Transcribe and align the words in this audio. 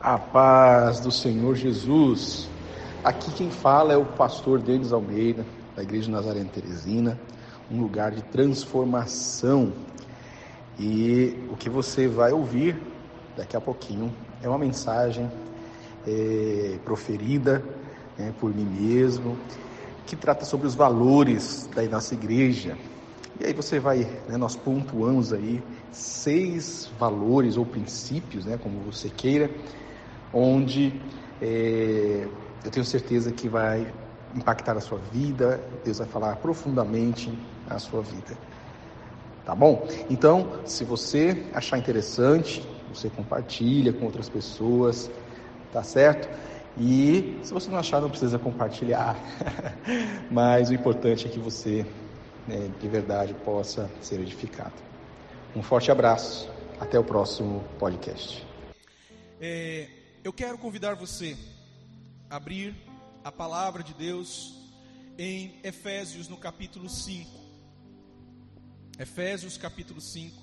A 0.00 0.16
paz 0.16 1.00
do 1.00 1.10
Senhor 1.10 1.56
Jesus. 1.56 2.48
Aqui 3.02 3.32
quem 3.32 3.50
fala 3.50 3.92
é 3.92 3.96
o 3.96 4.04
pastor 4.04 4.60
Denis 4.60 4.92
Almeida, 4.92 5.44
da 5.74 5.82
Igreja 5.82 6.08
Nazarena 6.08 6.48
Teresina, 6.48 7.18
um 7.68 7.80
lugar 7.80 8.12
de 8.12 8.22
transformação. 8.22 9.72
E 10.78 11.36
o 11.50 11.56
que 11.56 11.68
você 11.68 12.06
vai 12.06 12.30
ouvir 12.30 12.80
daqui 13.36 13.56
a 13.56 13.60
pouquinho 13.60 14.14
é 14.40 14.48
uma 14.48 14.56
mensagem 14.56 15.28
é, 16.06 16.78
proferida 16.84 17.60
é, 18.16 18.30
por 18.38 18.54
mim 18.54 18.66
mesmo, 18.66 19.36
que 20.06 20.14
trata 20.14 20.44
sobre 20.44 20.68
os 20.68 20.76
valores 20.76 21.68
da 21.74 21.82
nossa 21.82 22.14
igreja. 22.14 22.78
E 23.40 23.46
aí 23.46 23.52
você 23.52 23.80
vai, 23.80 24.06
né, 24.28 24.36
nós 24.36 24.54
pontuamos 24.54 25.32
aí 25.32 25.60
seis 25.90 26.88
valores 27.00 27.56
ou 27.56 27.66
princípios, 27.66 28.44
né, 28.44 28.56
como 28.62 28.78
você 28.80 29.08
queira, 29.08 29.50
onde 30.32 31.00
é, 31.40 32.28
eu 32.64 32.70
tenho 32.70 32.84
certeza 32.84 33.32
que 33.32 33.48
vai 33.48 33.92
impactar 34.34 34.76
a 34.76 34.80
sua 34.80 34.98
vida, 34.98 35.60
Deus 35.84 35.98
vai 35.98 36.06
falar 36.06 36.36
profundamente 36.36 37.32
a 37.68 37.78
sua 37.78 38.02
vida. 38.02 38.36
Tá 39.44 39.54
bom? 39.54 39.88
Então, 40.10 40.60
se 40.66 40.84
você 40.84 41.46
achar 41.54 41.78
interessante, 41.78 42.62
você 42.92 43.08
compartilha 43.08 43.92
com 43.92 44.04
outras 44.04 44.28
pessoas, 44.28 45.10
tá 45.72 45.82
certo? 45.82 46.28
E 46.76 47.40
se 47.42 47.52
você 47.52 47.70
não 47.70 47.78
achar, 47.78 48.00
não 48.00 48.10
precisa 48.10 48.38
compartilhar. 48.38 49.16
Mas 50.30 50.68
o 50.70 50.74
importante 50.74 51.26
é 51.26 51.30
que 51.30 51.38
você, 51.38 51.86
né, 52.46 52.70
de 52.78 52.88
verdade, 52.88 53.34
possa 53.44 53.90
ser 54.02 54.20
edificado. 54.20 54.74
Um 55.56 55.62
forte 55.62 55.90
abraço. 55.90 56.48
Até 56.78 56.98
o 56.98 57.02
próximo 57.02 57.64
podcast. 57.78 58.46
É, 59.40 59.86
eu 60.28 60.32
quero 60.34 60.58
convidar 60.58 60.94
você 60.94 61.38
a 62.28 62.36
abrir 62.36 62.76
a 63.24 63.32
palavra 63.32 63.82
de 63.82 63.94
Deus 63.94 64.52
em 65.16 65.58
Efésios 65.62 66.28
no 66.28 66.36
capítulo 66.36 66.86
5. 66.86 67.30
Efésios 68.98 69.56
capítulo 69.56 70.02
5. 70.02 70.36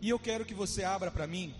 E 0.00 0.08
eu 0.08 0.18
quero 0.18 0.46
que 0.46 0.54
você 0.54 0.82
abra 0.82 1.10
para 1.10 1.26
mim 1.26 1.54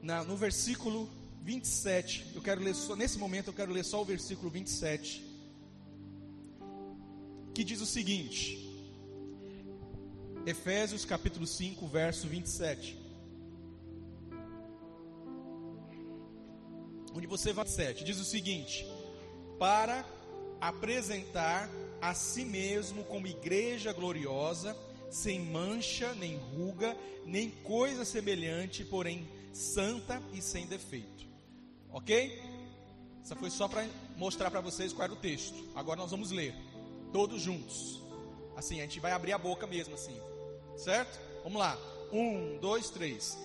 na, 0.00 0.22
no 0.22 0.36
versículo 0.36 1.10
27. 1.42 2.30
Eu 2.32 2.42
quero 2.42 2.62
ler 2.62 2.76
só, 2.76 2.94
nesse 2.94 3.18
momento 3.18 3.48
eu 3.48 3.54
quero 3.54 3.72
ler 3.72 3.84
só 3.84 4.00
o 4.00 4.04
versículo 4.04 4.50
27. 4.50 5.26
Que 7.52 7.64
diz 7.64 7.80
o 7.80 7.86
seguinte: 7.86 8.67
Efésios 10.48 11.04
capítulo 11.04 11.46
5, 11.46 11.86
verso 11.88 12.26
27. 12.26 12.96
Onde 17.14 17.26
você 17.26 17.52
vai 17.52 17.66
7, 17.66 18.02
diz 18.02 18.18
o 18.18 18.24
seguinte: 18.24 18.86
para 19.58 20.06
apresentar 20.58 21.68
a 22.00 22.14
si 22.14 22.46
mesmo 22.46 23.04
como 23.04 23.26
igreja 23.26 23.92
gloriosa, 23.92 24.74
sem 25.10 25.38
mancha, 25.38 26.14
nem 26.14 26.38
ruga, 26.38 26.96
nem 27.26 27.50
coisa 27.50 28.06
semelhante, 28.06 28.86
porém 28.86 29.28
santa 29.52 30.22
e 30.32 30.40
sem 30.40 30.64
defeito. 30.66 31.26
OK? 31.92 32.42
Isso 33.22 33.36
foi 33.36 33.50
só 33.50 33.68
para 33.68 33.86
mostrar 34.16 34.50
para 34.50 34.62
vocês 34.62 34.94
qual 34.94 35.04
era 35.04 35.12
o 35.12 35.16
texto. 35.16 35.62
Agora 35.74 36.00
nós 36.00 36.10
vamos 36.10 36.30
ler 36.30 36.54
todos 37.12 37.42
juntos. 37.42 38.00
Assim, 38.56 38.80
a 38.80 38.84
gente 38.84 38.98
vai 38.98 39.12
abrir 39.12 39.32
a 39.32 39.38
boca 39.38 39.66
mesmo 39.66 39.94
assim. 39.94 40.18
Certo? 40.78 41.18
Vamos 41.42 41.58
lá. 41.58 41.76
Um, 42.12 42.56
dois, 42.60 42.88
três. 42.88 43.36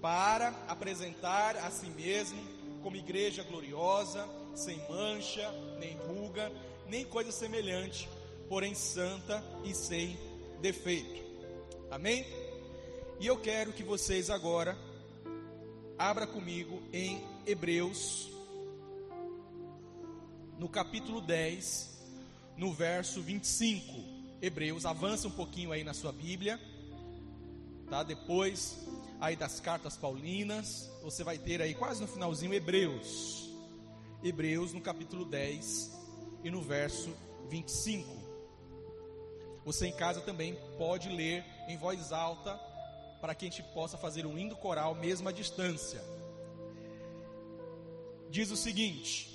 Para 0.00 0.48
apresentar 0.66 1.56
a 1.56 1.70
si 1.70 1.86
mesmo 1.86 2.42
como 2.82 2.96
igreja 2.96 3.44
gloriosa, 3.44 4.28
sem 4.52 4.76
mancha, 4.88 5.48
nem 5.78 5.96
ruga, 5.96 6.50
nem 6.88 7.04
coisa 7.04 7.30
semelhante, 7.30 8.08
porém 8.48 8.74
santa 8.74 9.42
e 9.62 9.72
sem 9.72 10.18
defeito. 10.60 11.22
Amém? 11.88 12.26
E 13.20 13.28
eu 13.28 13.38
quero 13.38 13.72
que 13.72 13.84
vocês 13.84 14.28
agora 14.28 14.76
abra 15.96 16.26
comigo 16.26 16.82
em 16.92 17.22
Hebreus, 17.46 18.28
no 20.58 20.68
capítulo 20.68 21.20
10, 21.20 21.90
no 22.56 22.72
verso 22.72 23.22
25. 23.22 24.02
Hebreus, 24.42 24.84
avança 24.84 25.28
um 25.28 25.30
pouquinho 25.30 25.70
aí 25.70 25.84
na 25.84 25.94
sua 25.94 26.10
Bíblia 26.10 26.60
tá? 27.92 28.02
Depois 28.02 28.78
aí 29.20 29.36
das 29.36 29.60
cartas 29.60 29.98
paulinas, 29.98 30.90
você 31.02 31.22
vai 31.22 31.36
ter 31.36 31.60
aí 31.60 31.74
quase 31.74 32.00
no 32.00 32.08
finalzinho 32.08 32.54
Hebreus. 32.54 33.50
Hebreus 34.24 34.72
no 34.72 34.80
capítulo 34.80 35.26
10 35.26 35.92
e 36.42 36.50
no 36.50 36.62
verso 36.62 37.14
25. 37.50 38.08
Você 39.66 39.88
em 39.88 39.92
casa 39.92 40.22
também 40.22 40.58
pode 40.78 41.10
ler 41.10 41.44
em 41.68 41.76
voz 41.76 42.12
alta 42.12 42.58
para 43.20 43.34
que 43.34 43.44
a 43.44 43.50
gente 43.50 43.62
possa 43.74 43.98
fazer 43.98 44.24
um 44.24 44.34
lindo 44.34 44.56
coral 44.56 44.94
mesmo 44.94 45.28
à 45.28 45.32
distância. 45.32 46.02
Diz 48.30 48.50
o 48.50 48.56
seguinte: 48.56 49.28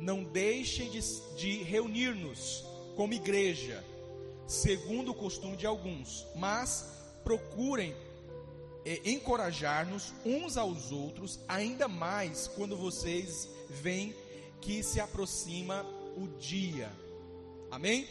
Não 0.00 0.24
deixem 0.24 0.88
de, 0.88 1.00
de 1.36 1.62
reunir-nos 1.64 2.64
como 2.96 3.12
igreja, 3.12 3.84
segundo 4.46 5.10
o 5.10 5.14
costume 5.14 5.54
de 5.54 5.66
alguns, 5.66 6.26
mas 6.34 6.96
procurem 7.26 7.92
é, 8.84 9.00
encorajar-nos 9.10 10.14
uns 10.24 10.56
aos 10.56 10.92
outros, 10.92 11.40
ainda 11.48 11.88
mais 11.88 12.46
quando 12.46 12.76
vocês 12.76 13.48
veem 13.68 14.14
que 14.60 14.80
se 14.80 15.00
aproxima 15.00 15.84
o 16.16 16.28
dia. 16.38 16.88
Amém? 17.68 18.06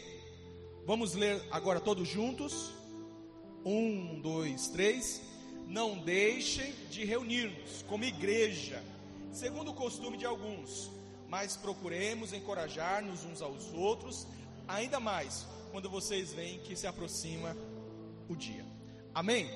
Vamos 0.84 1.14
ler 1.14 1.42
agora 1.50 1.80
todos 1.80 2.06
juntos. 2.06 2.74
Um, 3.64 4.20
dois, 4.20 4.68
três. 4.68 5.22
Não 5.66 5.96
deixem 5.96 6.74
de 6.90 7.02
reunir-nos 7.06 7.82
como 7.88 8.04
igreja, 8.04 8.84
segundo 9.32 9.70
o 9.70 9.74
costume 9.74 10.18
de 10.18 10.26
alguns, 10.26 10.90
mas 11.26 11.56
procuremos 11.56 12.34
encorajar-nos 12.34 13.24
uns 13.24 13.40
aos 13.40 13.72
outros, 13.72 14.26
ainda 14.68 15.00
mais 15.00 15.46
quando 15.72 15.88
vocês 15.88 16.34
veem 16.34 16.58
que 16.58 16.76
se 16.76 16.86
aproxima 16.86 17.56
o 18.28 18.36
dia. 18.36 18.75
Amém? 19.16 19.48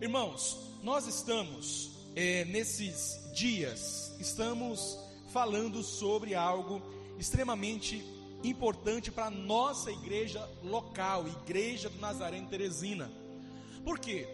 Irmãos, 0.00 0.56
nós 0.82 1.06
estamos 1.06 1.90
é, 2.16 2.46
nesses 2.46 3.20
dias, 3.34 4.16
estamos 4.18 4.98
falando 5.30 5.82
sobre 5.82 6.34
algo 6.34 6.80
extremamente 7.18 8.02
importante 8.42 9.12
para 9.12 9.26
a 9.26 9.30
nossa 9.30 9.92
igreja 9.92 10.48
local, 10.64 11.28
Igreja 11.28 11.90
do 11.90 11.98
Nazareno 11.98 12.48
Teresina. 12.48 13.12
Por 13.84 13.98
quê? 13.98 14.26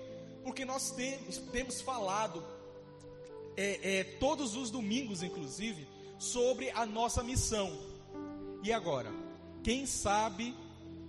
Porque 0.44 0.64
nós 0.64 0.92
temos, 0.92 1.38
temos 1.50 1.80
falado 1.80 2.40
é, 3.56 3.98
é, 3.98 4.04
todos 4.04 4.54
os 4.54 4.70
domingos, 4.70 5.24
inclusive, 5.24 5.84
sobre 6.16 6.70
a 6.70 6.86
nossa 6.86 7.24
missão. 7.24 7.76
E 8.62 8.72
agora, 8.72 9.12
quem 9.64 9.84
sabe 9.84 10.54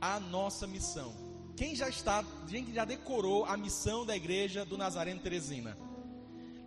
a 0.01 0.19
nossa 0.19 0.65
missão? 0.65 1.24
Quem 1.55 1.73
já 1.73 1.87
está, 1.87 2.23
quem 2.49 2.73
já 2.73 2.83
decorou 2.83 3.45
a 3.45 3.55
missão 3.55 4.05
da 4.05 4.15
igreja 4.15 4.65
do 4.65 4.77
Nazareno 4.77 5.21
Teresina? 5.21 5.77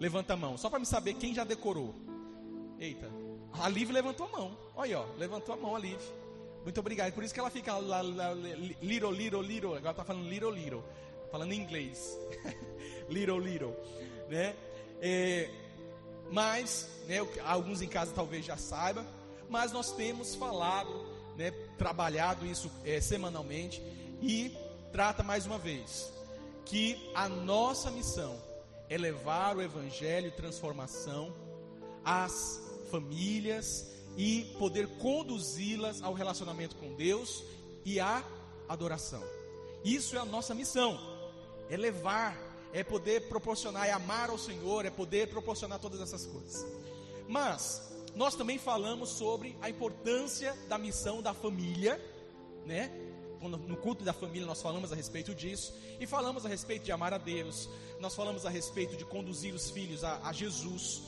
Levanta 0.01 0.33
a 0.33 0.37
mão, 0.37 0.57
só 0.57 0.71
para 0.71 0.79
me 0.79 0.87
saber 0.87 1.15
quem 1.15 1.35
já 1.35 1.45
decorou. 1.45 1.95
Eita, 2.79 3.11
a 3.53 3.69
Liv 3.69 3.91
levantou 3.91 4.27
a 4.27 4.31
mão. 4.31 4.59
Olha, 4.75 5.01
ó, 5.01 5.07
levantou 5.19 5.55
a 5.55 5.59
mão 5.59 5.77
a 5.77 5.79
Liv. 5.79 6.01
Muito 6.63 6.81
obrigado. 6.81 7.13
Por 7.13 7.23
isso 7.23 7.35
que 7.35 7.41
ela 7.41 7.51
fica 7.51 7.77
lá, 7.77 8.01
lá, 8.01 8.33
little, 8.81 9.13
little, 9.13 9.43
little. 9.43 9.75
Agora 9.75 9.91
está 9.91 10.05
falando 10.05 10.29
little, 10.29 10.51
little. 10.51 10.83
Falando 11.31 11.53
em 11.53 11.61
inglês. 11.61 12.19
little, 13.09 13.39
little. 13.39 13.75
Né? 14.29 14.55
É, 15.01 15.51
mas, 16.31 16.89
né, 17.07 17.17
alguns 17.45 17.83
em 17.83 17.89
casa 17.89 18.13
talvez 18.15 18.45
já 18.45 18.57
saibam. 18.57 19.07
Mas 19.49 19.73
nós 19.73 19.93
temos 19.93 20.35
falado, 20.35 21.07
né, 21.37 21.51
trabalhado 21.77 22.47
isso 22.47 22.71
é, 22.85 23.01
semanalmente. 23.01 23.83
E 24.21 24.55
trata 24.93 25.23
mais 25.23 25.47
uma 25.47 25.59
vez 25.59 26.13
que 26.65 27.11
a 27.15 27.29
nossa 27.29 27.91
missão 27.91 28.37
é 28.89 28.97
levar 28.97 29.57
o 29.57 29.63
evangelho 29.63 30.29
e 30.29 30.31
transformação 30.31 31.35
às 32.05 32.61
famílias 32.91 33.93
e 34.17 34.45
poder 34.59 34.89
conduzi-las 34.99 36.03
ao 36.03 36.13
relacionamento 36.13 36.77
com 36.77 36.95
Deus 36.95 37.45
e 37.85 38.01
à 38.01 38.25
adoração. 38.69 39.23
Isso 39.85 40.17
é 40.17 40.19
a 40.19 40.25
nossa 40.25 40.55
missão. 40.55 40.99
É 41.71 41.77
levar, 41.77 42.37
é 42.73 42.83
poder 42.83 43.29
proporcionar, 43.29 43.87
é 43.87 43.93
amar 43.93 44.31
ao 44.31 44.39
Senhor, 44.39 44.85
é 44.85 44.91
poder 44.91 45.29
proporcionar 45.29 45.79
todas 45.79 46.01
essas 46.01 46.27
coisas. 46.27 46.67
Mas 47.29 47.93
nós 48.15 48.35
também 48.35 48.59
falamos 48.59 49.11
sobre 49.11 49.57
a 49.61 49.71
importância 49.71 50.57
da 50.69 50.77
missão 50.79 51.23
da 51.23 51.33
família, 51.33 52.01
né? 52.67 52.91
No 53.41 53.77
culto 53.77 54.05
da 54.05 54.13
família 54.13 54.47
nós 54.47 54.61
falamos 54.61 54.93
a 54.93 54.97
respeito 54.97 55.35
disso, 55.35 55.75
e 56.01 56.07
falamos 56.07 56.45
a 56.45 56.49
respeito 56.49 56.85
de 56.85 56.93
amar 56.93 57.15
a 57.15 57.19
Deus, 57.19 57.69
nós 58.01 58.15
falamos 58.15 58.45
a 58.45 58.51
respeito 58.51 58.97
de 58.97 59.05
conduzir 59.05 59.55
os 59.55 59.71
filhos 59.71 60.03
a, 60.03 60.21
a 60.25 60.33
Jesus, 60.33 61.03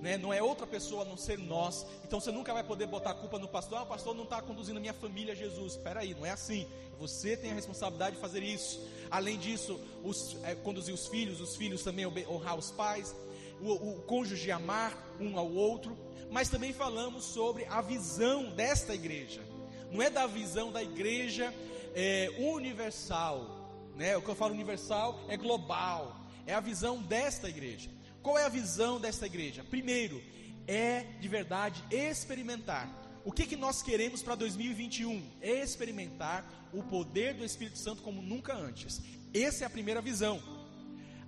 né? 0.00 0.16
não 0.16 0.32
é 0.32 0.42
outra 0.42 0.66
pessoa 0.66 1.02
a 1.02 1.04
não 1.04 1.16
ser 1.16 1.38
nós, 1.38 1.86
então 2.04 2.20
você 2.20 2.32
nunca 2.32 2.52
vai 2.52 2.64
poder 2.64 2.86
botar 2.86 3.10
a 3.10 3.14
culpa 3.14 3.38
no 3.38 3.48
pastor, 3.48 3.78
ah, 3.78 3.82
o 3.82 3.86
pastor 3.86 4.14
não 4.14 4.24
está 4.24 4.40
conduzindo 4.42 4.76
a 4.76 4.80
minha 4.80 4.94
família 4.94 5.32
a 5.32 5.36
Jesus, 5.36 5.72
espera 5.72 6.00
aí, 6.00 6.14
não 6.14 6.26
é 6.26 6.30
assim, 6.30 6.66
você 6.98 7.36
tem 7.36 7.50
a 7.50 7.54
responsabilidade 7.54 8.16
de 8.16 8.22
fazer 8.22 8.42
isso, 8.42 8.80
além 9.10 9.38
disso, 9.38 9.78
os, 10.02 10.36
é, 10.44 10.54
conduzir 10.54 10.94
os 10.94 11.06
filhos, 11.06 11.40
os 11.40 11.56
filhos 11.56 11.82
também 11.82 12.06
honrar 12.06 12.56
os 12.56 12.70
pais, 12.70 13.14
o, 13.60 13.72
o 13.72 14.02
cônjuge 14.02 14.50
amar 14.50 15.16
um 15.20 15.38
ao 15.38 15.50
outro, 15.50 15.96
mas 16.30 16.48
também 16.48 16.72
falamos 16.72 17.24
sobre 17.24 17.64
a 17.66 17.80
visão 17.80 18.50
desta 18.50 18.94
igreja, 18.94 19.42
não 19.90 20.02
é 20.02 20.10
da 20.10 20.26
visão 20.26 20.72
da 20.72 20.82
igreja 20.82 21.54
é, 21.96 22.30
universal, 22.38 23.90
né? 23.96 24.14
O 24.18 24.22
que 24.22 24.28
eu 24.28 24.34
falo 24.34 24.52
universal 24.52 25.18
é 25.28 25.36
global, 25.36 26.20
é 26.46 26.52
a 26.52 26.60
visão 26.60 27.02
desta 27.02 27.48
igreja. 27.48 27.90
Qual 28.22 28.38
é 28.38 28.44
a 28.44 28.50
visão 28.50 29.00
desta 29.00 29.24
igreja? 29.24 29.64
Primeiro, 29.64 30.22
é 30.68 31.04
de 31.18 31.26
verdade 31.26 31.82
experimentar. 31.90 32.86
O 33.24 33.32
que, 33.32 33.46
que 33.46 33.56
nós 33.56 33.82
queremos 33.82 34.22
para 34.22 34.34
2021? 34.34 35.22
Experimentar 35.40 36.44
o 36.72 36.82
poder 36.82 37.34
do 37.34 37.44
Espírito 37.44 37.78
Santo 37.78 38.02
como 38.02 38.20
nunca 38.20 38.54
antes. 38.54 39.00
Essa 39.32 39.64
é 39.64 39.66
a 39.66 39.70
primeira 39.70 40.02
visão. 40.02 40.40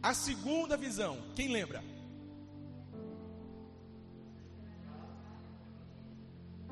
A 0.03 0.13
segunda 0.13 0.77
visão, 0.77 1.19
quem 1.35 1.49
lembra? 1.49 1.83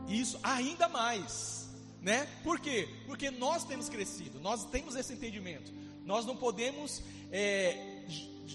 Isso 0.07 0.39
ainda 0.43 0.87
mais, 0.87 1.66
né? 2.07 2.25
Por 2.45 2.61
quê? 2.61 2.89
Porque 3.05 3.33
nós 3.33 3.65
temos 3.65 3.89
crescido, 3.89 4.39
nós 4.39 4.65
temos 4.67 4.95
esse 4.95 5.13
entendimento. 5.13 5.73
Nós 6.05 6.25
não 6.25 6.37
podemos 6.37 7.03
é, 7.33 8.05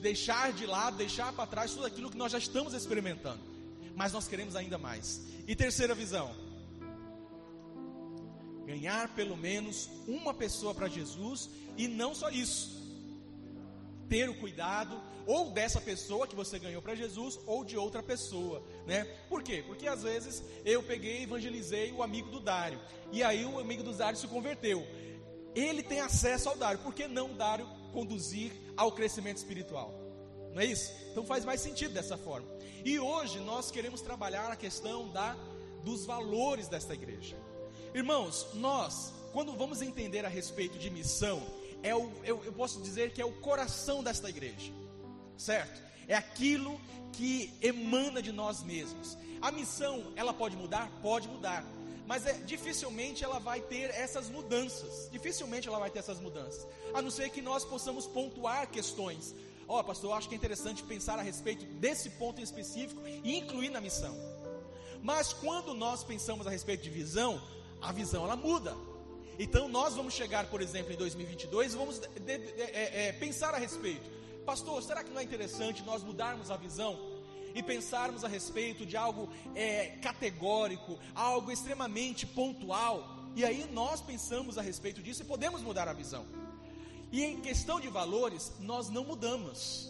deixar 0.01 0.53
de 0.53 0.65
lado, 0.65 0.95
deixar 0.95 1.33
para 1.33 1.45
trás 1.45 1.73
tudo 1.73 1.85
aquilo 1.85 2.09
que 2.09 2.15
nós 2.15 2.31
já 2.31 2.37
estamos 2.37 2.73
experimentando, 2.73 3.41
mas 3.93 4.13
nós 4.13 4.25
queremos 4.25 4.55
ainda 4.55 4.77
mais. 4.77 5.23
E 5.45 5.53
terceira 5.53 5.93
visão: 5.93 6.33
ganhar 8.65 9.13
pelo 9.15 9.35
menos 9.35 9.89
uma 10.07 10.33
pessoa 10.33 10.73
para 10.73 10.87
Jesus 10.87 11.49
e 11.75 11.89
não 11.89 12.15
só 12.15 12.29
isso, 12.29 12.80
ter 14.11 14.29
o 14.29 14.35
cuidado 14.35 15.01
ou 15.25 15.51
dessa 15.51 15.79
pessoa 15.79 16.27
que 16.27 16.35
você 16.35 16.59
ganhou 16.59 16.81
para 16.81 16.93
Jesus 16.93 17.39
ou 17.45 17.63
de 17.63 17.77
outra 17.77 18.03
pessoa, 18.03 18.61
né? 18.85 19.05
Por 19.29 19.41
quê? 19.41 19.63
Porque 19.65 19.87
às 19.87 20.03
vezes 20.03 20.43
eu 20.65 20.83
peguei 20.83 21.19
e 21.19 21.23
evangelizei 21.23 21.93
o 21.93 22.03
amigo 22.03 22.29
do 22.29 22.41
Dário 22.41 22.77
e 23.09 23.23
aí 23.23 23.45
o 23.45 23.57
amigo 23.57 23.83
do 23.83 23.93
Dário 23.93 24.19
se 24.19 24.27
converteu. 24.27 24.85
Ele 25.55 25.81
tem 25.81 26.01
acesso 26.01 26.49
ao 26.49 26.57
Dário, 26.57 26.79
por 26.79 26.93
que 26.93 27.07
não 27.07 27.33
Dário 27.33 27.65
conduzir 27.93 28.51
ao 28.75 28.91
crescimento 28.91 29.37
espiritual? 29.37 29.93
Não 30.53 30.61
é 30.61 30.65
isso? 30.65 30.91
Então 31.09 31.25
faz 31.25 31.45
mais 31.45 31.61
sentido 31.61 31.93
dessa 31.93 32.17
forma. 32.17 32.49
E 32.83 32.99
hoje 32.99 33.39
nós 33.39 33.71
queremos 33.71 34.01
trabalhar 34.01 34.51
a 34.51 34.57
questão 34.57 35.07
da 35.07 35.37
dos 35.85 36.05
valores 36.05 36.67
desta 36.67 36.93
igreja. 36.93 37.37
Irmãos, 37.95 38.47
nós, 38.55 39.13
quando 39.31 39.55
vamos 39.55 39.81
entender 39.81 40.25
a 40.25 40.29
respeito 40.29 40.77
de 40.77 40.89
missão, 40.89 41.41
é 41.83 41.95
o, 41.95 42.11
eu, 42.23 42.43
eu 42.45 42.53
posso 42.53 42.81
dizer 42.81 43.11
que 43.11 43.21
é 43.21 43.25
o 43.25 43.31
coração 43.33 44.03
desta 44.03 44.29
igreja 44.29 44.71
certo? 45.41 45.81
É 46.07 46.15
aquilo 46.15 46.79
que 47.13 47.51
emana 47.61 48.21
de 48.21 48.31
nós 48.31 48.61
mesmos. 48.63 49.17
A 49.41 49.51
missão, 49.51 50.13
ela 50.15 50.33
pode 50.33 50.55
mudar? 50.55 50.89
Pode 51.01 51.27
mudar. 51.27 51.65
Mas 52.05 52.25
é, 52.25 52.33
dificilmente 52.33 53.23
ela 53.23 53.39
vai 53.39 53.59
ter 53.59 53.89
essas 53.91 54.29
mudanças. 54.29 55.09
Dificilmente 55.11 55.67
ela 55.67 55.79
vai 55.79 55.89
ter 55.89 55.99
essas 55.99 56.19
mudanças. 56.19 56.67
A 56.93 57.01
não 57.01 57.09
ser 57.09 57.29
que 57.29 57.41
nós 57.41 57.65
possamos 57.65 58.05
pontuar 58.05 58.69
questões. 58.69 59.33
Ó, 59.67 59.79
oh, 59.79 59.83
pastor, 59.83 60.11
eu 60.11 60.15
acho 60.15 60.27
que 60.27 60.35
é 60.35 60.37
interessante 60.37 60.83
pensar 60.83 61.17
a 61.17 61.21
respeito 61.21 61.65
desse 61.65 62.09
ponto 62.11 62.39
em 62.39 62.43
específico 62.43 63.01
e 63.05 63.37
incluir 63.37 63.69
na 63.69 63.81
missão. 63.81 64.15
Mas 65.01 65.33
quando 65.33 65.73
nós 65.73 66.03
pensamos 66.03 66.45
a 66.45 66.49
respeito 66.49 66.83
de 66.83 66.89
visão, 66.89 67.41
a 67.81 67.91
visão 67.91 68.25
ela 68.25 68.35
muda. 68.35 68.75
Então 69.39 69.67
nós 69.67 69.95
vamos 69.95 70.13
chegar, 70.13 70.47
por 70.47 70.61
exemplo, 70.61 70.93
em 70.93 70.97
2022 70.97 71.73
e 71.73 71.77
vamos 71.77 71.99
de, 71.99 72.07
de, 72.07 72.37
de, 72.37 72.61
é, 72.61 73.07
é, 73.07 73.11
pensar 73.13 73.53
a 73.53 73.57
respeito 73.57 74.21
Pastor, 74.45 74.81
será 74.81 75.03
que 75.03 75.11
não 75.11 75.19
é 75.19 75.23
interessante 75.23 75.83
nós 75.83 76.03
mudarmos 76.03 76.49
a 76.49 76.57
visão 76.57 76.99
e 77.53 77.61
pensarmos 77.61 78.23
a 78.23 78.27
respeito 78.27 78.85
de 78.85 78.97
algo 78.97 79.29
é, 79.55 79.97
categórico, 80.01 80.97
algo 81.13 81.51
extremamente 81.51 82.25
pontual? 82.25 83.19
E 83.35 83.45
aí 83.45 83.69
nós 83.71 84.01
pensamos 84.01 84.57
a 84.57 84.61
respeito 84.61 85.01
disso 85.01 85.21
e 85.21 85.25
podemos 85.25 85.61
mudar 85.61 85.87
a 85.87 85.93
visão. 85.93 86.25
E 87.11 87.23
em 87.23 87.39
questão 87.39 87.79
de 87.79 87.87
valores, 87.87 88.51
nós 88.59 88.89
não 88.89 89.03
mudamos, 89.03 89.89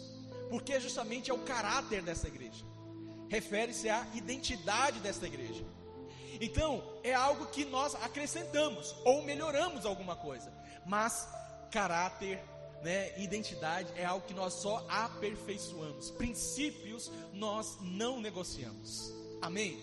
porque 0.50 0.78
justamente 0.80 1.30
é 1.30 1.34
o 1.34 1.38
caráter 1.38 2.02
dessa 2.02 2.28
igreja, 2.28 2.64
refere-se 3.28 3.88
à 3.88 4.06
identidade 4.14 5.00
desta 5.00 5.26
igreja. 5.26 5.64
Então, 6.44 6.82
é 7.04 7.14
algo 7.14 7.46
que 7.46 7.64
nós 7.64 7.94
acrescentamos 7.94 8.96
ou 9.04 9.22
melhoramos 9.22 9.86
alguma 9.86 10.16
coisa, 10.16 10.52
mas 10.84 11.28
caráter 11.70 12.42
né, 12.82 13.16
identidade 13.16 13.88
é 13.94 14.04
algo 14.04 14.26
que 14.26 14.34
nós 14.34 14.54
só 14.54 14.84
aperfeiçoamos. 14.88 16.10
Princípios 16.10 17.12
nós 17.32 17.78
não 17.80 18.20
negociamos. 18.20 19.14
Amém? 19.40 19.78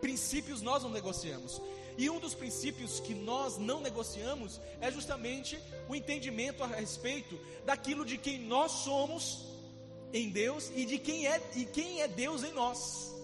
Princípios 0.00 0.62
nós 0.62 0.82
não 0.82 0.88
negociamos. 0.88 1.60
E 1.98 2.08
um 2.08 2.18
dos 2.18 2.34
princípios 2.34 2.98
que 3.00 3.12
nós 3.12 3.58
não 3.58 3.82
negociamos 3.82 4.58
é 4.80 4.90
justamente 4.90 5.60
o 5.86 5.94
entendimento 5.94 6.64
a 6.64 6.66
respeito 6.66 7.38
daquilo 7.66 8.06
de 8.06 8.16
quem 8.16 8.38
nós 8.38 8.72
somos 8.72 9.46
em 10.14 10.30
Deus 10.30 10.72
e 10.74 10.86
de 10.86 10.98
quem 10.98 11.26
é 11.26 11.42
e 11.54 11.66
quem 11.66 12.00
é 12.00 12.08
Deus 12.08 12.42
em 12.42 12.54
nós. 12.54 13.17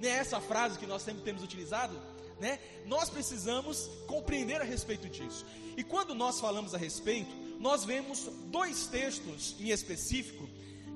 Né, 0.00 0.08
essa 0.08 0.40
frase 0.40 0.78
que 0.78 0.86
nós 0.86 1.02
sempre 1.02 1.22
temos 1.22 1.42
utilizado, 1.42 1.98
né? 2.40 2.58
Nós 2.86 3.10
precisamos 3.10 3.90
compreender 4.06 4.60
a 4.60 4.64
respeito 4.64 5.08
disso. 5.08 5.44
E 5.76 5.82
quando 5.82 6.14
nós 6.14 6.40
falamos 6.40 6.74
a 6.74 6.78
respeito, 6.78 7.34
nós 7.58 7.84
vemos 7.84 8.30
dois 8.46 8.86
textos 8.86 9.56
em 9.58 9.70
específico 9.70 10.48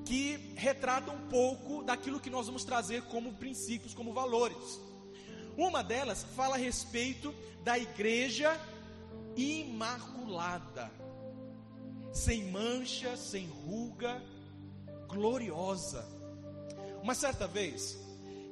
que 0.05 0.53
retratam 0.57 1.15
um 1.15 1.29
pouco 1.29 1.83
daquilo 1.83 2.21
que 2.21 2.31
nós 2.31 2.47
vamos 2.47 2.65
trazer 2.65 3.03
como 3.03 3.35
princípios, 3.35 3.95
como 3.95 4.13
valores. 4.13 4.81
Uma 5.57 5.83
delas 5.83 6.25
fala 6.35 6.55
a 6.55 6.59
respeito 6.59 7.35
da 7.63 7.79
igreja 7.79 8.59
imaculada, 9.37 10.91
sem 12.13 12.51
mancha, 12.51 13.17
sem 13.17 13.47
ruga, 13.47 14.23
gloriosa. 15.09 16.07
Uma 17.03 17.15
certa 17.15 17.47
vez, 17.47 17.99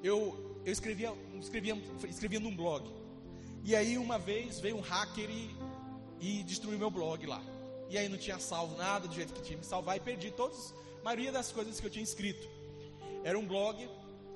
eu, 0.02 0.49
eu 0.64 0.72
escrevia, 0.72 1.12
escrevia, 1.40 1.76
escrevia 2.08 2.40
num 2.40 2.54
blog, 2.54 2.88
e 3.64 3.74
aí 3.74 3.98
uma 3.98 4.18
vez 4.18 4.60
veio 4.60 4.76
um 4.76 4.80
hacker 4.80 5.28
e, 5.30 5.56
e 6.20 6.42
destruiu 6.42 6.78
meu 6.78 6.90
blog 6.90 7.26
lá 7.26 7.42
e 7.90 7.98
aí 7.98 8.08
não 8.08 8.16
tinha 8.16 8.38
salvo 8.38 8.76
nada 8.76 9.08
do 9.08 9.14
jeito 9.14 9.34
que 9.34 9.42
tinha 9.42 9.58
me 9.58 9.64
salvar 9.64 9.96
e 9.96 10.00
perdi 10.00 10.30
todas, 10.30 10.72
a 11.00 11.04
maioria 11.04 11.32
das 11.32 11.50
coisas 11.50 11.80
que 11.80 11.86
eu 11.86 11.90
tinha 11.90 12.04
escrito. 12.04 12.48
Era 13.24 13.36
um 13.36 13.44
blog 13.44 13.90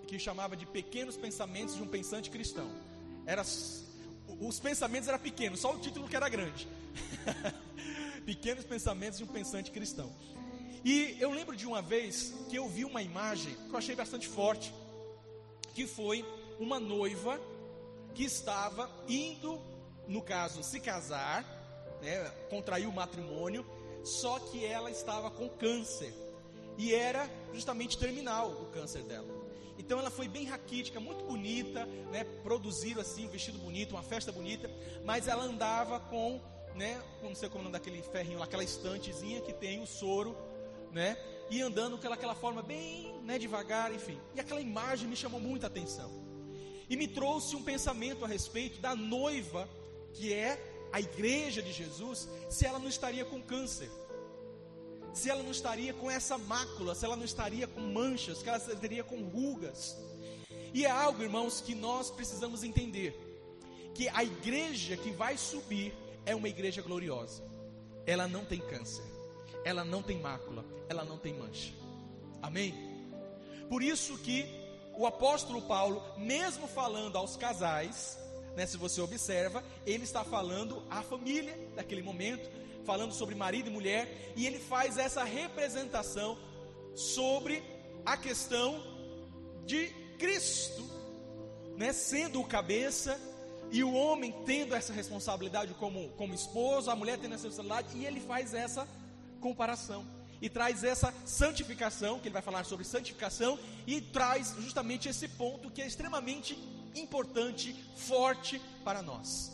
que 0.09 0.19
chamava 0.19 0.57
de 0.57 0.67
Pequenos 0.67 1.17
Pensamentos 1.17 1.77
de 1.77 1.83
um 1.83 1.87
Pensante 1.87 2.31
Cristão. 2.31 2.69
Era, 3.25 3.43
os 4.41 4.59
pensamentos 4.59 5.09
eram 5.09 5.21
pequenos, 5.21 5.61
só 5.61 5.73
o 5.73 5.79
título 5.79 6.09
que 6.09 6.17
era 6.17 6.29
grande. 6.29 6.67
Pequenos 8.27 8.65
Pensamentos 8.65 9.19
de 9.19 9.25
um 9.25 9.29
Pensante 9.29 9.71
Cristão. 9.71 10.13
E 10.85 11.17
eu 11.21 11.31
lembro 11.31 11.55
de 11.55 11.65
uma 11.65 11.81
vez 11.81 12.35
que 12.51 12.57
eu 12.57 12.69
vi 12.69 12.85
uma 12.85 13.03
imagem 13.03 13.55
que 13.55 13.73
eu 13.73 13.79
achei 13.79 13.95
bastante 13.95 14.27
forte, 14.27 14.75
que 15.75 15.87
foi 15.87 16.25
uma 16.59 16.79
noiva 16.79 17.41
que 18.15 18.25
estava 18.25 18.89
indo, 19.09 19.61
no 20.07 20.23
caso, 20.23 20.63
se 20.63 20.81
casar 20.81 21.45
né, 22.01 22.31
contraiu 22.51 22.91
o 22.91 22.93
matrimônio, 22.93 23.67
só 24.05 24.39
que 24.39 24.65
ela 24.65 24.91
estava 24.91 25.31
com 25.31 25.49
câncer. 25.49 26.15
E 26.77 26.95
era 26.95 27.29
justamente 27.53 27.97
terminal 27.97 28.51
o 28.51 28.67
câncer 28.67 29.03
dela. 29.03 29.29
Então 29.79 29.99
ela 29.99 30.11
foi 30.11 30.29
bem 30.29 30.45
raquítica, 30.45 31.01
muito 31.01 31.25
bonita, 31.25 31.87
né, 32.13 32.25
produziram 32.43 33.01
assim, 33.01 33.27
um 33.27 33.31
vestido 33.31 33.59
bonito, 33.59 33.93
uma 33.93 34.03
festa 34.03 34.31
bonita, 34.31 34.71
mas 35.05 35.27
ela 35.27 35.43
andava 35.43 35.99
com, 35.99 36.41
né, 36.75 37.03
não 37.23 37.35
sei 37.35 37.49
como 37.49 37.61
é 37.61 37.63
o 37.63 37.65
nome 37.65 37.73
daquele 37.73 38.03
ferrinho, 38.03 38.43
aquela 38.43 38.63
estantezinha 38.63 39.41
que 39.41 39.53
tem 39.53 39.83
o 39.83 39.87
soro, 39.87 40.37
né, 40.93 41.17
e 41.51 41.61
andando 41.63 41.99
com 41.99 42.13
aquela 42.13 42.35
forma 42.35 42.63
bem, 42.63 43.15
né, 43.23 43.39
devagar, 43.39 43.95
enfim. 43.95 44.19
E 44.35 44.41
aquela 44.41 44.61
imagem 44.61 45.09
me 45.09 45.17
chamou 45.17 45.41
muita 45.41 45.67
atenção. 45.67 46.11
E 46.89 46.97
me 46.97 47.09
trouxe 47.09 47.57
um 47.57 47.63
pensamento 47.63 48.25
a 48.25 48.29
respeito 48.29 48.81
da 48.81 48.95
noiva 48.95 49.69
que 50.13 50.33
é 50.33 50.59
a 50.93 51.01
igreja 51.01 51.61
de 51.61 51.73
Jesus 51.73 52.29
se 52.49 52.65
ela 52.67 52.79
não 52.79 52.89
estaria 52.89 53.25
com 53.25 53.43
câncer, 53.43 53.91
se 55.13 55.31
ela 55.31 55.43
não 55.43 55.51
estaria 55.51 55.93
com 55.95 56.11
essa 56.11 56.39
mácula, 56.39 56.95
se 56.95 57.05
ela 57.05 57.17
não 57.17 57.25
estaria 57.25 57.67
com 57.67 57.81
manchas, 57.81 58.39
se 58.39 58.49
ela 58.49 58.59
estaria 58.59 59.03
com 59.03 59.23
rugas. 59.25 59.97
E 60.73 60.85
é 60.85 60.91
algo, 60.91 61.23
irmãos, 61.23 61.61
que 61.61 61.75
nós 61.75 62.11
precisamos 62.11 62.63
entender: 62.63 63.17
que 63.95 64.09
a 64.09 64.25
igreja 64.25 64.97
que 64.97 65.11
vai 65.11 65.37
subir 65.37 65.95
é 66.27 66.35
uma 66.35 66.49
igreja 66.49 66.83
gloriosa. 66.83 67.43
Ela 68.07 68.29
não 68.29 68.45
tem 68.45 68.61
câncer, 68.61 69.05
ela 69.65 69.85
não 69.85 70.03
tem 70.03 70.21
mácula, 70.21 70.65
ela 70.89 71.05
não 71.05 71.19
tem 71.19 71.35
mancha. 71.35 71.73
Amém? 72.43 72.75
Por 73.69 73.83
isso 73.83 74.19
que 74.19 74.45
o 74.97 75.07
apóstolo 75.07 75.63
Paulo, 75.63 76.03
mesmo 76.17 76.69
falando 76.69 77.17
aos 77.17 77.37
casais, 77.37 78.19
né, 78.55 78.67
se 78.67 78.77
você 78.77 79.01
observa, 79.01 79.65
ele 79.85 80.05
está 80.05 80.23
falando 80.23 80.83
à 80.89 81.03
família 81.03 81.59
daquele 81.75 82.03
momento, 82.03 82.49
falando 82.85 83.13
sobre 83.13 83.35
marido 83.35 83.69
e 83.69 83.73
mulher, 83.73 84.33
e 84.37 84.47
ele 84.47 84.59
faz 84.59 84.99
essa 84.99 85.25
representação 85.25 86.39
sobre 86.95 87.63
a 88.05 88.17
questão 88.17 88.81
de 89.65 89.89
Cristo, 90.19 90.85
né, 91.77 91.93
sendo 91.93 92.41
o 92.41 92.47
cabeça 92.47 93.19
e 93.73 93.83
o 93.83 93.93
homem 93.93 94.33
tendo 94.45 94.75
essa 94.75 94.93
responsabilidade 94.93 95.75
como, 95.75 96.11
como 96.11 96.35
esposo, 96.35 96.91
a 96.91 96.95
mulher 96.95 97.19
tendo 97.19 97.35
essa 97.35 97.49
responsabilidade, 97.49 97.97
e 97.97 98.07
ele 98.07 98.21
faz 98.21 98.55
essa 98.55 98.87
comparação 99.45 100.07
e 100.41 100.49
traz 100.49 100.83
essa 100.83 101.13
santificação, 101.27 102.19
que 102.19 102.29
ele 102.29 102.33
vai 102.33 102.43
falar 102.43 102.65
sobre 102.65 102.85
santificação, 102.85 103.59
e 103.87 104.01
traz 104.01 104.55
justamente 104.59 105.09
esse 105.09 105.29
ponto 105.29 105.71
que 105.71 105.83
é 105.83 105.87
extremamente 105.87 106.59
importante, 106.95 107.75
forte 107.97 108.61
para 108.83 109.03
nós, 109.03 109.53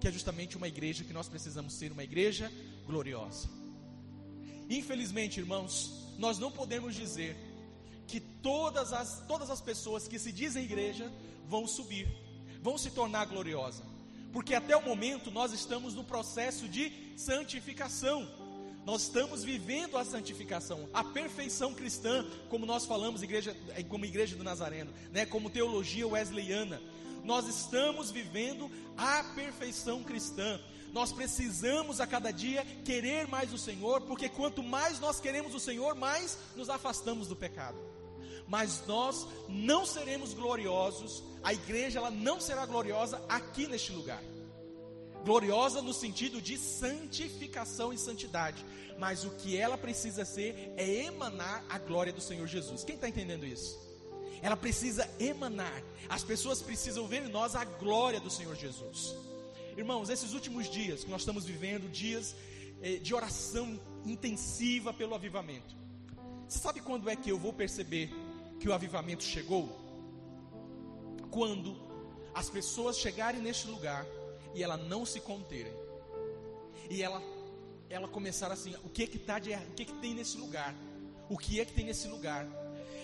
que 0.00 0.08
é 0.08 0.12
justamente 0.12 0.56
uma 0.56 0.68
igreja 0.68 1.04
que 1.04 1.12
nós 1.12 1.28
precisamos 1.28 1.74
ser 1.74 1.92
uma 1.92 2.04
igreja 2.04 2.50
gloriosa. 2.86 3.48
Infelizmente, 4.68 5.40
irmãos, 5.40 5.72
nós 6.18 6.38
não 6.38 6.50
podemos 6.50 6.94
dizer 6.94 7.36
que 8.06 8.20
todas 8.20 8.92
as, 8.92 9.20
todas 9.26 9.48
as 9.50 9.60
pessoas 9.60 10.08
que 10.08 10.18
se 10.18 10.32
dizem 10.32 10.64
igreja 10.64 11.10
vão 11.46 11.66
subir, 11.66 12.08
vão 12.60 12.76
se 12.76 12.90
tornar 12.90 13.26
gloriosa, 13.26 13.82
porque 14.32 14.54
até 14.54 14.76
o 14.76 14.84
momento 14.84 15.30
nós 15.30 15.52
estamos 15.52 15.94
no 15.94 16.04
processo 16.04 16.68
de 16.68 16.92
santificação. 17.16 18.37
Nós 18.88 19.02
estamos 19.02 19.44
vivendo 19.44 19.98
a 19.98 20.04
santificação, 20.06 20.88
a 20.94 21.04
perfeição 21.04 21.74
cristã, 21.74 22.24
como 22.48 22.64
nós 22.64 22.86
falamos 22.86 23.22
igreja, 23.22 23.54
eh, 23.76 23.82
como 23.82 24.06
igreja 24.06 24.34
do 24.34 24.42
Nazareno, 24.42 24.90
né, 25.12 25.26
como 25.26 25.50
teologia 25.50 26.08
wesleyana. 26.08 26.80
Nós 27.22 27.46
estamos 27.46 28.10
vivendo 28.10 28.70
a 28.96 29.22
perfeição 29.34 30.02
cristã. 30.02 30.58
Nós 30.90 31.12
precisamos 31.12 32.00
a 32.00 32.06
cada 32.06 32.30
dia 32.30 32.64
querer 32.82 33.28
mais 33.28 33.52
o 33.52 33.58
Senhor, 33.58 34.00
porque 34.00 34.26
quanto 34.26 34.62
mais 34.62 34.98
nós 34.98 35.20
queremos 35.20 35.54
o 35.54 35.60
Senhor, 35.60 35.94
mais 35.94 36.38
nos 36.56 36.70
afastamos 36.70 37.28
do 37.28 37.36
pecado. 37.36 37.76
Mas 38.46 38.86
nós 38.86 39.26
não 39.50 39.84
seremos 39.84 40.32
gloriosos, 40.32 41.22
a 41.42 41.52
igreja 41.52 41.98
ela 41.98 42.10
não 42.10 42.40
será 42.40 42.64
gloriosa 42.64 43.22
aqui 43.28 43.66
neste 43.66 43.92
lugar 43.92 44.22
gloriosa 45.24 45.82
no 45.82 45.92
sentido 45.92 46.40
de 46.40 46.56
santificação 46.56 47.92
e 47.92 47.98
santidade, 47.98 48.64
mas 48.98 49.24
o 49.24 49.30
que 49.30 49.56
ela 49.56 49.76
precisa 49.78 50.24
ser 50.24 50.72
é 50.76 51.04
emanar 51.04 51.64
a 51.68 51.78
glória 51.78 52.12
do 52.12 52.20
Senhor 52.20 52.46
Jesus. 52.46 52.84
Quem 52.84 52.94
está 52.94 53.08
entendendo 53.08 53.46
isso? 53.46 53.78
Ela 54.40 54.56
precisa 54.56 55.08
emanar, 55.18 55.82
as 56.08 56.22
pessoas 56.22 56.62
precisam 56.62 57.06
ver 57.06 57.24
em 57.24 57.28
nós 57.28 57.56
a 57.56 57.64
glória 57.64 58.20
do 58.20 58.30
Senhor 58.30 58.54
Jesus. 58.54 59.14
Irmãos, 59.76 60.08
esses 60.08 60.32
últimos 60.32 60.68
dias 60.68 61.04
que 61.04 61.10
nós 61.10 61.22
estamos 61.22 61.44
vivendo, 61.44 61.90
dias 61.90 62.34
eh, 62.82 62.96
de 62.98 63.14
oração 63.14 63.80
intensiva 64.04 64.92
pelo 64.92 65.14
avivamento. 65.14 65.76
Você 66.48 66.58
sabe 66.58 66.80
quando 66.80 67.10
é 67.10 67.16
que 67.16 67.30
eu 67.30 67.38
vou 67.38 67.52
perceber 67.52 68.10
que 68.58 68.68
o 68.68 68.72
avivamento 68.72 69.22
chegou? 69.22 69.68
Quando 71.30 71.76
as 72.34 72.48
pessoas 72.48 72.98
chegarem 72.98 73.40
neste 73.40 73.68
lugar 73.68 74.06
e 74.54 74.62
ela 74.62 74.76
não 74.76 75.04
se 75.04 75.20
conterem. 75.20 75.72
E 76.90 77.02
ela 77.02 77.22
ela 77.90 78.06
começar 78.06 78.52
assim, 78.52 78.74
o 78.84 78.88
que 78.88 79.06
que 79.06 79.18
tá 79.18 79.38
de, 79.38 79.52
o 79.54 79.72
que 79.74 79.86
que 79.86 79.94
tem 79.94 80.14
nesse 80.14 80.36
lugar? 80.36 80.74
O 81.28 81.38
que 81.38 81.60
é 81.60 81.64
que 81.64 81.72
tem 81.72 81.86
nesse 81.86 82.06
lugar? 82.06 82.46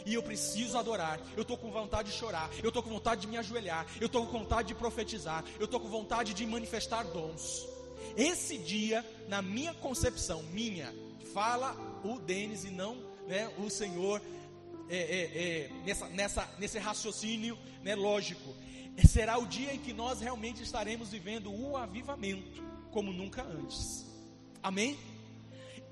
E 0.05 0.13
eu 0.13 0.23
preciso 0.23 0.77
adorar. 0.77 1.19
Eu 1.35 1.43
estou 1.43 1.57
com 1.57 1.71
vontade 1.71 2.11
de 2.11 2.17
chorar. 2.17 2.51
Eu 2.63 2.69
estou 2.69 2.83
com 2.83 2.91
vontade 2.91 3.23
de 3.23 3.27
me 3.27 3.39
ajoelhar. 3.39 3.87
Eu 3.99 4.07
estou 4.07 4.27
com 4.27 4.39
vontade 4.39 4.69
de 4.69 4.75
profetizar. 4.75 5.43
Eu 5.59 5.65
estou 5.65 5.81
com 5.81 5.89
vontade 5.89 6.35
de 6.35 6.45
manifestar 6.45 7.05
dons. 7.05 7.67
Esse 8.17 8.59
dia, 8.59 9.05
na 9.29 9.41
minha 9.41 9.73
concepção, 9.73 10.43
minha, 10.53 10.95
fala 11.33 11.75
o 12.05 12.19
Denis 12.19 12.65
e 12.65 12.71
não 12.71 12.97
né, 13.27 13.51
o 13.59 13.71
Senhor 13.71 14.21
é, 14.89 14.97
é, 14.97 15.23
é, 15.39 15.71
nessa, 15.85 16.09
nessa, 16.09 16.55
nesse 16.59 16.79
raciocínio 16.79 17.59
né, 17.83 17.95
lógico 17.95 18.55
será 19.07 19.39
o 19.39 19.47
dia 19.47 19.75
em 19.75 19.79
que 19.79 19.93
nós 19.93 20.21
realmente 20.21 20.63
estaremos 20.63 21.11
vivendo 21.11 21.53
o 21.53 21.77
avivamento 21.77 22.63
como 22.91 23.13
nunca 23.13 23.43
antes. 23.43 24.07
Amém? 24.63 24.99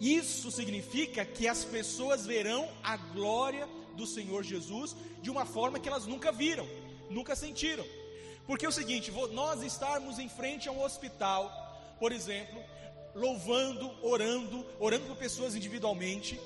Isso 0.00 0.50
significa 0.50 1.24
que 1.24 1.46
as 1.48 1.64
pessoas 1.64 2.26
verão 2.26 2.68
a 2.82 2.96
glória 2.96 3.68
do 3.96 4.06
Senhor 4.06 4.42
Jesus 4.42 4.96
de 5.20 5.30
uma 5.30 5.44
forma 5.44 5.78
que 5.78 5.88
elas 5.88 6.06
nunca 6.06 6.32
viram, 6.32 6.68
nunca 7.10 7.36
sentiram. 7.36 7.84
Porque 8.46 8.66
é 8.66 8.68
o 8.68 8.72
seguinte, 8.72 9.12
nós 9.32 9.62
estarmos 9.62 10.18
em 10.18 10.28
frente 10.28 10.68
a 10.68 10.72
um 10.72 10.82
hospital, 10.82 11.96
por 11.98 12.10
exemplo, 12.12 12.60
louvando, 13.14 13.90
orando, 14.02 14.66
orando 14.80 15.06
por 15.06 15.16
pessoas 15.16 15.54
individualmente, 15.54 16.40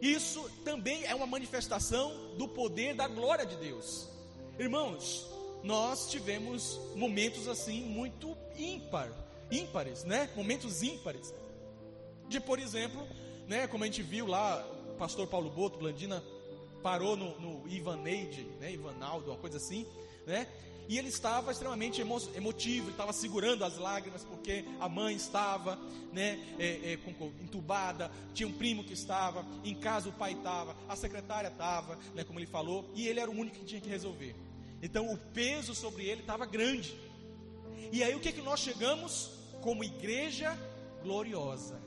isso 0.00 0.50
também 0.64 1.04
é 1.04 1.14
uma 1.14 1.26
manifestação 1.26 2.34
do 2.36 2.46
poder 2.46 2.94
da 2.94 3.08
glória 3.08 3.46
de 3.46 3.56
Deus. 3.56 4.08
Irmãos, 4.58 5.26
nós 5.64 6.10
tivemos 6.10 6.78
momentos 6.94 7.48
assim 7.48 7.82
muito 7.82 8.36
ímpar, 8.54 9.10
ímpares, 9.50 10.04
né? 10.04 10.28
Momentos 10.36 10.82
ímpares. 10.82 11.34
De, 12.28 12.38
por 12.38 12.58
exemplo, 12.58 13.02
né, 13.48 13.66
como 13.66 13.82
a 13.82 13.86
gente 13.86 14.02
viu 14.02 14.26
lá, 14.26 14.62
o 14.90 14.94
pastor 14.96 15.26
Paulo 15.26 15.50
Boto, 15.50 15.78
Blandina, 15.78 16.22
parou 16.82 17.16
no, 17.16 17.40
no 17.40 17.68
Ivaneide, 17.68 18.42
né, 18.60 18.72
Ivanaldo, 18.72 19.30
uma 19.30 19.38
coisa 19.38 19.56
assim, 19.56 19.86
né? 20.26 20.46
E 20.86 20.98
ele 20.98 21.08
estava 21.08 21.50
extremamente 21.50 21.98
emo 21.98 22.20
emotivo, 22.34 22.90
estava 22.90 23.10
segurando 23.14 23.64
as 23.64 23.78
lágrimas 23.78 24.22
porque 24.22 24.66
a 24.78 24.86
mãe 24.86 25.16
estava, 25.16 25.78
né, 26.12 26.38
é, 26.58 26.92
é, 26.92 26.96
com, 26.98 27.32
entubada, 27.42 28.10
tinha 28.34 28.46
um 28.46 28.52
primo 28.52 28.84
que 28.84 28.92
estava, 28.92 29.46
em 29.64 29.74
casa 29.74 30.10
o 30.10 30.12
pai 30.12 30.34
estava, 30.34 30.76
a 30.86 30.94
secretária 30.94 31.48
estava, 31.48 31.98
né, 32.14 32.22
como 32.22 32.38
ele 32.38 32.46
falou, 32.46 32.84
e 32.94 33.08
ele 33.08 33.18
era 33.18 33.30
o 33.30 33.34
único 33.34 33.58
que 33.58 33.64
tinha 33.64 33.80
que 33.80 33.88
resolver. 33.88 34.36
Então 34.82 35.12
o 35.12 35.16
peso 35.16 35.74
sobre 35.74 36.04
ele 36.04 36.20
estava 36.20 36.46
grande. 36.46 36.94
E 37.92 38.02
aí 38.02 38.14
o 38.14 38.20
que, 38.20 38.32
que 38.32 38.42
nós 38.42 38.60
chegamos? 38.60 39.30
Como 39.62 39.84
igreja 39.84 40.58
gloriosa, 41.02 41.80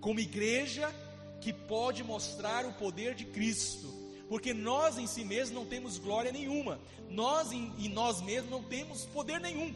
como 0.00 0.20
igreja 0.20 0.92
que 1.40 1.52
pode 1.52 2.02
mostrar 2.02 2.66
o 2.66 2.72
poder 2.74 3.14
de 3.14 3.24
Cristo, 3.24 3.92
porque 4.28 4.52
nós 4.52 4.98
em 4.98 5.06
si 5.06 5.24
mesmos 5.24 5.54
não 5.54 5.66
temos 5.66 5.98
glória 5.98 6.32
nenhuma, 6.32 6.80
nós 7.08 7.52
em, 7.52 7.72
em 7.78 7.88
nós 7.88 8.20
mesmos 8.20 8.50
não 8.50 8.62
temos 8.62 9.04
poder 9.06 9.40
nenhum, 9.40 9.74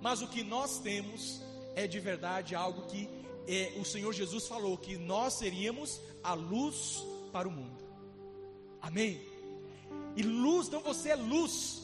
mas 0.00 0.20
o 0.20 0.26
que 0.26 0.42
nós 0.42 0.78
temos 0.78 1.40
é 1.74 1.86
de 1.86 2.00
verdade 2.00 2.54
algo 2.54 2.82
que 2.86 3.08
é, 3.46 3.72
o 3.76 3.84
Senhor 3.84 4.12
Jesus 4.12 4.46
falou 4.46 4.76
que 4.76 4.96
nós 4.96 5.34
seríamos 5.34 6.00
a 6.22 6.34
luz 6.34 7.02
para 7.32 7.48
o 7.48 7.50
mundo. 7.50 7.82
Amém? 8.80 9.31
E 10.16 10.22
luz, 10.22 10.68
então 10.68 10.80
você 10.80 11.10
é 11.10 11.16
luz. 11.16 11.82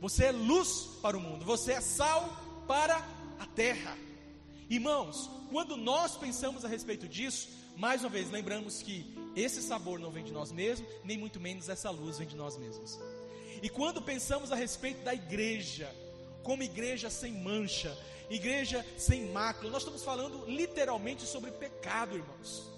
Você 0.00 0.26
é 0.26 0.32
luz 0.32 0.88
para 1.02 1.16
o 1.16 1.20
mundo. 1.20 1.44
Você 1.44 1.72
é 1.72 1.80
sal 1.80 2.28
para 2.66 2.96
a 3.38 3.46
terra. 3.46 3.96
Irmãos, 4.70 5.30
quando 5.50 5.76
nós 5.76 6.16
pensamos 6.16 6.64
a 6.64 6.68
respeito 6.68 7.08
disso, 7.08 7.48
mais 7.76 8.02
uma 8.02 8.10
vez 8.10 8.30
lembramos 8.30 8.82
que 8.82 9.14
esse 9.34 9.62
sabor 9.62 9.98
não 9.98 10.10
vem 10.10 10.24
de 10.24 10.32
nós 10.32 10.52
mesmos, 10.52 10.88
nem 11.04 11.16
muito 11.16 11.40
menos 11.40 11.68
essa 11.68 11.90
luz 11.90 12.18
vem 12.18 12.26
de 12.26 12.36
nós 12.36 12.56
mesmos. 12.56 12.98
E 13.62 13.68
quando 13.68 14.02
pensamos 14.02 14.52
a 14.52 14.54
respeito 14.54 15.02
da 15.02 15.14
igreja, 15.14 15.90
como 16.42 16.62
igreja 16.62 17.08
sem 17.08 17.32
mancha, 17.32 17.96
igreja 18.28 18.84
sem 18.96 19.30
mácula, 19.30 19.70
nós 19.70 19.82
estamos 19.82 20.02
falando 20.02 20.44
literalmente 20.46 21.24
sobre 21.24 21.50
pecado, 21.50 22.16
irmãos. 22.16 22.70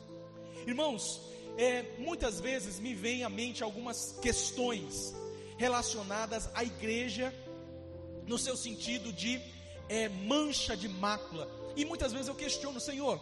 Irmãos, 0.66 1.20
é, 1.60 1.84
muitas 1.98 2.40
vezes 2.40 2.80
me 2.80 2.94
vem 2.94 3.22
à 3.22 3.28
mente 3.28 3.62
algumas 3.62 4.18
questões 4.22 5.14
relacionadas 5.58 6.48
à 6.54 6.64
igreja, 6.64 7.34
no 8.26 8.38
seu 8.38 8.56
sentido 8.56 9.12
de 9.12 9.38
é, 9.86 10.08
mancha 10.08 10.74
de 10.74 10.88
mácula. 10.88 11.46
E 11.76 11.84
muitas 11.84 12.14
vezes 12.14 12.28
eu 12.28 12.34
questiono, 12.34 12.80
Senhor, 12.80 13.20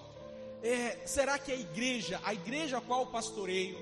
é, 0.62 0.98
será 1.04 1.36
que 1.36 1.50
a 1.50 1.56
igreja, 1.56 2.20
a 2.22 2.32
igreja 2.32 2.78
a 2.78 2.80
qual 2.80 3.08
pastoreio, 3.08 3.76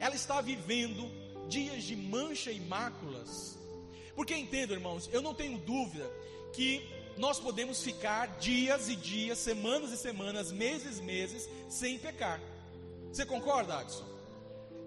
ela 0.00 0.16
está 0.16 0.40
vivendo 0.40 1.08
dias 1.48 1.84
de 1.84 1.94
mancha 1.94 2.50
e 2.50 2.58
máculas? 2.58 3.56
Porque 4.16 4.34
entendo, 4.34 4.74
irmãos, 4.74 5.08
eu 5.12 5.22
não 5.22 5.34
tenho 5.34 5.56
dúvida 5.58 6.10
que 6.52 6.84
nós 7.16 7.38
podemos 7.38 7.80
ficar 7.80 8.26
dias 8.40 8.88
e 8.88 8.96
dias, 8.96 9.38
semanas 9.38 9.92
e 9.92 9.96
semanas, 9.96 10.50
meses 10.50 10.98
e 10.98 11.02
meses, 11.02 11.48
sem 11.68 11.96
pecar. 11.96 12.40
Você 13.12 13.26
concorda, 13.26 13.78
Adson? 13.78 14.04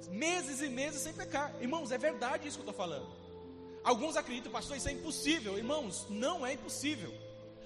Meses 0.10 0.62
e 0.62 0.70
meses 0.70 1.02
sem 1.02 1.14
pecar. 1.14 1.54
Irmãos, 1.62 1.92
é 1.92 1.98
verdade 1.98 2.48
isso 2.48 2.58
que 2.58 2.66
eu 2.66 2.72
estou 2.72 2.86
falando. 2.86 3.08
Alguns 3.84 4.16
acreditam, 4.16 4.52
pastor, 4.52 4.78
isso 4.78 4.88
é 4.88 4.92
impossível. 4.92 5.58
Irmãos, 5.58 6.06
não 6.10 6.46
é 6.46 6.54
impossível. 6.54 7.14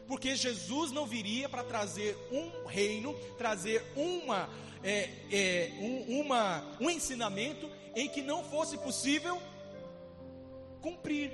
Porque 0.07 0.35
Jesus 0.35 0.91
não 0.91 1.05
viria 1.05 1.49
para 1.49 1.63
trazer 1.63 2.17
um 2.31 2.65
reino, 2.65 3.13
trazer 3.37 3.83
uma, 3.95 4.49
é, 4.83 5.09
é, 5.31 5.71
um, 5.79 6.21
uma, 6.21 6.63
um 6.79 6.89
ensinamento 6.89 7.69
em 7.93 8.07
que 8.07 8.21
não 8.21 8.43
fosse 8.43 8.77
possível 8.77 9.39
cumprir. 10.81 11.31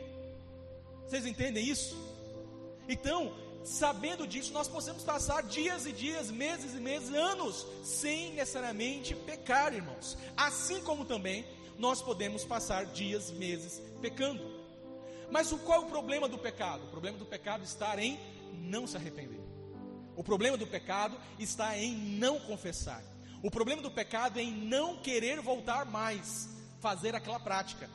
Vocês 1.05 1.25
entendem 1.25 1.63
isso? 1.63 1.95
Então, 2.89 3.33
sabendo 3.63 4.27
disso, 4.27 4.53
nós 4.53 4.67
podemos 4.67 5.03
passar 5.03 5.43
dias 5.43 5.85
e 5.85 5.91
dias, 5.91 6.29
meses 6.29 6.73
e 6.75 6.79
meses, 6.79 7.13
anos, 7.13 7.65
sem 7.83 8.33
necessariamente 8.33 9.15
pecar, 9.15 9.73
irmãos. 9.73 10.17
Assim 10.35 10.81
como 10.81 11.05
também 11.05 11.45
nós 11.77 12.01
podemos 12.01 12.43
passar 12.43 12.85
dias, 12.85 13.31
meses 13.31 13.81
pecando. 14.01 14.43
Mas 15.31 15.51
o, 15.51 15.57
qual 15.57 15.81
é 15.81 15.85
o 15.85 15.89
problema 15.89 16.27
do 16.27 16.37
pecado? 16.37 16.85
O 16.85 16.89
problema 16.89 17.17
do 17.17 17.25
pecado 17.25 17.63
está 17.63 17.99
em 18.01 18.19
não 18.53 18.85
se 18.85 18.97
arrepender. 18.97 19.41
O 20.15 20.23
problema 20.23 20.57
do 20.57 20.67
pecado 20.67 21.17
está 21.39 21.77
em 21.77 21.95
não 21.95 22.39
confessar. 22.39 23.03
O 23.41 23.49
problema 23.49 23.81
do 23.81 23.89
pecado 23.89 24.39
é 24.39 24.43
em 24.43 24.51
não 24.51 24.97
querer 24.97 25.41
voltar 25.41 25.85
mais, 25.85 26.47
fazer 26.79 27.15
aquela 27.15 27.39
prática. 27.39 27.89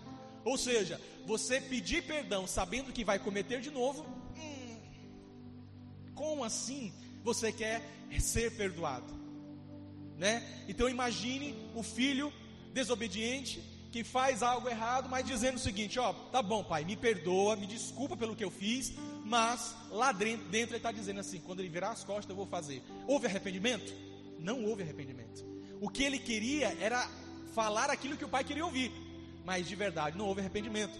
Ou 0.44 0.58
seja, 0.58 1.00
você 1.26 1.60
pedir 1.60 2.02
perdão 2.04 2.46
sabendo 2.46 2.92
que 2.92 3.04
vai 3.04 3.18
cometer 3.18 3.60
de 3.60 3.70
novo, 3.70 4.04
como 6.18 6.42
assim 6.42 6.92
você 7.22 7.52
quer 7.52 7.80
ser 8.18 8.56
perdoado? 8.56 9.14
Né? 10.18 10.42
Então 10.66 10.88
imagine 10.88 11.54
o 11.76 11.82
filho 11.82 12.32
desobediente 12.74 13.62
que 13.92 14.02
faz 14.02 14.42
algo 14.42 14.68
errado, 14.68 15.08
mas 15.08 15.24
dizendo 15.24 15.56
o 15.56 15.60
seguinte: 15.60 15.98
ó, 15.98 16.12
tá 16.12 16.42
bom, 16.42 16.64
pai, 16.64 16.84
me 16.84 16.96
perdoa, 16.96 17.54
me 17.54 17.66
desculpa 17.66 18.16
pelo 18.16 18.34
que 18.34 18.44
eu 18.44 18.50
fiz, 18.50 18.92
mas 19.24 19.74
lá 19.90 20.10
dentro, 20.10 20.48
dentro 20.48 20.70
ele 20.70 20.78
está 20.78 20.90
dizendo 20.90 21.20
assim: 21.20 21.40
quando 21.40 21.60
ele 21.60 21.68
virar 21.68 21.90
as 21.90 22.02
costas, 22.02 22.28
eu 22.30 22.36
vou 22.36 22.46
fazer. 22.46 22.82
Houve 23.06 23.26
arrependimento? 23.26 23.94
Não 24.40 24.64
houve 24.64 24.82
arrependimento. 24.82 25.44
O 25.80 25.88
que 25.88 26.02
ele 26.02 26.18
queria 26.18 26.76
era 26.80 27.08
falar 27.54 27.90
aquilo 27.90 28.16
que 28.16 28.24
o 28.24 28.28
pai 28.28 28.42
queria 28.42 28.64
ouvir, 28.64 28.92
mas 29.44 29.68
de 29.68 29.76
verdade 29.76 30.18
não 30.18 30.26
houve 30.26 30.40
arrependimento. 30.40 30.98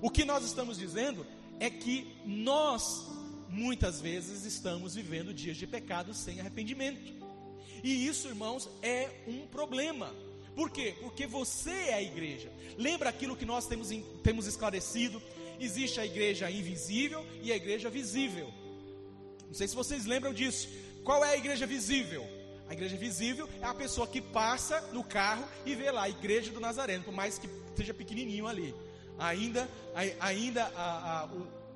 O 0.00 0.08
que 0.08 0.24
nós 0.24 0.44
estamos 0.44 0.78
dizendo 0.78 1.26
é 1.58 1.68
que 1.68 2.16
nós, 2.24 3.06
muitas 3.50 4.00
vezes, 4.00 4.44
estamos 4.44 4.94
vivendo 4.94 5.34
dias 5.34 5.56
de 5.56 5.66
pecado 5.66 6.14
sem 6.14 6.40
arrependimento. 6.40 7.12
E 7.82 8.06
isso, 8.06 8.28
irmãos, 8.28 8.68
é 8.82 9.08
um 9.26 9.46
problema. 9.46 10.14
Por 10.54 10.70
quê? 10.70 10.94
Porque 11.00 11.26
você 11.26 11.70
é 11.70 11.94
a 11.94 12.02
igreja. 12.02 12.50
Lembra 12.76 13.08
aquilo 13.08 13.36
que 13.36 13.46
nós 13.46 13.66
temos, 13.66 13.88
temos 14.22 14.46
esclarecido? 14.46 15.22
Existe 15.58 16.00
a 16.00 16.06
igreja 16.06 16.50
invisível 16.50 17.24
e 17.42 17.52
a 17.52 17.56
igreja 17.56 17.90
visível. 17.90 18.52
Não 19.46 19.54
sei 19.54 19.68
se 19.68 19.74
vocês 19.74 20.06
lembram 20.06 20.32
disso. 20.32 20.68
Qual 21.04 21.24
é 21.24 21.30
a 21.30 21.36
igreja 21.36 21.66
visível? 21.66 22.26
A 22.68 22.72
igreja 22.72 22.96
visível 22.96 23.48
é 23.60 23.64
a 23.64 23.74
pessoa 23.74 24.06
que 24.06 24.20
passa 24.20 24.80
no 24.92 25.02
carro 25.02 25.44
e 25.66 25.74
vê 25.74 25.90
lá 25.90 26.02
a 26.02 26.08
igreja 26.08 26.52
do 26.52 26.60
Nazareno, 26.60 27.04
por 27.04 27.12
mais 27.12 27.38
que 27.38 27.48
seja 27.74 27.92
pequenininho 27.92 28.46
ali. 28.46 28.74
Ainda, 29.18 29.68
ainda 30.20 30.66
a, 30.76 31.24
a, 31.24 31.28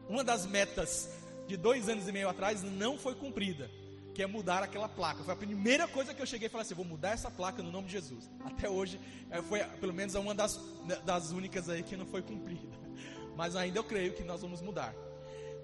uma 0.09 0.23
das 0.23 0.47
metas 0.47 1.09
de 1.47 1.57
dois 1.57 1.89
anos 1.89 2.09
e 2.09 2.13
meio 2.13 2.29
atrás 2.29 2.63
não 2.63 2.99
foi 2.99 3.15
cumprida 3.15 3.71
que 4.15 4.23
é 4.23 4.27
mudar 4.27 4.63
aquela 4.63 4.89
placa. 4.89 5.25
Foi 5.25 5.35
a 5.35 5.37
primeira 5.37 5.89
coisa 5.89 6.15
que 6.15 6.23
eu 6.23 6.27
cheguei 6.27 6.47
e 6.47 6.49
falei 6.49 6.63
assim: 6.63 6.75
vou 6.75 6.85
mudar 6.85 7.11
essa 7.11 7.31
placa 7.31 7.63
no 7.63 7.71
nome 7.71 7.89
de 7.89 7.93
Jesus. 7.95 8.31
Até 8.45 8.71
hoje, 8.71 9.01
é, 9.31 9.43
foi 9.43 9.63
pelo 9.81 9.93
menos 9.93 10.15
uma 10.15 10.35
das, 10.35 10.59
das 11.05 11.33
únicas 11.33 11.69
aí 11.69 11.83
que 11.83 11.97
não 11.97 12.07
foi 12.07 12.23
cumprida. 12.23 12.79
Mas 13.37 13.57
ainda 13.57 13.81
eu 13.81 13.85
creio 13.85 14.13
que 14.13 14.23
nós 14.23 14.41
vamos 14.41 14.63
mudar 14.63 14.95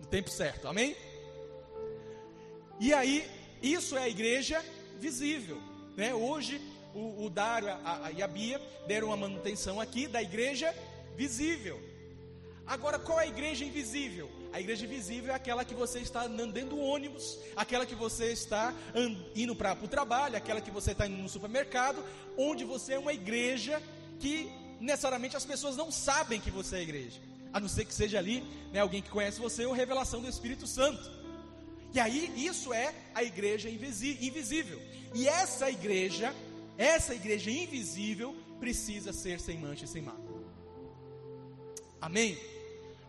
no 0.01 0.07
tempo 0.07 0.29
certo, 0.29 0.67
amém? 0.67 0.97
E 2.81 2.93
aí, 2.93 3.25
isso 3.63 3.97
é 3.97 4.03
a 4.03 4.09
igreja 4.09 4.65
visível, 4.99 5.61
né? 5.97 6.13
Hoje, 6.13 6.61
o, 6.93 7.27
o 7.27 7.31
Dário 7.31 7.69
a, 7.69 8.07
a, 8.07 8.11
e 8.11 8.21
a 8.21 8.27
Bia 8.27 8.61
deram 8.89 9.09
uma 9.09 9.17
manutenção 9.17 9.81
aqui 9.81 10.09
da 10.09 10.21
igreja 10.21 10.75
visível. 11.15 11.81
Agora, 12.67 12.99
qual 12.99 13.21
é 13.21 13.25
a 13.25 13.29
igreja 13.29 13.65
invisível? 13.65 14.40
A 14.53 14.61
igreja 14.61 14.87
visível 14.87 15.33
é 15.33 15.35
aquela 15.35 15.65
que 15.65 15.75
você 15.75 16.01
está 16.01 16.25
andando 16.25 16.53
dentro 16.53 16.71
do 16.71 16.79
ônibus, 16.81 17.39
aquela 17.55 17.87
que 17.87 17.95
você 17.95 18.33
está 18.33 18.75
indo 19.35 19.55
para 19.55 19.79
o 19.81 19.89
trabalho, 19.89 20.37
aquela 20.37 20.61
que 20.61 20.71
você 20.71 20.91
está 20.91 21.07
indo 21.07 21.23
no 21.23 21.29
supermercado, 21.29 22.05
onde 22.37 22.65
você 22.65 22.95
é 22.95 22.99
uma 22.99 23.13
igreja 23.13 23.81
que 24.19 24.51
necessariamente 24.81 25.37
as 25.37 25.45
pessoas 25.45 25.77
não 25.77 25.93
sabem 25.93 26.41
que 26.41 26.51
você 26.51 26.77
é 26.77 26.83
igreja, 26.83 27.21
a 27.53 27.61
não 27.61 27.69
ser 27.69 27.85
que 27.85 27.95
seja 27.95 28.19
ali 28.19 28.43
né, 28.73 28.81
alguém 28.81 29.01
que 29.01 29.11
conhece 29.11 29.39
você 29.39 29.65
ou 29.67 29.73
revelação 29.73 30.21
do 30.21 30.29
Espírito 30.29 30.67
Santo. 30.67 31.11
E 31.93 32.01
aí 32.01 32.33
isso 32.37 32.73
é 32.73 32.95
a 33.15 33.23
igreja 33.23 33.69
invisível. 33.69 34.81
E 35.15 35.29
essa 35.29 35.71
igreja, 35.71 36.35
essa 36.77 37.15
igreja 37.15 37.51
invisível, 37.51 38.35
precisa 38.59 39.13
ser 39.13 39.41
sem 39.41 39.59
mancha 39.59 39.85
e 39.85 39.89
sem 39.89 40.03
mácula. 40.03 40.41
Amém? 42.01 42.39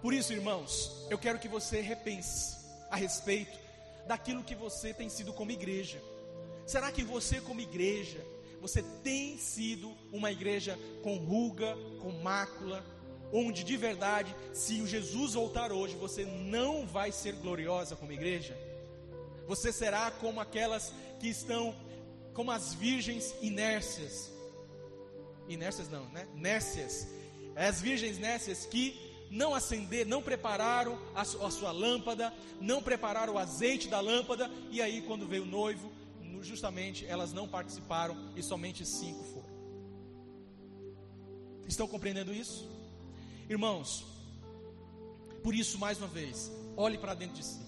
Por 0.01 0.13
isso, 0.13 0.33
irmãos, 0.33 1.05
eu 1.09 1.17
quero 1.17 1.37
que 1.37 1.47
você 1.47 1.81
repense 1.81 2.57
a 2.89 2.95
respeito 2.95 3.57
daquilo 4.07 4.43
que 4.43 4.55
você 4.55 4.93
tem 4.93 5.09
sido 5.09 5.31
como 5.31 5.51
igreja. 5.51 6.01
Será 6.65 6.91
que 6.91 7.03
você, 7.03 7.39
como 7.39 7.61
igreja, 7.61 8.19
você 8.59 8.81
tem 9.03 9.37
sido 9.37 9.95
uma 10.11 10.31
igreja 10.31 10.77
com 11.03 11.17
ruga, 11.17 11.75
com 12.01 12.11
mácula, 12.11 12.83
onde 13.31 13.63
de 13.63 13.77
verdade, 13.77 14.35
se 14.53 14.81
o 14.81 14.87
Jesus 14.87 15.33
voltar 15.33 15.71
hoje, 15.71 15.95
você 15.95 16.25
não 16.25 16.85
vai 16.85 17.11
ser 17.11 17.33
gloriosa 17.35 17.95
como 17.95 18.11
igreja? 18.11 18.57
Você 19.47 19.71
será 19.71 20.09
como 20.11 20.39
aquelas 20.39 20.93
que 21.19 21.27
estão 21.27 21.75
como 22.33 22.51
as 22.51 22.73
virgens 22.73 23.35
inércias. 23.41 24.31
Inércias 25.47 25.89
não, 25.89 26.07
né? 26.09 26.27
Nércias. 26.35 27.07
As 27.55 27.81
virgens 27.81 28.17
nércias 28.17 28.65
que 28.65 29.10
não 29.31 29.55
acender, 29.55 30.05
não 30.05 30.21
prepararam 30.21 30.99
a, 31.15 31.23
sua 31.23 31.71
lâmpada, 31.71 32.33
não 32.59 32.83
prepararam 32.83 33.35
o 33.35 33.37
azeite 33.39 33.87
da 33.87 34.01
lâmpada, 34.01 34.51
e 34.69 34.81
aí 34.81 35.01
quando 35.01 35.25
veio 35.25 35.43
o 35.43 35.47
noivo, 35.47 35.89
justamente 36.41 37.05
elas 37.05 37.31
não 37.31 37.47
participaram 37.47 38.17
e 38.35 38.43
somente 38.43 38.85
cinco 38.85 39.23
foram. 39.23 39.49
Estão 41.65 41.87
compreendendo 41.87 42.33
isso? 42.33 42.69
Irmãos, 43.49 44.05
por 45.41 45.55
isso, 45.55 45.79
mais 45.79 45.97
uma 45.97 46.07
vez, 46.07 46.51
olhe 46.75 46.97
para 46.97 47.13
dentro 47.13 47.37
de 47.37 47.45
si. 47.45 47.61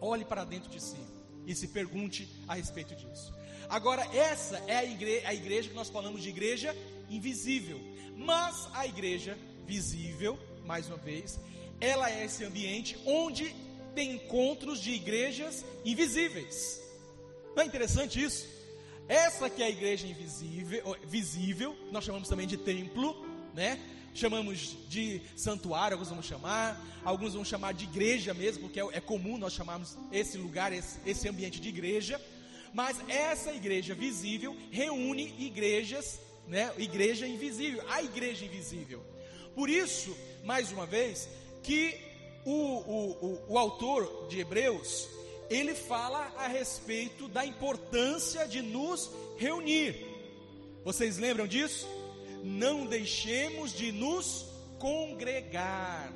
Olhe 0.00 0.24
para 0.24 0.44
dentro 0.44 0.70
de 0.70 0.80
si 0.80 1.00
e 1.46 1.54
se 1.54 1.66
pergunte 1.68 2.28
a 2.46 2.54
respeito 2.54 2.94
disso. 2.94 3.34
Agora, 3.68 4.02
essa 4.14 4.58
é 4.68 4.76
a 4.76 4.84
igreja, 4.84 5.28
a 5.28 5.34
igreja 5.34 5.68
que 5.68 5.74
nós 5.74 5.90
falamos 5.90 6.22
de 6.22 6.28
igreja 6.28 6.76
invisível, 7.08 7.80
mas 8.16 8.68
a 8.72 8.86
igreja 8.86 9.36
visível, 9.70 10.36
mais 10.66 10.88
uma 10.88 10.96
vez, 10.96 11.38
ela 11.80 12.10
é 12.10 12.24
esse 12.24 12.44
ambiente 12.44 12.98
onde 13.06 13.54
tem 13.94 14.16
encontros 14.16 14.80
de 14.80 14.90
igrejas 14.90 15.64
invisíveis. 15.84 16.82
Não 17.54 17.62
é 17.62 17.66
interessante 17.66 18.20
isso? 18.20 18.48
Essa 19.06 19.48
que 19.48 19.62
é 19.62 19.66
a 19.66 19.70
igreja 19.70 20.08
invisível, 20.08 20.96
visível, 21.04 21.76
nós 21.92 22.02
chamamos 22.04 22.28
também 22.28 22.48
de 22.48 22.56
templo, 22.56 23.24
né? 23.54 23.78
Chamamos 24.12 24.76
de 24.88 25.22
santuário, 25.36 25.94
alguns 25.94 26.10
vão 26.10 26.22
chamar, 26.22 26.84
alguns 27.04 27.34
vão 27.34 27.44
chamar 27.44 27.72
de 27.72 27.84
igreja 27.84 28.34
mesmo, 28.34 28.62
porque 28.62 28.80
é, 28.80 28.88
é 28.92 29.00
comum 29.00 29.38
nós 29.38 29.52
chamarmos 29.52 29.96
esse 30.10 30.36
lugar, 30.36 30.72
esse, 30.72 30.98
esse 31.06 31.28
ambiente 31.28 31.60
de 31.60 31.68
igreja. 31.68 32.20
Mas 32.74 32.96
essa 33.08 33.52
igreja 33.52 33.94
visível 33.94 34.56
reúne 34.72 35.32
igrejas, 35.38 36.20
né? 36.48 36.72
Igreja 36.76 37.24
invisível, 37.26 37.84
a 37.88 38.02
igreja 38.02 38.44
invisível. 38.44 39.00
Por 39.60 39.68
isso, 39.68 40.16
mais 40.42 40.72
uma 40.72 40.86
vez, 40.86 41.28
que 41.62 41.94
o, 42.46 42.50
o, 42.50 43.10
o, 43.26 43.52
o 43.52 43.58
autor 43.58 44.26
de 44.26 44.40
Hebreus, 44.40 45.06
ele 45.50 45.74
fala 45.74 46.32
a 46.38 46.48
respeito 46.48 47.28
da 47.28 47.44
importância 47.44 48.48
de 48.48 48.62
nos 48.62 49.10
reunir. 49.36 50.02
Vocês 50.82 51.18
lembram 51.18 51.46
disso? 51.46 51.86
Não 52.42 52.86
deixemos 52.86 53.74
de 53.74 53.92
nos 53.92 54.46
congregar. 54.78 56.10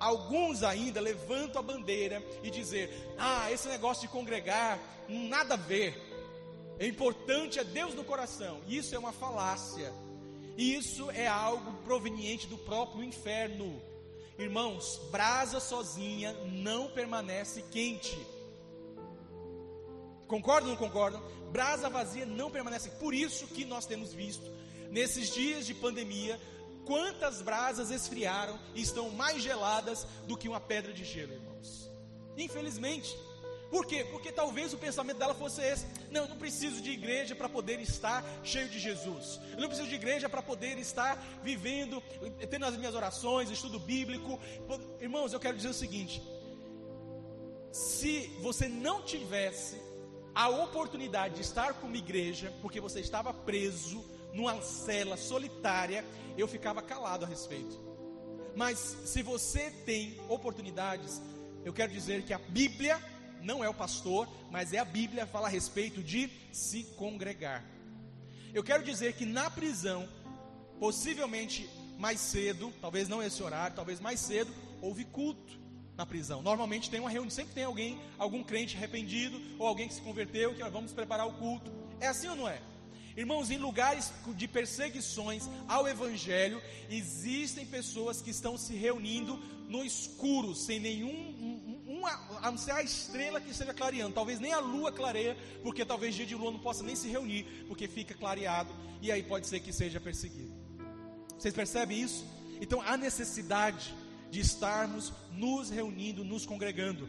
Alguns 0.00 0.64
ainda 0.64 1.00
levantam 1.00 1.60
a 1.60 1.62
bandeira 1.62 2.20
e 2.42 2.50
dizer: 2.50 2.90
"Ah, 3.16 3.48
esse 3.52 3.68
negócio 3.68 4.08
de 4.08 4.12
congregar, 4.12 4.76
nada 5.08 5.54
a 5.54 5.56
ver. 5.56 5.94
É 6.80 6.86
importante 6.88 7.60
é 7.60 7.64
Deus 7.64 7.94
no 7.94 8.02
coração". 8.02 8.60
Isso 8.66 8.92
é 8.92 8.98
uma 8.98 9.12
falácia. 9.12 9.92
Isso 10.56 11.10
é 11.10 11.26
algo 11.26 11.72
proveniente 11.84 12.46
do 12.46 12.58
próprio 12.58 13.02
inferno. 13.02 13.82
Irmãos, 14.38 15.00
brasa 15.10 15.60
sozinha 15.60 16.32
não 16.44 16.90
permanece 16.90 17.62
quente. 17.70 18.18
Concordam 20.26 20.70
ou 20.70 20.76
não 20.76 20.76
concordam? 20.76 21.22
Brasa 21.50 21.88
vazia 21.88 22.24
não 22.24 22.50
permanece. 22.50 22.90
Por 22.90 23.14
isso 23.14 23.46
que 23.48 23.64
nós 23.64 23.86
temos 23.86 24.12
visto, 24.12 24.50
nesses 24.90 25.28
dias 25.28 25.66
de 25.66 25.74
pandemia, 25.74 26.40
quantas 26.86 27.42
brasas 27.42 27.90
esfriaram 27.90 28.58
e 28.74 28.82
estão 28.82 29.10
mais 29.10 29.42
geladas 29.42 30.06
do 30.26 30.36
que 30.36 30.48
uma 30.48 30.60
pedra 30.60 30.92
de 30.92 31.04
gelo, 31.04 31.32
irmãos. 31.32 31.90
Infelizmente. 32.36 33.16
Por 33.72 33.86
quê? 33.86 34.04
Porque 34.04 34.30
talvez 34.30 34.74
o 34.74 34.76
pensamento 34.76 35.16
dela 35.16 35.32
fosse 35.32 35.62
esse: 35.62 35.86
não, 36.10 36.24
eu 36.24 36.28
não 36.28 36.36
preciso 36.36 36.82
de 36.82 36.90
igreja 36.90 37.34
para 37.34 37.48
poder 37.48 37.80
estar 37.80 38.22
cheio 38.44 38.68
de 38.68 38.78
Jesus. 38.78 39.40
Eu 39.52 39.60
não 39.60 39.68
preciso 39.68 39.88
de 39.88 39.94
igreja 39.94 40.28
para 40.28 40.42
poder 40.42 40.76
estar 40.76 41.16
vivendo, 41.42 42.02
tendo 42.50 42.66
as 42.66 42.76
minhas 42.76 42.94
orações, 42.94 43.50
estudo 43.50 43.78
bíblico. 43.78 44.38
Irmãos, 45.00 45.32
eu 45.32 45.40
quero 45.40 45.56
dizer 45.56 45.70
o 45.70 45.74
seguinte: 45.74 46.22
se 47.72 48.26
você 48.42 48.68
não 48.68 49.00
tivesse 49.00 49.80
a 50.34 50.50
oportunidade 50.50 51.36
de 51.36 51.40
estar 51.40 51.72
com 51.72 51.86
uma 51.86 51.96
igreja, 51.96 52.52
porque 52.60 52.78
você 52.78 53.00
estava 53.00 53.32
preso 53.32 54.04
numa 54.34 54.60
cela 54.60 55.16
solitária, 55.16 56.04
eu 56.36 56.46
ficava 56.46 56.82
calado 56.82 57.24
a 57.24 57.28
respeito. 57.28 57.80
Mas 58.54 58.78
se 59.06 59.22
você 59.22 59.70
tem 59.86 60.20
oportunidades, 60.28 61.22
eu 61.64 61.72
quero 61.72 61.90
dizer 61.90 62.22
que 62.22 62.34
a 62.34 62.38
Bíblia 62.38 63.00
não 63.42 63.62
é 63.62 63.68
o 63.68 63.74
pastor, 63.74 64.28
mas 64.50 64.72
é 64.72 64.78
a 64.78 64.84
Bíblia 64.84 65.26
fala 65.26 65.46
a 65.46 65.50
respeito 65.50 66.02
de 66.02 66.30
se 66.52 66.84
congregar. 66.96 67.64
Eu 68.54 68.62
quero 68.62 68.84
dizer 68.84 69.14
que 69.14 69.24
na 69.24 69.50
prisão, 69.50 70.08
possivelmente 70.78 71.68
mais 71.98 72.20
cedo, 72.20 72.72
talvez 72.80 73.08
não 73.08 73.22
esse 73.22 73.42
horário, 73.42 73.76
talvez 73.76 74.00
mais 74.00 74.20
cedo, 74.20 74.52
houve 74.80 75.04
culto 75.04 75.60
na 75.96 76.04
prisão. 76.04 76.42
Normalmente 76.42 76.90
tem 76.90 77.00
uma 77.00 77.10
reunião, 77.10 77.30
sempre 77.30 77.54
tem 77.54 77.64
alguém, 77.64 78.00
algum 78.18 78.42
crente 78.42 78.76
arrependido 78.76 79.40
ou 79.58 79.66
alguém 79.66 79.88
que 79.88 79.94
se 79.94 80.00
converteu, 80.00 80.54
que 80.54 80.64
vamos 80.64 80.92
preparar 80.92 81.26
o 81.26 81.32
culto. 81.34 81.70
É 82.00 82.08
assim 82.08 82.28
ou 82.28 82.36
não 82.36 82.48
é? 82.48 82.60
Irmãos, 83.16 83.50
em 83.50 83.58
lugares 83.58 84.10
de 84.34 84.48
perseguições 84.48 85.48
ao 85.68 85.86
Evangelho, 85.86 86.62
existem 86.88 87.66
pessoas 87.66 88.22
que 88.22 88.30
estão 88.30 88.56
se 88.56 88.74
reunindo 88.74 89.36
no 89.68 89.84
escuro, 89.84 90.54
sem 90.54 90.80
nenhum, 90.80 91.51
a 92.06 92.50
não 92.50 92.58
ser 92.58 92.72
a 92.72 92.82
estrela 92.82 93.40
que 93.40 93.50
esteja 93.50 93.72
clareando, 93.74 94.14
talvez 94.14 94.40
nem 94.40 94.52
a 94.52 94.58
lua 94.60 94.92
clareia, 94.92 95.36
porque 95.62 95.84
talvez 95.84 96.14
dia 96.14 96.26
de 96.26 96.34
lua 96.34 96.50
não 96.50 96.58
possa 96.58 96.82
nem 96.82 96.96
se 96.96 97.08
reunir, 97.08 97.64
porque 97.68 97.88
fica 97.88 98.14
clareado, 98.14 98.72
e 99.00 99.10
aí 99.10 99.22
pode 99.22 99.46
ser 99.46 99.60
que 99.60 99.72
seja 99.72 100.00
perseguido. 100.00 100.52
Vocês 101.38 101.54
percebem 101.54 102.00
isso? 102.00 102.24
Então 102.60 102.80
há 102.80 102.96
necessidade 102.96 103.94
de 104.30 104.40
estarmos 104.40 105.12
nos 105.32 105.70
reunindo, 105.70 106.24
nos 106.24 106.46
congregando. 106.46 107.08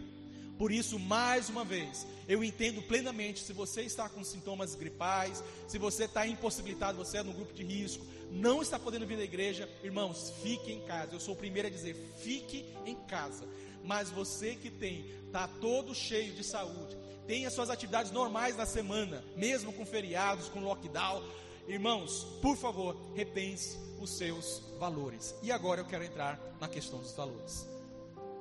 Por 0.57 0.71
isso, 0.71 0.99
mais 0.99 1.49
uma 1.49 1.63
vez, 1.63 2.05
eu 2.27 2.43
entendo 2.43 2.81
plenamente 2.81 3.39
se 3.39 3.53
você 3.53 3.81
está 3.81 4.07
com 4.07 4.23
sintomas 4.23 4.75
gripais, 4.75 5.43
se 5.67 5.77
você 5.77 6.05
está 6.05 6.27
impossibilitado, 6.27 6.97
você 6.97 7.17
é 7.17 7.23
no 7.23 7.33
grupo 7.33 7.53
de 7.53 7.63
risco, 7.63 8.05
não 8.31 8.61
está 8.61 8.79
podendo 8.79 9.05
vir 9.05 9.19
à 9.19 9.23
igreja, 9.23 9.69
irmãos, 9.83 10.33
fique 10.41 10.71
em 10.71 10.81
casa. 10.81 11.13
Eu 11.13 11.19
sou 11.19 11.33
o 11.33 11.37
primeiro 11.37 11.67
a 11.67 11.71
dizer, 11.71 11.95
fique 12.19 12.65
em 12.85 12.95
casa. 13.07 13.47
Mas 13.83 14.09
você 14.09 14.55
que 14.55 14.69
tem, 14.69 15.05
está 15.25 15.47
todo 15.47 15.93
cheio 15.93 16.33
de 16.33 16.43
saúde, 16.43 16.97
tem 17.27 17.45
as 17.45 17.53
suas 17.53 17.69
atividades 17.69 18.11
normais 18.11 18.55
na 18.55 18.65
semana, 18.65 19.23
mesmo 19.35 19.71
com 19.73 19.85
feriados, 19.85 20.49
com 20.49 20.59
lockdown, 20.59 21.23
irmãos, 21.67 22.25
por 22.41 22.57
favor, 22.57 22.95
repense 23.15 23.77
os 23.99 24.11
seus 24.11 24.61
valores. 24.77 25.33
E 25.41 25.51
agora 25.51 25.81
eu 25.81 25.85
quero 25.85 26.03
entrar 26.03 26.39
na 26.59 26.67
questão 26.67 26.99
dos 26.99 27.13
valores. 27.13 27.67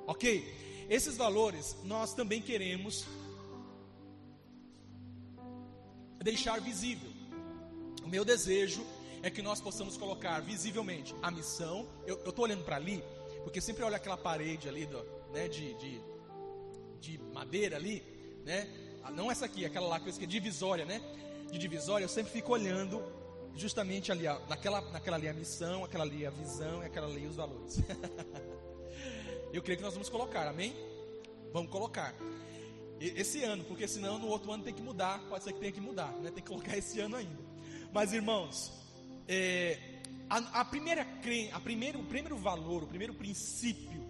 Ok? 0.05 0.85
Esses 0.89 1.15
valores 1.15 1.75
nós 1.83 2.13
também 2.13 2.41
queremos 2.41 3.05
deixar 6.21 6.59
visível. 6.59 7.11
O 8.03 8.07
meu 8.07 8.25
desejo 8.25 8.85
é 9.21 9.29
que 9.29 9.41
nós 9.41 9.61
possamos 9.61 9.95
colocar 9.95 10.41
visivelmente 10.41 11.15
a 11.21 11.31
missão. 11.31 11.87
Eu 12.05 12.15
estou 12.15 12.43
olhando 12.43 12.65
para 12.65 12.75
ali, 12.75 13.01
porque 13.43 13.61
sempre 13.61 13.83
olho 13.83 13.95
aquela 13.95 14.17
parede 14.17 14.67
ali 14.67 14.85
do, 14.85 15.01
né, 15.33 15.47
de, 15.47 15.73
de, 15.73 16.01
de, 17.01 17.17
madeira 17.33 17.75
ali, 17.75 18.03
né? 18.45 18.69
Ah, 19.03 19.11
não 19.11 19.31
essa 19.31 19.45
aqui, 19.45 19.65
aquela 19.65 19.87
lá 19.87 19.99
que 19.99 20.23
é 20.23 20.27
divisória, 20.27 20.85
né? 20.85 21.01
De 21.51 21.57
divisória, 21.57 22.05
eu 22.05 22.09
sempre 22.09 22.31
fico 22.31 22.53
olhando 22.53 23.03
justamente 23.55 24.11
ali, 24.11 24.25
naquela, 24.47 24.79
naquela 24.91 25.17
ali 25.17 25.27
a 25.27 25.33
missão, 25.33 25.83
aquela 25.83 26.03
ali 26.03 26.25
a 26.25 26.29
visão 26.29 26.83
e 26.83 26.85
aquela 26.85 27.07
ali 27.07 27.25
os 27.25 27.35
valores. 27.35 27.79
Eu 29.51 29.61
creio 29.61 29.77
que 29.77 29.83
nós 29.83 29.93
vamos 29.93 30.09
colocar, 30.09 30.47
amém? 30.47 30.73
Vamos 31.51 31.71
colocar. 31.71 32.15
Esse 32.99 33.43
ano, 33.43 33.63
porque 33.65 33.87
senão 33.87 34.17
no 34.17 34.27
outro 34.27 34.51
ano 34.51 34.63
tem 34.63 34.73
que 34.73 34.81
mudar, 34.81 35.19
pode 35.29 35.43
ser 35.43 35.53
que 35.53 35.59
tenha 35.59 35.71
que 35.71 35.81
mudar, 35.81 36.11
né? 36.13 36.31
Tem 36.31 36.41
que 36.41 36.49
colocar 36.49 36.75
esse 36.75 36.99
ano 36.99 37.15
ainda. 37.15 37.39
Mas 37.91 38.13
irmãos, 38.13 38.71
é, 39.27 39.77
a, 40.27 40.61
a, 40.61 40.65
primeira 40.65 41.05
a 41.51 41.59
primeiro, 41.59 41.99
o 41.99 42.05
primeiro 42.05 42.35
valor, 42.35 42.81
o 42.81 42.87
primeiro 42.87 43.13
princípio 43.13 44.02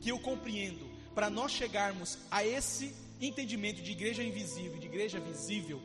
que 0.00 0.10
eu 0.10 0.18
compreendo 0.18 0.88
para 1.14 1.28
nós 1.28 1.52
chegarmos 1.52 2.18
a 2.30 2.44
esse 2.44 2.94
entendimento 3.20 3.82
de 3.82 3.90
igreja 3.90 4.22
invisível, 4.22 4.78
de 4.78 4.86
igreja 4.86 5.18
visível, 5.18 5.80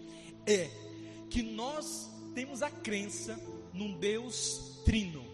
é 0.45 0.69
que 1.29 1.41
nós 1.41 2.09
temos 2.35 2.61
a 2.61 2.69
crença 2.69 3.39
num 3.73 3.97
Deus 3.97 4.81
trino. 4.85 5.25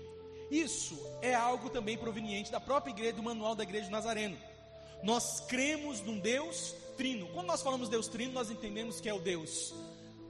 Isso 0.49 0.97
é 1.21 1.33
algo 1.33 1.69
também 1.69 1.97
proveniente 1.97 2.51
da 2.51 2.59
própria 2.59 2.91
igreja, 2.91 3.13
do 3.13 3.23
manual 3.23 3.55
da 3.55 3.63
igreja 3.63 3.85
de 3.85 3.91
Nazareno. 3.91 4.37
Nós 5.03 5.41
cremos 5.41 6.01
num 6.01 6.19
Deus 6.19 6.73
trino. 6.97 7.27
Quando 7.27 7.47
nós 7.47 7.61
falamos 7.61 7.89
Deus 7.89 8.07
trino, 8.07 8.33
nós 8.33 8.49
entendemos 8.49 8.99
que 8.99 9.09
é 9.09 9.13
o 9.13 9.19
Deus 9.19 9.73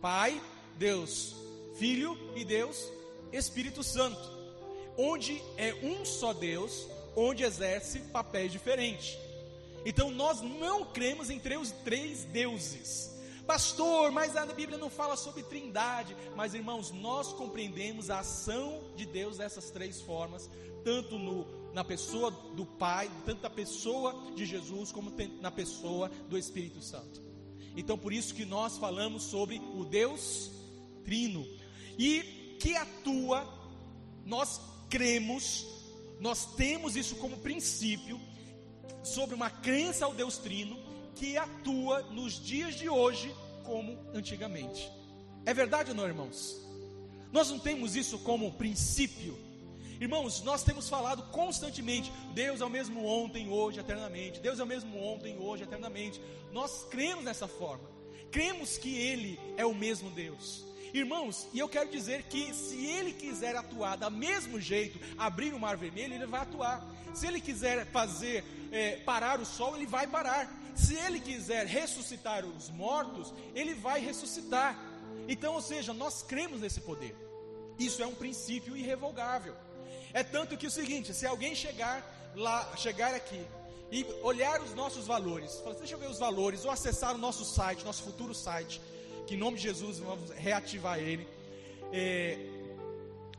Pai, 0.01 0.41
Deus 0.77 1.35
Filho 1.77 2.17
e 2.35 2.43
Deus 2.43 2.91
Espírito 3.31 3.83
Santo. 3.83 4.37
Onde 4.97 5.41
é 5.57 5.73
um 5.75 6.03
só 6.03 6.33
Deus, 6.33 6.87
onde 7.15 7.43
exerce 7.43 7.99
papéis 7.99 8.51
diferentes. 8.51 9.17
Então 9.85 10.11
nós 10.11 10.41
não 10.41 10.85
cremos 10.85 11.29
em 11.29 11.39
três, 11.39 11.71
três 11.83 12.25
deuses. 12.25 13.17
Pastor, 13.49 14.11
mas 14.11 14.37
a 14.37 14.45
Bíblia 14.45 14.77
não 14.77 14.91
fala 14.91 15.17
sobre 15.17 15.41
trindade. 15.41 16.15
Mas 16.35 16.53
irmãos, 16.53 16.91
nós 16.91 17.33
compreendemos 17.33 18.09
a 18.09 18.19
ação 18.19 18.83
de 18.95 19.05
Deus 19.07 19.37
dessas 19.37 19.71
três 19.71 19.99
formas, 20.01 20.47
tanto 20.83 21.17
no, 21.17 21.47
na 21.73 21.83
pessoa 21.83 22.29
do 22.29 22.65
Pai, 22.65 23.09
tanto 23.25 23.41
na 23.41 23.49
pessoa 23.49 24.15
de 24.35 24.45
Jesus, 24.45 24.91
como 24.91 25.11
na 25.41 25.49
pessoa 25.49 26.09
do 26.29 26.37
Espírito 26.37 26.81
Santo. 26.81 27.23
Então, 27.75 27.97
por 27.97 28.13
isso 28.13 28.35
que 28.35 28.45
nós 28.45 28.77
falamos 28.77 29.23
sobre 29.23 29.59
o 29.75 29.83
Deus 29.83 30.51
Trino 31.03 31.47
e 31.97 32.57
que 32.59 32.75
atua, 32.75 33.47
nós 34.25 34.61
cremos, 34.89 35.65
nós 36.19 36.45
temos 36.55 36.95
isso 36.95 37.15
como 37.15 37.37
princípio 37.37 38.19
sobre 39.03 39.35
uma 39.35 39.49
crença 39.49 40.05
ao 40.05 40.13
Deus 40.13 40.37
Trino 40.37 40.77
que 41.15 41.37
atua 41.37 42.01
nos 42.03 42.33
dias 42.33 42.75
de 42.75 42.89
hoje 42.89 43.33
como 43.63 43.97
antigamente. 44.13 44.91
É 45.45 45.53
verdade 45.53 45.91
ou 45.91 45.95
não, 45.95 46.05
irmãos? 46.05 46.59
Nós 47.31 47.49
não 47.49 47.59
temos 47.59 47.95
isso 47.95 48.19
como 48.19 48.51
princípio. 48.53 49.37
Irmãos, 49.99 50.41
nós 50.41 50.63
temos 50.63 50.89
falado 50.89 51.23
constantemente: 51.31 52.11
Deus 52.33 52.61
é 52.61 52.65
o 52.65 52.69
mesmo 52.69 53.05
ontem, 53.05 53.49
hoje, 53.49 53.79
eternamente. 53.79 54.39
Deus 54.39 54.59
é 54.59 54.63
o 54.63 54.67
mesmo 54.67 54.97
ontem, 54.97 55.37
hoje, 55.37 55.63
eternamente. 55.63 56.21
Nós 56.51 56.85
cremos 56.89 57.23
nessa 57.23 57.47
forma. 57.47 57.89
Cremos 58.31 58.77
que 58.77 58.95
Ele 58.95 59.39
é 59.57 59.65
o 59.65 59.73
mesmo 59.75 60.09
Deus. 60.09 60.65
Irmãos, 60.93 61.47
e 61.53 61.59
eu 61.59 61.69
quero 61.69 61.89
dizer 61.89 62.23
que 62.23 62.53
se 62.53 62.85
Ele 62.85 63.13
quiser 63.13 63.55
atuar 63.55 63.97
da 63.97 64.09
mesmo 64.09 64.59
jeito, 64.59 64.99
abrir 65.17 65.53
o 65.53 65.59
mar 65.59 65.77
vermelho, 65.77 66.13
Ele 66.13 66.25
vai 66.25 66.41
atuar. 66.41 66.85
Se 67.13 67.27
Ele 67.27 67.39
quiser 67.39 67.85
fazer 67.87 68.43
é, 68.71 68.97
parar 68.97 69.39
o 69.39 69.45
sol, 69.45 69.75
Ele 69.75 69.85
vai 69.85 70.07
parar. 70.07 70.59
Se 70.79 70.95
ele 70.95 71.19
quiser 71.19 71.65
ressuscitar 71.65 72.45
os 72.45 72.69
mortos, 72.69 73.33
ele 73.53 73.73
vai 73.73 73.99
ressuscitar. 73.99 74.79
Então, 75.27 75.53
ou 75.53 75.61
seja, 75.61 75.93
nós 75.93 76.23
cremos 76.23 76.61
nesse 76.61 76.79
poder. 76.79 77.15
Isso 77.77 78.01
é 78.01 78.07
um 78.07 78.15
princípio 78.15 78.77
irrevogável. 78.77 79.55
É 80.13 80.23
tanto 80.23 80.57
que 80.57 80.65
o 80.65 80.71
seguinte, 80.71 81.13
se 81.13 81.25
alguém 81.25 81.53
chegar 81.53 82.31
lá, 82.33 82.75
chegar 82.77 83.13
aqui 83.13 83.45
e 83.91 84.05
olhar 84.23 84.61
os 84.61 84.73
nossos 84.73 85.05
valores, 85.05 85.59
falar, 85.59 85.75
deixa 85.75 85.95
eu 85.95 85.99
ver 85.99 86.09
os 86.09 86.17
valores, 86.17 86.63
ou 86.63 86.71
acessar 86.71 87.13
o 87.13 87.17
nosso 87.17 87.43
site, 87.43 87.83
nosso 87.83 88.03
futuro 88.03 88.33
site, 88.33 88.79
que 89.29 89.35
em 89.35 89.37
nome 89.37 89.57
de 89.57 89.63
Jesus 89.63 89.99
vamos 89.99 90.31
reativar 90.31 90.97
ele, 90.97 91.27
é, 91.93 92.35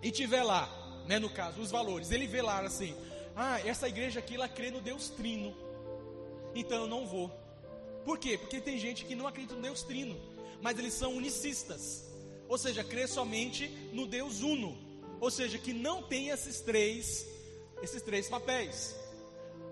e 0.00 0.12
tiver 0.12 0.44
lá, 0.44 0.70
né, 1.08 1.18
no 1.18 1.28
caso, 1.28 1.60
os 1.60 1.68
valores, 1.68 2.12
ele 2.12 2.28
vê 2.28 2.40
lá 2.40 2.60
assim, 2.60 2.94
ah, 3.34 3.58
essa 3.66 3.88
igreja 3.88 4.20
aqui, 4.20 4.36
ela 4.36 4.48
crê 4.48 4.70
no 4.70 4.80
Deus 4.80 5.08
Trino, 5.08 5.52
então 6.54 6.82
eu 6.82 6.86
não 6.86 7.08
vou. 7.08 7.28
Por 8.04 8.18
quê? 8.18 8.38
Porque 8.38 8.60
tem 8.60 8.78
gente 8.78 9.04
que 9.04 9.16
não 9.16 9.26
acredita 9.26 9.56
no 9.56 9.62
Deus 9.62 9.82
Trino, 9.82 10.16
mas 10.62 10.78
eles 10.78 10.94
são 10.94 11.16
unicistas, 11.16 12.08
ou 12.48 12.56
seja, 12.56 12.84
crê 12.84 13.08
somente 13.08 13.66
no 13.92 14.06
Deus 14.06 14.42
Uno, 14.42 14.78
ou 15.20 15.28
seja, 15.28 15.58
que 15.58 15.72
não 15.72 16.04
tem 16.04 16.28
esses 16.28 16.60
três, 16.60 17.26
esses 17.82 18.00
três 18.00 18.28
papéis. 18.28 18.94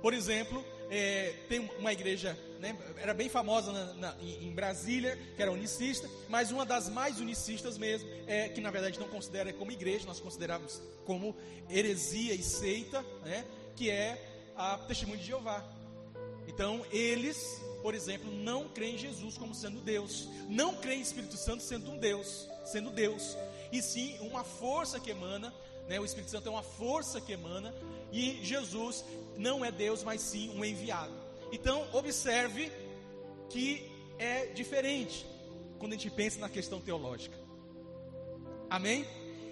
Por 0.03 0.13
exemplo, 0.13 0.65
é, 0.91 1.33
tem 1.49 1.61
uma 1.79 1.93
igreja, 1.93 2.37
né, 2.59 2.77
era 2.97 3.14
bem 3.14 3.29
famosa 3.29 3.73
na, 3.73 3.94
na, 3.94 4.16
em 4.23 4.53
Brasília, 4.53 5.18
que 5.37 5.42
era 5.42 5.51
unicista, 5.51 6.09
mas 6.29 6.51
uma 6.51 6.66
das 6.66 6.88
mais 6.88 7.21
unicistas 7.21 7.79
mesmo, 7.79 8.09
é, 8.27 8.49
que 8.49 8.61
na 8.61 8.71
verdade 8.71 8.99
não 8.99 9.09
considera 9.09 9.53
como 9.53 9.71
igreja, 9.71 10.07
nós 10.07 10.21
consideramos 10.21 10.81
como 11.05 11.37
heresia 11.71 12.35
e 12.35 12.42
seita, 12.42 13.05
né, 13.25 13.44
que 13.77 13.90
é 13.90 14.51
a 14.57 14.77
Testemunho 14.79 15.18
de 15.18 15.27
Jeová. 15.27 15.64
Então, 16.49 16.85
eles, 16.90 17.62
por 17.83 17.94
exemplo, 17.94 18.31
não 18.33 18.68
creem 18.68 18.94
em 18.94 18.99
Jesus 18.99 19.38
como 19.38 19.55
sendo 19.55 19.81
Deus, 19.81 20.29
não 20.49 20.75
creem 20.77 20.99
em 20.99 21.03
Espírito 21.03 21.37
Santo 21.37 21.62
sendo 21.62 21.90
um 21.92 21.99
Deus, 21.99 22.49
sendo 22.64 22.90
Deus, 22.90 23.37
e 23.71 23.81
sim 23.81 24.18
uma 24.21 24.42
força 24.42 24.99
que 24.99 25.11
emana, 25.11 25.55
né? 25.88 26.01
O 26.01 26.05
Espírito 26.05 26.31
Santo 26.31 26.49
é 26.49 26.51
uma 26.51 26.62
força 26.62 27.21
que 27.21 27.33
emana, 27.33 27.75
e 28.11 28.42
Jesus 28.42 29.05
não 29.37 29.64
é 29.64 29.71
Deus, 29.71 30.03
mas 30.03 30.21
sim 30.21 30.51
um 30.57 30.64
enviado. 30.64 31.14
Então, 31.51 31.87
observe 31.93 32.71
que 33.49 33.91
é 34.19 34.47
diferente 34.47 35.27
quando 35.79 35.93
a 35.93 35.97
gente 35.97 36.11
pensa 36.11 36.39
na 36.39 36.49
questão 36.49 36.81
teológica. 36.81 37.37
Amém? 38.69 39.07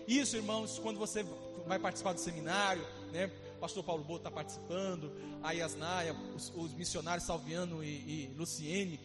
Isso, 0.07 0.37
irmãos, 0.37 0.79
quando 0.79 0.99
você 0.99 1.25
vai 1.67 1.79
participar 1.79 2.13
do 2.13 2.21
seminário, 2.21 2.87
né? 3.13 3.31
Pastor 3.61 3.83
Paulo 3.83 4.05
Boto 4.05 4.19
está 4.19 4.31
participando, 4.31 5.11
a 5.43 5.53
Yasnaia, 5.53 6.15
os, 6.35 6.53
os, 6.55 6.75
missionários 6.75 7.27
Salviano 7.27 7.83
e, 7.83 7.89
e 7.89 8.35
Luciene, 8.37 9.01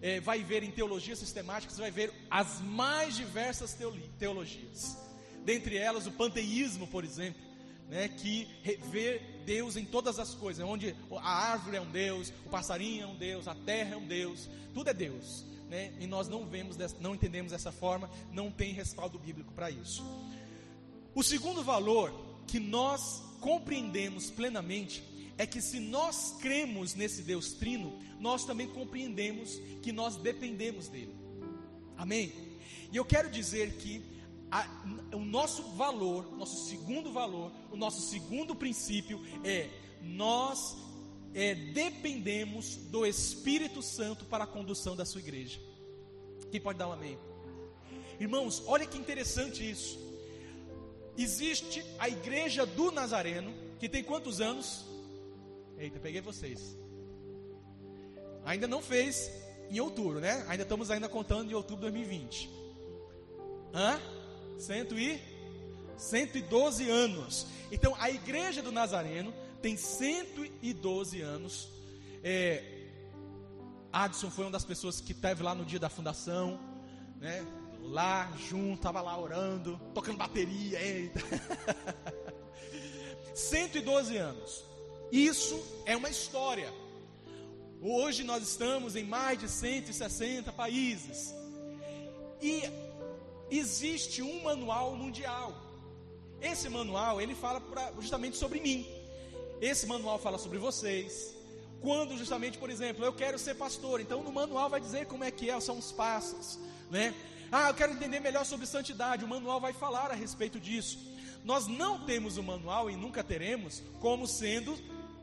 é, 0.00 0.18
vai 0.20 0.42
ver 0.42 0.62
em 0.62 0.70
teologia 0.70 1.14
sistemática, 1.14 1.72
você 1.72 1.82
vai 1.82 1.90
ver 1.90 2.12
as 2.30 2.60
mais 2.62 3.14
diversas 3.14 3.76
teologias. 4.18 4.96
Dentre 5.44 5.76
elas, 5.76 6.06
o 6.06 6.12
panteísmo, 6.12 6.86
por 6.86 7.04
exemplo, 7.04 7.40
né, 7.90 8.08
que 8.08 8.46
vê 8.90 9.20
Deus 9.44 9.76
em 9.76 9.84
todas 9.84 10.18
as 10.20 10.32
coisas, 10.32 10.64
onde 10.64 10.94
a 11.10 11.52
árvore 11.52 11.76
é 11.76 11.80
um 11.80 11.90
Deus, 11.90 12.32
o 12.46 12.48
passarinho 12.48 13.02
é 13.02 13.06
um 13.06 13.16
Deus, 13.16 13.48
a 13.48 13.54
terra 13.54 13.94
é 13.94 13.96
um 13.96 14.06
Deus, 14.06 14.48
tudo 14.72 14.88
é 14.88 14.94
Deus. 14.94 15.44
Né, 15.68 15.92
e 16.00 16.06
nós 16.06 16.28
não 16.28 16.46
vemos, 16.46 16.76
não 17.00 17.14
entendemos 17.14 17.52
dessa 17.52 17.70
forma, 17.70 18.10
não 18.32 18.50
tem 18.50 18.72
respaldo 18.72 19.18
bíblico 19.18 19.52
para 19.52 19.70
isso. 19.70 20.04
O 21.14 21.22
segundo 21.22 21.62
valor 21.62 22.12
que 22.46 22.58
nós 22.58 23.22
compreendemos 23.40 24.30
plenamente 24.30 25.02
é 25.36 25.46
que 25.46 25.60
se 25.60 25.80
nós 25.80 26.36
cremos 26.40 26.94
nesse 26.94 27.22
Deus 27.22 27.52
trino, 27.52 27.98
nós 28.18 28.44
também 28.44 28.68
compreendemos 28.68 29.60
que 29.82 29.90
nós 29.90 30.16
dependemos 30.16 30.88
dele. 30.88 31.14
Amém? 31.96 32.32
E 32.92 32.96
eu 32.96 33.04
quero 33.04 33.30
dizer 33.30 33.72
que 33.76 34.02
a, 34.50 34.66
o 35.14 35.20
nosso 35.20 35.62
valor, 35.74 36.36
nosso 36.36 36.68
segundo 36.68 37.12
valor, 37.12 37.52
o 37.70 37.76
nosso 37.76 38.00
segundo 38.02 38.54
princípio 38.54 39.20
é 39.44 39.68
nós 40.02 40.76
é, 41.34 41.54
dependemos 41.54 42.76
do 42.76 43.06
Espírito 43.06 43.82
Santo 43.82 44.24
para 44.24 44.44
a 44.44 44.46
condução 44.46 44.96
da 44.96 45.04
sua 45.04 45.20
igreja. 45.20 45.60
Quem 46.50 46.60
pode 46.60 46.78
dar 46.78 46.88
um 46.88 46.92
amém? 46.92 47.18
Irmãos, 48.18 48.62
olha 48.66 48.86
que 48.86 48.98
interessante 48.98 49.68
isso 49.68 50.10
existe 51.16 51.84
a 51.98 52.08
igreja 52.08 52.64
do 52.64 52.90
Nazareno, 52.90 53.52
que 53.78 53.88
tem 53.88 54.02
quantos 54.02 54.40
anos? 54.40 54.84
Eita, 55.78 55.98
peguei 55.98 56.20
vocês. 56.20 56.76
Ainda 58.44 58.66
não 58.66 58.82
fez 58.82 59.30
em 59.70 59.80
outubro, 59.80 60.20
né? 60.20 60.44
Ainda 60.48 60.62
estamos 60.62 60.90
ainda 60.90 61.08
contando 61.08 61.50
em 61.50 61.54
outubro 61.54 61.86
de 61.86 61.92
2020. 61.92 62.50
Hã? 63.74 64.00
Cento 64.60 64.98
e 64.98 65.20
112 65.96 66.88
anos. 66.88 67.46
Então, 67.72 67.94
a 67.98 68.10
igreja 68.10 68.62
do 68.62 68.70
Nazareno 68.70 69.32
tem 69.62 69.76
112 69.76 71.20
anos. 71.20 71.68
É, 72.22 72.62
Adson 73.92 74.30
foi 74.30 74.44
uma 74.44 74.50
das 74.50 74.64
pessoas 74.64 75.00
que 75.00 75.12
esteve 75.12 75.42
lá 75.42 75.54
no 75.54 75.64
dia 75.64 75.78
da 75.78 75.88
fundação, 75.88 76.60
né? 77.18 77.44
lá 77.82 78.30
junto, 78.48 78.82
tava 78.82 79.00
lá 79.00 79.18
orando, 79.18 79.80
tocando 79.94 80.18
bateria, 80.18 80.80
eita. 80.80 81.20
112 83.34 84.16
anos. 84.16 84.64
Isso 85.10 85.58
é 85.86 85.96
uma 85.96 86.10
história. 86.10 86.72
Hoje 87.80 88.22
nós 88.22 88.42
estamos 88.42 88.94
em 88.94 89.04
mais 89.04 89.38
de 89.40 89.48
160 89.48 90.52
países. 90.52 91.34
E 92.42 92.89
existe 93.50 94.22
um 94.22 94.42
manual 94.42 94.94
mundial. 94.96 95.54
Esse 96.40 96.68
manual, 96.68 97.20
ele 97.20 97.34
fala 97.34 97.60
pra, 97.60 97.92
justamente 98.00 98.36
sobre 98.36 98.60
mim. 98.60 98.86
Esse 99.60 99.86
manual 99.86 100.18
fala 100.18 100.38
sobre 100.38 100.58
vocês. 100.58 101.34
Quando 101.80 102.16
justamente, 102.16 102.58
por 102.58 102.70
exemplo, 102.70 103.04
eu 103.04 103.12
quero 103.12 103.38
ser 103.38 103.54
pastor, 103.54 104.00
então 104.00 104.22
no 104.22 104.32
manual 104.32 104.68
vai 104.68 104.80
dizer 104.80 105.06
como 105.06 105.24
é 105.24 105.30
que 105.30 105.50
é, 105.50 105.58
são 105.60 105.78
os 105.78 105.92
passos, 105.92 106.58
né? 106.90 107.14
Ah, 107.52 107.68
eu 107.68 107.74
quero 107.74 107.92
entender 107.92 108.20
melhor 108.20 108.44
sobre 108.44 108.66
santidade. 108.66 109.24
O 109.24 109.28
manual 109.28 109.60
vai 109.60 109.72
falar 109.72 110.10
a 110.10 110.14
respeito 110.14 110.60
disso. 110.60 110.98
Nós 111.44 111.66
não 111.66 112.04
temos 112.04 112.36
o 112.36 112.42
manual 112.42 112.90
e 112.90 112.96
nunca 112.96 113.24
teremos 113.24 113.82
como 113.98 114.26
sendo 114.26 114.78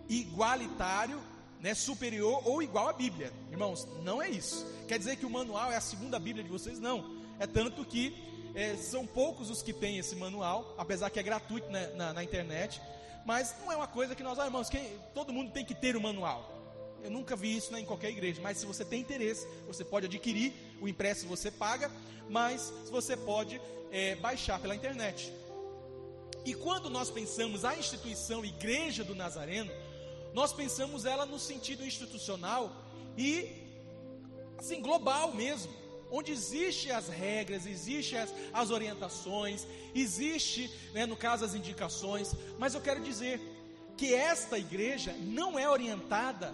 igualitário, 0.10 1.22
né, 1.62 1.74
superior 1.74 2.42
ou 2.46 2.62
igual 2.62 2.90
à 2.90 2.94
Bíblia. 2.94 3.32
Irmãos, 3.52 3.88
não 4.04 4.22
é 4.22 4.30
isso. 4.30 4.66
Quer 4.88 4.98
dizer 4.98 5.16
que 5.16 5.26
o 5.26 5.30
manual 5.30 5.72
é 5.72 5.76
a 5.76 5.82
segunda 5.82 6.20
Bíblia 6.20 6.44
de 6.44 6.50
vocês? 6.50 6.80
Não. 6.80 7.17
É 7.40 7.48
tanto 7.48 7.86
que 7.86 8.16
é, 8.56 8.76
são 8.76 9.06
poucos 9.06 9.50
os 9.50 9.62
que 9.62 9.74
têm 9.74 9.98
esse 9.98 10.16
manual, 10.16 10.74
apesar 10.78 11.10
que 11.10 11.20
é 11.20 11.24
gratuito 11.24 11.70
na, 11.70 11.88
na, 11.88 12.14
na 12.14 12.24
internet. 12.24 12.82
Mas 13.26 13.56
não 13.60 13.72
é 13.72 13.76
uma 13.76 13.88
coisa 13.88 14.16
que 14.16 14.24
nós, 14.24 14.40
ah, 14.40 14.46
irmãos, 14.46 14.70
quem, 14.70 14.90
todo 15.14 15.34
mundo 15.34 15.52
tem 15.52 15.66
que 15.66 15.76
ter 15.76 15.96
o 15.96 16.02
manual. 16.02 16.58
Eu 17.04 17.12
nunca 17.12 17.36
vi 17.36 17.56
isso 17.56 17.72
né, 17.72 17.80
em 17.80 17.86
qualquer 17.86 18.10
igreja, 18.10 18.42
mas 18.42 18.58
se 18.58 18.66
você 18.66 18.84
tem 18.84 19.02
interesse, 19.02 19.48
você 19.68 19.84
pode 19.84 20.08
adquirir, 20.08 20.54
o 20.82 20.88
impresso 20.88 21.28
você 21.28 21.52
paga, 21.52 21.92
mas 22.30 22.74
você 22.90 23.16
pode 23.16 23.62
é, 23.92 24.16
baixar 24.16 24.60
pela 24.60 24.76
internet. 24.76 25.32
E 26.44 26.54
quando 26.54 26.90
nós 26.90 27.10
pensamos 27.10 27.66
a 27.66 27.76
instituição 27.76 28.46
Igreja 28.46 29.04
do 29.04 29.14
Nazareno, 29.14 29.72
nós 30.34 30.54
pensamos 30.54 31.06
ela 31.06 31.26
no 31.26 31.38
sentido 31.38 31.86
institucional 31.86 32.72
e 33.18 33.52
assim 34.58 34.82
global 34.82 35.34
mesmo, 35.34 35.72
onde 36.12 36.32
existem 36.32 36.92
as 36.92 37.08
regras, 37.08 37.66
existem 37.66 38.20
as, 38.20 38.34
as 38.54 38.70
orientações, 38.70 39.68
existe, 39.94 40.72
né, 40.94 41.06
no 41.06 41.16
caso 41.16 41.44
as 41.44 41.54
indicações, 41.54 42.34
mas 42.58 42.74
eu 42.74 42.82
quero 42.82 43.02
dizer 43.02 43.42
que 43.96 44.14
esta 44.14 44.58
igreja 44.58 45.14
não 45.20 45.58
é 45.58 45.70
orientada 45.70 46.54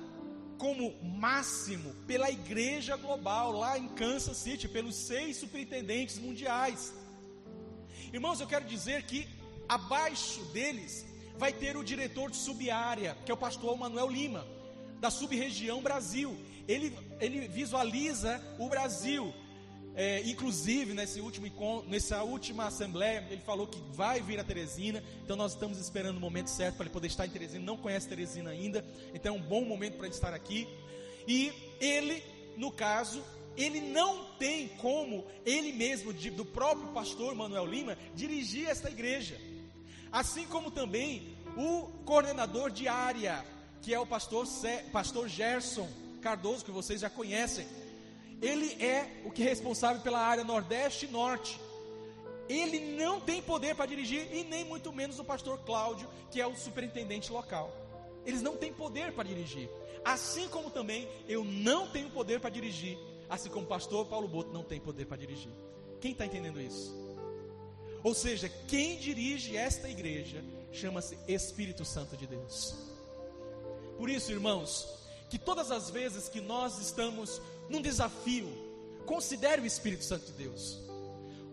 como 0.57 0.93
máximo 1.03 1.93
pela 2.07 2.31
igreja 2.31 2.95
global 2.95 3.51
lá 3.51 3.77
em 3.77 3.87
Kansas 3.89 4.37
City, 4.37 4.67
pelos 4.67 4.95
seis 4.95 5.37
superintendentes 5.37 6.17
mundiais. 6.17 6.93
Irmãos, 8.13 8.39
eu 8.39 8.47
quero 8.47 8.65
dizer 8.65 9.03
que 9.03 9.27
abaixo 9.67 10.41
deles 10.53 11.05
vai 11.37 11.51
ter 11.51 11.75
o 11.75 11.83
diretor 11.83 12.31
de 12.31 12.37
subárea, 12.37 13.17
que 13.25 13.31
é 13.31 13.33
o 13.33 13.37
pastor 13.37 13.77
Manuel 13.77 14.09
Lima, 14.09 14.47
da 14.99 15.09
sub-região 15.09 15.81
Brasil. 15.81 16.37
Ele, 16.67 16.97
ele 17.19 17.47
visualiza 17.47 18.41
o 18.57 18.69
Brasil, 18.69 19.33
é, 19.95 20.21
inclusive, 20.21 20.93
nesse 20.93 21.21
último 21.21 21.84
nessa 21.88 22.23
última 22.23 22.65
assembleia, 22.65 23.25
ele 23.29 23.41
falou 23.41 23.67
que 23.67 23.79
vai 23.91 24.21
vir 24.21 24.39
a 24.39 24.43
Teresina. 24.43 25.03
Então, 25.23 25.36
nós 25.36 25.53
estamos 25.53 25.77
esperando 25.77 26.17
o 26.17 26.19
momento 26.19 26.49
certo 26.49 26.77
para 26.77 26.86
ele 26.86 26.93
poder 26.93 27.08
estar 27.08 27.25
em 27.27 27.29
Teresina. 27.29 27.63
Não 27.63 27.77
conhece 27.77 28.08
Teresina 28.08 28.49
ainda, 28.49 28.84
então 29.13 29.36
é 29.36 29.38
um 29.38 29.41
bom 29.41 29.63
momento 29.63 29.97
para 29.97 30.08
ele 30.08 30.15
estar 30.15 30.34
aqui. 30.34 30.67
E 31.27 31.53
ele, 31.79 32.23
no 32.58 32.71
caso, 32.71 33.23
ele 33.56 33.79
não 33.82 34.25
tem 34.39 34.67
como 34.67 35.25
ele 35.45 35.71
mesmo, 35.71 36.12
do 36.12 36.45
próprio 36.45 36.88
pastor 36.89 37.36
Manuel 37.36 37.65
Lima, 37.65 37.97
dirigir 38.15 38.67
esta 38.67 38.89
igreja. 38.89 39.39
Assim 40.12 40.45
como 40.45 40.71
também 40.71 41.36
o 41.56 41.84
coordenador 42.03 42.71
de 42.71 42.88
área, 42.88 43.45
que 43.82 43.93
é 43.93 43.99
o 43.99 44.08
pastor, 44.08 44.47
pastor 44.91 45.27
Gerson 45.27 45.88
Cardoso, 46.21 46.65
que 46.65 46.71
vocês 46.71 47.01
já 47.01 47.10
conhecem 47.10 47.67
ele 48.43 48.84
é 48.84 49.10
o 49.23 49.32
que 49.32 49.41
é 49.41 49.45
responsável 49.45 50.01
pela 50.01 50.19
área 50.19 50.43
Nordeste 50.43 51.06
e 51.06 51.10
Norte. 51.10 51.60
Ele 52.49 52.79
não 52.97 53.21
tem 53.21 53.41
poder 53.41 53.73
para 53.73 53.86
dirigir, 53.86 54.27
e 54.34 54.43
nem 54.43 54.65
muito 54.65 54.91
menos 54.91 55.17
o 55.17 55.23
pastor 55.23 55.60
Cláudio, 55.60 56.10
que 56.29 56.41
é 56.41 56.45
o 56.45 56.56
superintendente 56.56 57.32
local. 57.32 57.73
Eles 58.25 58.41
não 58.41 58.58
têm 58.58 58.73
poder 58.73 59.13
para 59.13 59.23
dirigir. 59.23 59.69
Assim 60.03 60.49
como 60.49 60.69
também 60.69 61.08
eu 61.27 61.45
não 61.45 61.88
tenho 61.88 62.10
poder 62.10 62.41
para 62.41 62.49
dirigir. 62.49 62.97
Assim 63.29 63.49
como 63.49 63.65
o 63.65 63.69
pastor 63.69 64.06
Paulo 64.08 64.27
Boto 64.27 64.51
não 64.51 64.63
tem 64.63 64.79
poder 64.79 65.06
para 65.06 65.17
dirigir. 65.17 65.51
Quem 66.01 66.12
está 66.12 66.25
entendendo 66.25 66.60
isso? 66.60 66.93
Ou 68.03 68.13
seja, 68.13 68.49
quem 68.67 68.97
dirige 68.97 69.56
esta 69.56 69.89
igreja 69.89 70.43
chama-se 70.73 71.17
Espírito 71.29 71.86
Santo 71.86 72.17
de 72.17 72.27
Deus. 72.27 72.75
Por 73.97 74.10
isso, 74.10 74.34
irmãos, 74.34 74.86
que 75.29 75.39
todas 75.39 75.71
as 75.71 75.89
vezes 75.89 76.27
que 76.27 76.41
nós 76.41 76.77
estamos 76.79 77.41
num 77.69 77.82
desafio, 77.82 78.47
considere 79.06 79.62
o 79.62 79.65
Espírito 79.65 80.04
Santo 80.04 80.26
de 80.26 80.34
Deus. 80.34 80.82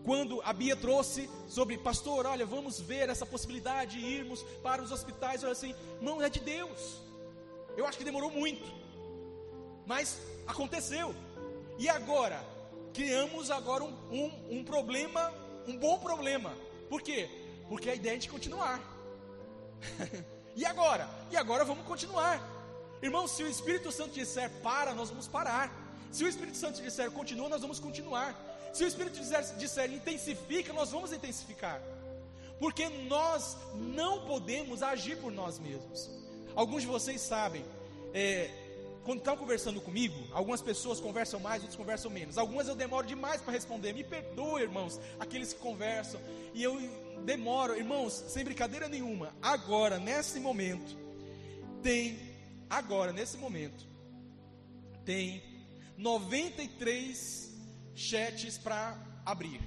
Quando 0.03 0.41
a 0.43 0.51
Bia 0.51 0.75
trouxe 0.75 1.29
sobre, 1.47 1.77
pastor, 1.77 2.25
olha, 2.25 2.45
vamos 2.45 2.79
ver 2.79 3.09
essa 3.09 3.25
possibilidade 3.25 3.99
de 3.99 4.05
irmos 4.05 4.41
para 4.63 4.81
os 4.81 4.91
hospitais, 4.91 5.43
olha 5.43 5.51
assim, 5.51 5.75
não 6.01 6.21
é 6.21 6.29
de 6.29 6.39
Deus. 6.39 7.01
Eu 7.77 7.85
acho 7.85 7.97
que 7.97 8.03
demorou 8.03 8.31
muito, 8.31 8.65
mas 9.85 10.19
aconteceu. 10.47 11.13
E 11.77 11.87
agora, 11.87 12.43
criamos 12.93 13.51
agora 13.51 13.83
um, 13.83 13.93
um, 14.11 14.59
um 14.59 14.63
problema, 14.63 15.31
um 15.67 15.77
bom 15.77 15.99
problema. 15.99 16.53
Por 16.89 17.01
quê? 17.01 17.29
Porque 17.69 17.89
a 17.89 17.95
ideia 17.95 18.15
é 18.15 18.17
de 18.17 18.29
continuar. 18.29 18.81
e 20.55 20.65
agora? 20.65 21.07
E 21.29 21.37
agora 21.37 21.63
vamos 21.63 21.85
continuar. 21.85 22.41
Irmão, 23.01 23.27
se 23.27 23.43
o 23.43 23.47
Espírito 23.47 23.91
Santo 23.91 24.11
disser 24.11 24.49
para, 24.61 24.93
nós 24.93 25.09
vamos 25.09 25.27
parar. 25.27 25.71
Se 26.11 26.23
o 26.23 26.27
Espírito 26.27 26.57
Santo 26.57 26.81
disser 26.81 27.09
continua, 27.11 27.47
nós 27.47 27.61
vamos 27.61 27.79
continuar. 27.79 28.35
Se 28.73 28.83
o 28.83 28.87
Espírito 28.87 29.17
disser, 29.19 29.43
disser 29.57 29.91
intensifica, 29.91 30.73
nós 30.73 30.91
vamos 30.91 31.13
intensificar. 31.13 31.81
Porque 32.59 32.89
nós 32.89 33.57
não 33.75 34.25
podemos 34.25 34.83
agir 34.83 35.17
por 35.17 35.31
nós 35.31 35.57
mesmos. 35.57 36.09
Alguns 36.53 36.81
de 36.81 36.87
vocês 36.87 37.21
sabem, 37.21 37.65
é, 38.13 38.51
quando 39.03 39.19
estão 39.19 39.35
conversando 39.35 39.81
comigo, 39.81 40.15
algumas 40.31 40.61
pessoas 40.61 40.99
conversam 40.99 41.39
mais, 41.39 41.61
outras 41.61 41.77
conversam 41.77 42.11
menos. 42.11 42.37
Algumas 42.37 42.67
eu 42.67 42.75
demoro 42.75 43.07
demais 43.07 43.41
para 43.41 43.53
responder. 43.53 43.93
Me 43.93 44.03
perdoe, 44.03 44.61
irmãos, 44.61 44.99
aqueles 45.19 45.53
que 45.53 45.59
conversam. 45.59 46.19
E 46.53 46.61
eu 46.61 46.77
demoro, 47.25 47.75
irmãos, 47.75 48.13
sem 48.13 48.43
brincadeira 48.43 48.87
nenhuma. 48.87 49.33
Agora, 49.41 49.97
nesse 49.97 50.39
momento, 50.39 50.95
tem, 51.81 52.19
agora, 52.69 53.11
nesse 53.11 53.37
momento, 53.37 53.87
tem 55.03 55.50
93 55.97 57.51
chats 57.95 58.57
para 58.57 58.97
abrir. 59.25 59.61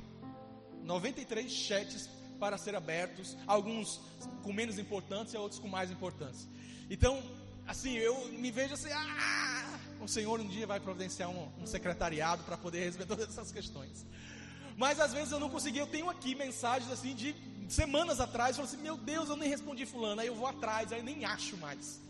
93 0.82 1.50
chats 1.50 2.08
para 2.38 2.58
ser 2.58 2.74
abertos, 2.74 3.36
alguns 3.46 4.00
com 4.42 4.52
menos 4.52 4.78
importância, 4.78 5.40
outros 5.40 5.60
com 5.60 5.68
mais 5.68 5.90
importância. 5.90 6.48
Então, 6.90 7.22
assim, 7.66 7.96
eu 7.96 8.28
me 8.28 8.50
vejo 8.50 8.74
assim, 8.74 8.90
ah, 8.92 9.78
o 10.00 10.08
Senhor 10.08 10.38
um 10.40 10.46
dia 10.46 10.66
vai 10.66 10.78
providenciar 10.78 11.30
um, 11.30 11.48
um 11.58 11.66
secretariado 11.66 12.44
para 12.44 12.56
poder 12.56 12.80
resolver 12.80 13.06
todas 13.08 13.28
essas 13.28 13.50
questões. 13.50 14.04
Mas 14.76 14.98
às 15.00 15.12
vezes 15.12 15.32
eu 15.32 15.40
não 15.40 15.48
consegui, 15.48 15.78
eu 15.78 15.86
tenho 15.86 16.10
aqui 16.10 16.34
mensagens 16.34 16.90
assim 16.90 17.14
de 17.14 17.34
semanas 17.68 18.20
atrás, 18.20 18.58
eu 18.58 18.64
falo 18.64 18.68
assim, 18.68 18.82
meu 18.82 18.96
Deus, 18.96 19.28
eu 19.28 19.36
nem 19.36 19.48
respondi 19.48 19.86
fulano, 19.86 20.20
aí 20.20 20.26
eu 20.26 20.34
vou 20.34 20.46
atrás, 20.46 20.92
aí 20.92 21.02
nem 21.02 21.24
acho 21.24 21.56
mais. 21.56 22.00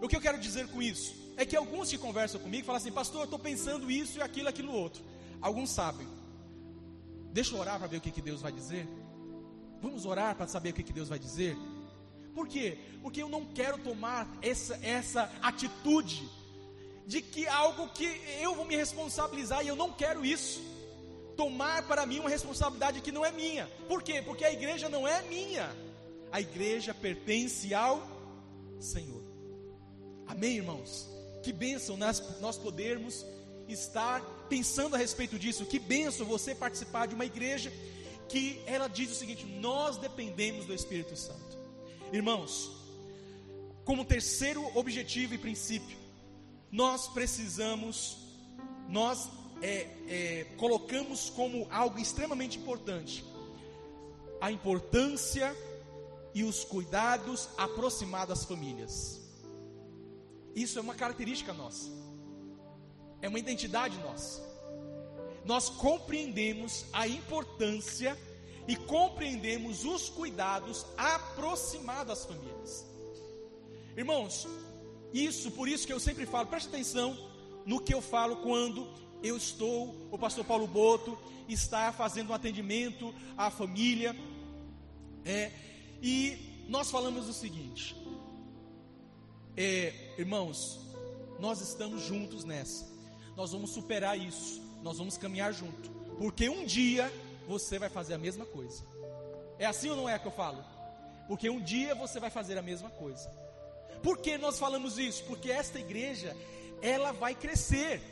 O 0.00 0.08
que 0.08 0.16
eu 0.16 0.20
quero 0.20 0.40
dizer 0.40 0.66
com 0.68 0.82
isso? 0.82 1.21
É 1.36 1.44
que 1.44 1.56
alguns 1.56 1.90
que 1.90 1.98
conversam 1.98 2.40
comigo 2.40 2.66
falam 2.66 2.80
assim, 2.80 2.92
pastor, 2.92 3.22
eu 3.22 3.24
estou 3.24 3.38
pensando 3.38 3.90
isso 3.90 4.18
e 4.18 4.22
aquilo, 4.22 4.48
aquilo 4.48 4.72
outro. 4.72 5.02
Alguns 5.40 5.70
sabem. 5.70 6.06
Deixa 7.32 7.54
eu 7.54 7.60
orar 7.60 7.78
para 7.78 7.88
ver 7.88 7.96
o 7.96 8.00
que, 8.00 8.10
que 8.10 8.22
Deus 8.22 8.42
vai 8.42 8.52
dizer. 8.52 8.86
Vamos 9.80 10.04
orar 10.04 10.36
para 10.36 10.46
saber 10.46 10.70
o 10.70 10.74
que, 10.74 10.82
que 10.82 10.92
Deus 10.92 11.08
vai 11.08 11.18
dizer. 11.18 11.56
Por 12.34 12.46
quê? 12.46 12.78
Porque 13.02 13.22
eu 13.22 13.28
não 13.28 13.44
quero 13.46 13.78
tomar 13.78 14.28
essa, 14.40 14.78
essa 14.82 15.30
atitude 15.42 16.28
de 17.06 17.20
que 17.20 17.46
algo 17.48 17.88
que 17.88 18.06
eu 18.40 18.54
vou 18.54 18.64
me 18.64 18.76
responsabilizar 18.76 19.64
e 19.64 19.68
eu 19.68 19.76
não 19.76 19.92
quero 19.92 20.24
isso. 20.24 20.62
Tomar 21.36 21.82
para 21.88 22.06
mim 22.06 22.20
uma 22.20 22.30
responsabilidade 22.30 23.00
que 23.00 23.10
não 23.10 23.24
é 23.24 23.32
minha. 23.32 23.66
Por 23.88 24.02
quê? 24.02 24.22
Porque 24.22 24.44
a 24.44 24.52
igreja 24.52 24.88
não 24.88 25.08
é 25.08 25.22
minha. 25.22 25.74
A 26.30 26.40
igreja 26.40 26.94
pertence 26.94 27.74
ao 27.74 28.02
Senhor. 28.78 29.22
Amém, 30.26 30.56
irmãos? 30.56 31.08
Que 31.42 31.52
bênção 31.52 31.96
nós, 31.96 32.22
nós 32.40 32.56
podermos 32.56 33.26
estar 33.68 34.20
pensando 34.48 34.94
a 34.94 34.98
respeito 34.98 35.38
disso. 35.38 35.66
Que 35.66 35.78
bênção 35.78 36.26
você 36.26 36.54
participar 36.54 37.06
de 37.06 37.14
uma 37.14 37.24
igreja 37.24 37.72
que 38.28 38.60
ela 38.66 38.88
diz 38.88 39.10
o 39.10 39.14
seguinte: 39.14 39.44
nós 39.44 39.96
dependemos 39.96 40.66
do 40.66 40.74
Espírito 40.74 41.16
Santo. 41.16 41.58
Irmãos, 42.12 42.70
como 43.84 44.04
terceiro 44.04 44.64
objetivo 44.76 45.34
e 45.34 45.38
princípio, 45.38 45.96
nós 46.70 47.08
precisamos, 47.08 48.18
nós 48.88 49.28
é, 49.60 49.88
é, 50.08 50.46
colocamos 50.56 51.30
como 51.30 51.66
algo 51.70 51.98
extremamente 51.98 52.58
importante 52.58 53.24
a 54.42 54.50
importância 54.50 55.56
e 56.34 56.42
os 56.42 56.64
cuidados 56.64 57.48
aproximados 57.56 58.40
das 58.40 58.44
famílias. 58.44 59.21
Isso 60.54 60.78
é 60.78 60.82
uma 60.82 60.94
característica 60.94 61.52
nossa, 61.52 61.90
é 63.20 63.28
uma 63.28 63.38
identidade 63.38 63.98
nossa. 63.98 64.42
Nós 65.44 65.68
compreendemos 65.68 66.84
a 66.92 67.06
importância 67.08 68.16
e 68.68 68.76
compreendemos 68.76 69.84
os 69.84 70.08
cuidados 70.08 70.86
aproximados 70.96 72.12
às 72.12 72.24
famílias. 72.24 72.86
Irmãos, 73.96 74.46
isso, 75.12 75.50
por 75.50 75.68
isso 75.68 75.86
que 75.86 75.92
eu 75.92 76.00
sempre 76.00 76.26
falo, 76.26 76.46
preste 76.46 76.68
atenção 76.68 77.16
no 77.66 77.80
que 77.80 77.92
eu 77.92 78.00
falo 78.00 78.36
quando 78.36 78.88
eu 79.22 79.36
estou, 79.36 79.94
o 80.10 80.18
pastor 80.18 80.44
Paulo 80.44 80.66
Boto 80.66 81.18
está 81.48 81.92
fazendo 81.92 82.30
um 82.30 82.34
atendimento 82.34 83.14
à 83.36 83.50
família, 83.50 84.16
é, 85.24 85.52
e 86.00 86.64
nós 86.68 86.90
falamos 86.90 87.28
o 87.28 87.32
seguinte, 87.32 87.94
é, 89.56 90.01
irmãos, 90.18 90.80
nós 91.38 91.60
estamos 91.60 92.02
juntos 92.02 92.44
nessa, 92.44 92.86
nós 93.36 93.52
vamos 93.52 93.70
superar 93.70 94.18
isso, 94.18 94.60
nós 94.82 94.98
vamos 94.98 95.16
caminhar 95.16 95.52
junto, 95.52 95.90
porque 96.18 96.48
um 96.48 96.64
dia 96.64 97.12
você 97.46 97.78
vai 97.78 97.88
fazer 97.88 98.14
a 98.14 98.18
mesma 98.18 98.46
coisa. 98.46 98.84
É 99.58 99.66
assim 99.66 99.90
ou 99.90 99.96
não 99.96 100.08
é 100.08 100.18
que 100.18 100.26
eu 100.26 100.32
falo? 100.32 100.64
Porque 101.28 101.48
um 101.48 101.60
dia 101.60 101.94
você 101.94 102.18
vai 102.18 102.30
fazer 102.30 102.58
a 102.58 102.62
mesma 102.62 102.90
coisa. 102.90 103.30
Por 104.02 104.18
que 104.18 104.36
nós 104.36 104.58
falamos 104.58 104.98
isso? 104.98 105.22
Porque 105.24 105.50
esta 105.50 105.78
igreja, 105.78 106.36
ela 106.80 107.12
vai 107.12 107.34
crescer. 107.34 108.02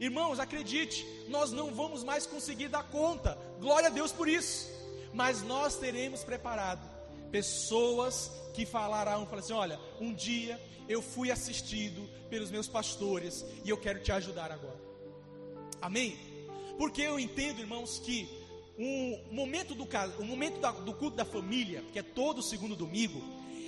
Irmãos, 0.00 0.38
acredite, 0.38 1.06
nós 1.28 1.52
não 1.52 1.74
vamos 1.74 2.02
mais 2.02 2.26
conseguir 2.26 2.68
dar 2.68 2.84
conta. 2.84 3.38
Glória 3.60 3.88
a 3.88 3.90
Deus 3.90 4.12
por 4.12 4.28
isso. 4.28 4.68
Mas 5.12 5.42
nós 5.42 5.76
teremos 5.76 6.24
preparado 6.24 6.80
pessoas 7.30 8.30
que 8.58 8.66
falarão, 8.66 9.24
falarão 9.24 9.38
assim: 9.38 9.52
olha, 9.52 9.78
um 10.00 10.12
dia 10.12 10.60
eu 10.88 11.00
fui 11.00 11.30
assistido 11.30 12.08
pelos 12.28 12.50
meus 12.50 12.66
pastores 12.66 13.44
e 13.64 13.70
eu 13.70 13.76
quero 13.76 14.00
te 14.00 14.10
ajudar 14.10 14.50
agora. 14.50 14.80
Amém? 15.80 16.18
Porque 16.76 17.02
eu 17.02 17.20
entendo, 17.20 17.60
irmãos, 17.60 18.00
que 18.00 18.28
o 18.76 19.32
momento 19.32 19.76
do, 19.76 19.86
o 20.18 20.24
momento 20.24 20.60
do 20.82 20.92
culto 20.92 21.16
da 21.16 21.24
família, 21.24 21.84
que 21.92 22.00
é 22.00 22.02
todo 22.02 22.42
segundo 22.42 22.74
domingo, 22.74 23.22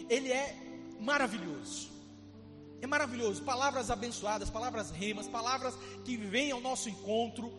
ele 0.09 0.33
é 0.33 0.57
maravilhoso. 0.99 1.89
É 2.81 2.87
maravilhoso. 2.87 3.43
Palavras 3.45 3.93
abençoadas, 3.93 4.51
palavras 4.51 4.91
remas, 4.91 5.29
palavras 5.29 5.75
que 6.05 6.17
vêm 6.17 6.51
ao 6.51 6.61
nosso 6.61 6.89
encontro. 6.89 7.53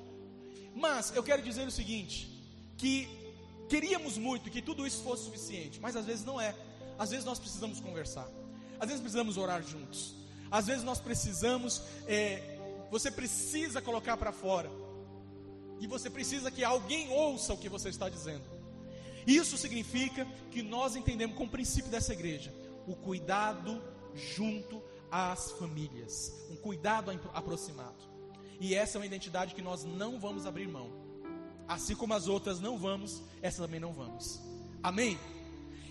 Mas 0.75 1.15
eu 1.15 1.23
quero 1.23 1.41
dizer 1.41 1.65
o 1.65 1.71
seguinte: 1.71 2.27
que 2.77 3.07
queríamos 3.69 4.17
muito 4.17 4.49
que 4.49 4.61
tudo 4.61 4.85
isso 4.85 5.01
fosse 5.01 5.23
suficiente, 5.23 5.79
mas 5.79 5.95
às 5.95 6.05
vezes 6.05 6.25
não 6.25 6.41
é. 6.41 6.53
Às 7.01 7.09
vezes 7.09 7.25
nós 7.25 7.39
precisamos 7.39 7.79
conversar, 7.79 8.29
às 8.79 8.85
vezes 8.87 9.01
precisamos 9.01 9.35
orar 9.35 9.63
juntos, 9.63 10.13
às 10.51 10.67
vezes 10.67 10.83
nós 10.83 10.99
precisamos, 10.99 11.81
é, 12.05 12.59
você 12.91 13.09
precisa 13.09 13.81
colocar 13.81 14.17
para 14.17 14.31
fora 14.31 14.69
e 15.79 15.87
você 15.87 16.11
precisa 16.11 16.51
que 16.51 16.63
alguém 16.63 17.09
ouça 17.09 17.55
o 17.55 17.57
que 17.57 17.67
você 17.67 17.89
está 17.89 18.07
dizendo. 18.07 18.43
Isso 19.25 19.57
significa 19.57 20.27
que 20.51 20.61
nós 20.61 20.95
entendemos 20.95 21.35
como 21.35 21.49
princípio 21.49 21.89
dessa 21.89 22.13
igreja 22.13 22.53
o 22.85 22.95
cuidado 22.95 23.81
junto 24.13 24.79
às 25.09 25.53
famílias, 25.53 26.31
um 26.51 26.55
cuidado 26.55 27.09
aproximado. 27.33 27.97
E 28.59 28.75
essa 28.75 28.99
é 28.99 28.99
uma 28.99 29.07
identidade 29.07 29.55
que 29.55 29.61
nós 29.63 29.83
não 29.83 30.19
vamos 30.19 30.45
abrir 30.45 30.67
mão. 30.67 30.91
Assim 31.67 31.95
como 31.95 32.13
as 32.13 32.27
outras 32.27 32.59
não 32.59 32.77
vamos, 32.77 33.23
essa 33.41 33.63
também 33.63 33.79
não 33.79 33.91
vamos. 33.91 34.39
Amém? 34.83 35.17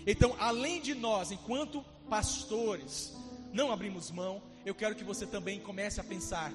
Então, 0.07 0.35
além 0.39 0.81
de 0.81 0.95
nós, 0.95 1.31
enquanto 1.31 1.85
pastores, 2.09 3.15
não 3.53 3.71
abrimos 3.71 4.11
mão, 4.11 4.43
eu 4.65 4.75
quero 4.75 4.95
que 4.95 5.05
você 5.05 5.27
também 5.27 5.61
comece 5.61 6.01
a 6.01 6.05
pensar: 6.05 6.53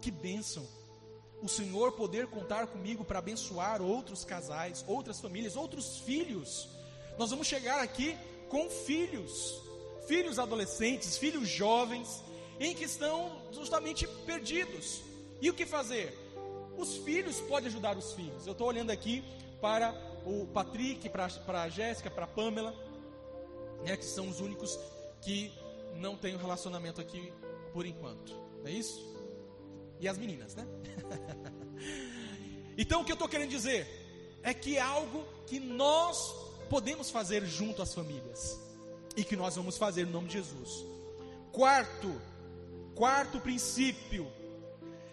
que 0.00 0.10
bênção 0.10 0.66
o 1.42 1.48
Senhor 1.48 1.92
poder 1.92 2.26
contar 2.26 2.66
comigo 2.66 3.04
para 3.04 3.20
abençoar 3.20 3.80
outros 3.80 4.24
casais, 4.24 4.84
outras 4.88 5.20
famílias, 5.20 5.56
outros 5.56 5.98
filhos. 5.98 6.68
Nós 7.16 7.30
vamos 7.30 7.46
chegar 7.46 7.80
aqui 7.80 8.16
com 8.48 8.68
filhos, 8.68 9.62
filhos 10.06 10.38
adolescentes, 10.38 11.16
filhos 11.16 11.48
jovens, 11.48 12.22
em 12.58 12.74
que 12.74 12.84
estão 12.84 13.40
justamente 13.52 14.06
perdidos. 14.26 15.00
E 15.40 15.48
o 15.48 15.54
que 15.54 15.64
fazer? 15.64 16.16
Os 16.76 16.96
filhos 16.98 17.40
podem 17.40 17.68
ajudar 17.68 17.96
os 17.96 18.12
filhos. 18.12 18.46
Eu 18.46 18.52
estou 18.52 18.66
olhando 18.66 18.90
aqui 18.90 19.22
para 19.60 19.92
o 20.28 20.46
Patrick, 20.46 21.08
para 21.08 21.62
a 21.62 21.68
Jéssica, 21.70 22.10
para 22.10 22.24
a 22.24 22.28
Pamela, 22.28 22.74
né, 23.82 23.96
que 23.96 24.04
são 24.04 24.28
os 24.28 24.40
únicos 24.40 24.78
que 25.22 25.50
não 25.94 26.16
têm 26.18 26.34
um 26.34 26.38
relacionamento 26.38 27.00
aqui 27.00 27.32
por 27.72 27.86
enquanto. 27.86 28.34
Não 28.58 28.66
é 28.66 28.72
isso? 28.72 29.16
E 29.98 30.06
as 30.06 30.18
meninas, 30.18 30.54
né? 30.54 30.66
então 32.76 33.00
o 33.00 33.04
que 33.06 33.10
eu 33.10 33.14
estou 33.14 33.28
querendo 33.28 33.48
dizer 33.48 33.86
é 34.42 34.52
que 34.52 34.76
é 34.76 34.80
algo 34.80 35.24
que 35.46 35.58
nós 35.58 36.34
podemos 36.68 37.10
fazer 37.10 37.46
junto 37.46 37.80
às 37.80 37.94
famílias 37.94 38.60
e 39.16 39.24
que 39.24 39.34
nós 39.34 39.56
vamos 39.56 39.78
fazer 39.78 40.04
no 40.04 40.12
nome 40.12 40.28
de 40.28 40.34
Jesus. 40.34 40.84
Quarto, 41.50 42.20
quarto 42.94 43.40
princípio, 43.40 44.30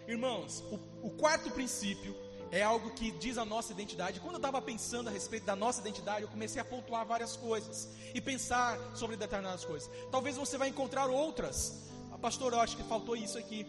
irmãos, 0.06 0.62
o, 0.70 1.06
o 1.06 1.10
quarto 1.10 1.50
princípio 1.50 2.14
é 2.56 2.62
algo 2.62 2.90
que 2.90 3.10
diz 3.10 3.36
a 3.36 3.44
nossa 3.44 3.72
identidade. 3.72 4.18
Quando 4.18 4.34
eu 4.34 4.38
estava 4.38 4.62
pensando 4.62 5.08
a 5.08 5.12
respeito 5.12 5.44
da 5.44 5.54
nossa 5.54 5.80
identidade, 5.80 6.22
eu 6.22 6.28
comecei 6.28 6.60
a 6.60 6.64
pontuar 6.64 7.04
várias 7.04 7.36
coisas 7.36 7.88
e 8.14 8.20
pensar 8.20 8.78
sobre 8.94 9.14
determinadas 9.14 9.64
coisas. 9.64 9.90
Talvez 10.10 10.36
você 10.36 10.56
vai 10.56 10.68
encontrar 10.68 11.06
outras. 11.06 11.84
A 12.10 12.18
pastor, 12.18 12.54
eu 12.54 12.60
acho 12.60 12.76
que 12.76 12.82
faltou 12.84 13.14
isso 13.14 13.36
aqui. 13.36 13.66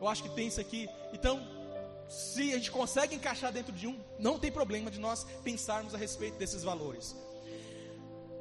Eu 0.00 0.08
acho 0.08 0.22
que 0.22 0.30
tem 0.30 0.48
isso 0.48 0.60
aqui. 0.60 0.88
Então, 1.12 1.38
se 2.08 2.52
a 2.52 2.56
gente 2.56 2.70
consegue 2.70 3.14
encaixar 3.14 3.52
dentro 3.52 3.72
de 3.72 3.86
um, 3.86 4.00
não 4.18 4.38
tem 4.38 4.50
problema 4.50 4.90
de 4.90 4.98
nós 4.98 5.24
pensarmos 5.44 5.94
a 5.94 5.98
respeito 5.98 6.38
desses 6.38 6.62
valores. 6.62 7.14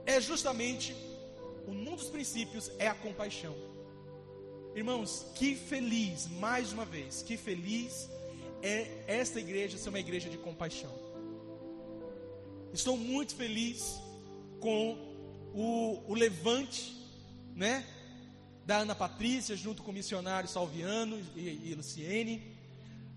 É 0.05 0.21
justamente 0.21 0.95
um 1.67 1.95
dos 1.95 2.09
princípios 2.09 2.71
é 2.79 2.87
a 2.87 2.95
compaixão. 2.95 3.53
Irmãos, 4.73 5.25
que 5.35 5.55
feliz, 5.55 6.27
mais 6.27 6.71
uma 6.71 6.85
vez, 6.85 7.21
que 7.21 7.35
feliz 7.35 8.09
é 8.61 9.03
esta 9.07 9.39
igreja 9.39 9.77
ser 9.77 9.89
uma 9.89 9.99
igreja 9.99 10.29
de 10.29 10.37
compaixão. 10.37 10.93
Estou 12.73 12.95
muito 12.97 13.35
feliz 13.35 13.99
com 14.59 14.97
o, 15.53 16.03
o 16.07 16.13
levante, 16.13 16.95
né? 17.55 17.85
Da 18.65 18.77
Ana 18.77 18.93
Patrícia, 18.93 19.55
junto 19.55 19.81
com 19.81 19.89
o 19.89 19.93
missionário 19.93 20.47
Salviano 20.47 21.19
e, 21.35 21.71
e 21.71 21.75
Luciene. 21.75 22.55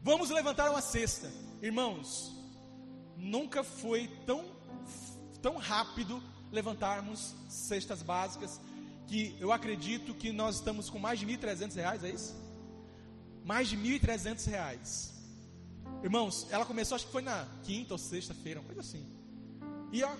Vamos 0.02 0.30
levantar 0.30 0.70
uma 0.70 0.80
cesta. 0.80 1.30
Irmãos, 1.60 2.32
nunca 3.16 3.62
foi 3.62 4.08
tão, 4.26 4.44
tão 5.42 5.56
rápido 5.58 6.22
levantarmos 6.50 7.34
cestas 7.48 8.02
básicas 8.02 8.60
que 9.06 9.36
eu 9.38 9.52
acredito 9.52 10.14
que 10.14 10.32
nós 10.32 10.56
estamos 10.56 10.88
com 10.88 10.98
mais 10.98 11.18
de 11.18 11.26
1.300 11.26 11.74
reais, 11.74 12.04
é 12.04 12.10
isso? 12.10 12.34
Mais 13.44 13.68
de 13.68 13.76
1.300 13.76 14.46
reais. 14.46 15.21
Irmãos, 16.02 16.48
ela 16.50 16.66
começou, 16.66 16.96
acho 16.96 17.06
que 17.06 17.12
foi 17.12 17.22
na 17.22 17.46
quinta 17.62 17.94
ou 17.94 17.98
sexta-feira, 17.98 18.60
uma 18.60 18.66
coisa 18.66 18.80
assim. 18.80 19.06
E 19.92 20.02
ó, 20.02 20.10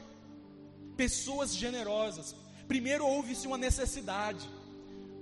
pessoas 0.97 1.55
generosas. 1.55 2.35
Primeiro 2.69 3.05
houve-se 3.05 3.47
uma 3.47 3.59
necessidade. 3.59 4.49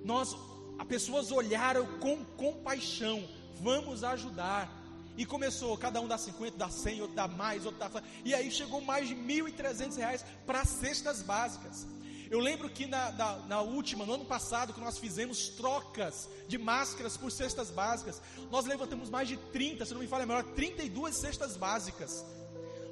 Nós, 0.05 0.35
as 0.77 0.87
pessoas 0.87 1.31
olharam 1.31 1.85
com 1.99 2.23
compaixão. 2.37 3.27
Vamos 3.59 4.03
ajudar. 4.03 4.69
E 5.17 5.25
começou, 5.25 5.77
cada 5.77 5.99
um 5.99 6.07
dá 6.07 6.17
50, 6.17 6.57
dá 6.57 6.69
100, 6.69 7.01
outro 7.01 7.15
dá 7.15 7.27
mais, 7.27 7.65
outro 7.65 7.79
dá. 7.79 8.03
E 8.23 8.33
aí 8.33 8.49
chegou 8.51 8.81
mais 8.81 9.07
de 9.07 9.15
1.300 9.15 9.97
reais 9.97 10.25
para 10.45 10.63
cestas 10.63 11.21
básicas. 11.21 11.87
Eu 12.31 12.39
lembro 12.39 12.69
que 12.69 12.87
na, 12.87 13.11
na, 13.11 13.35
na, 13.39 13.61
última, 13.61 14.05
no 14.05 14.13
ano 14.13 14.23
passado, 14.23 14.71
que 14.71 14.79
nós 14.79 14.97
fizemos 14.97 15.49
trocas 15.49 16.29
de 16.47 16.57
máscaras 16.57 17.17
por 17.17 17.29
cestas 17.29 17.69
básicas, 17.69 18.21
nós 18.49 18.65
levantamos 18.65 19.09
mais 19.09 19.27
de 19.27 19.35
30, 19.35 19.85
se 19.85 19.93
não 19.93 19.99
me 19.99 20.07
falha 20.07 20.25
melhor, 20.25 20.45
32 20.55 21.13
cestas 21.13 21.57
básicas. 21.57 22.25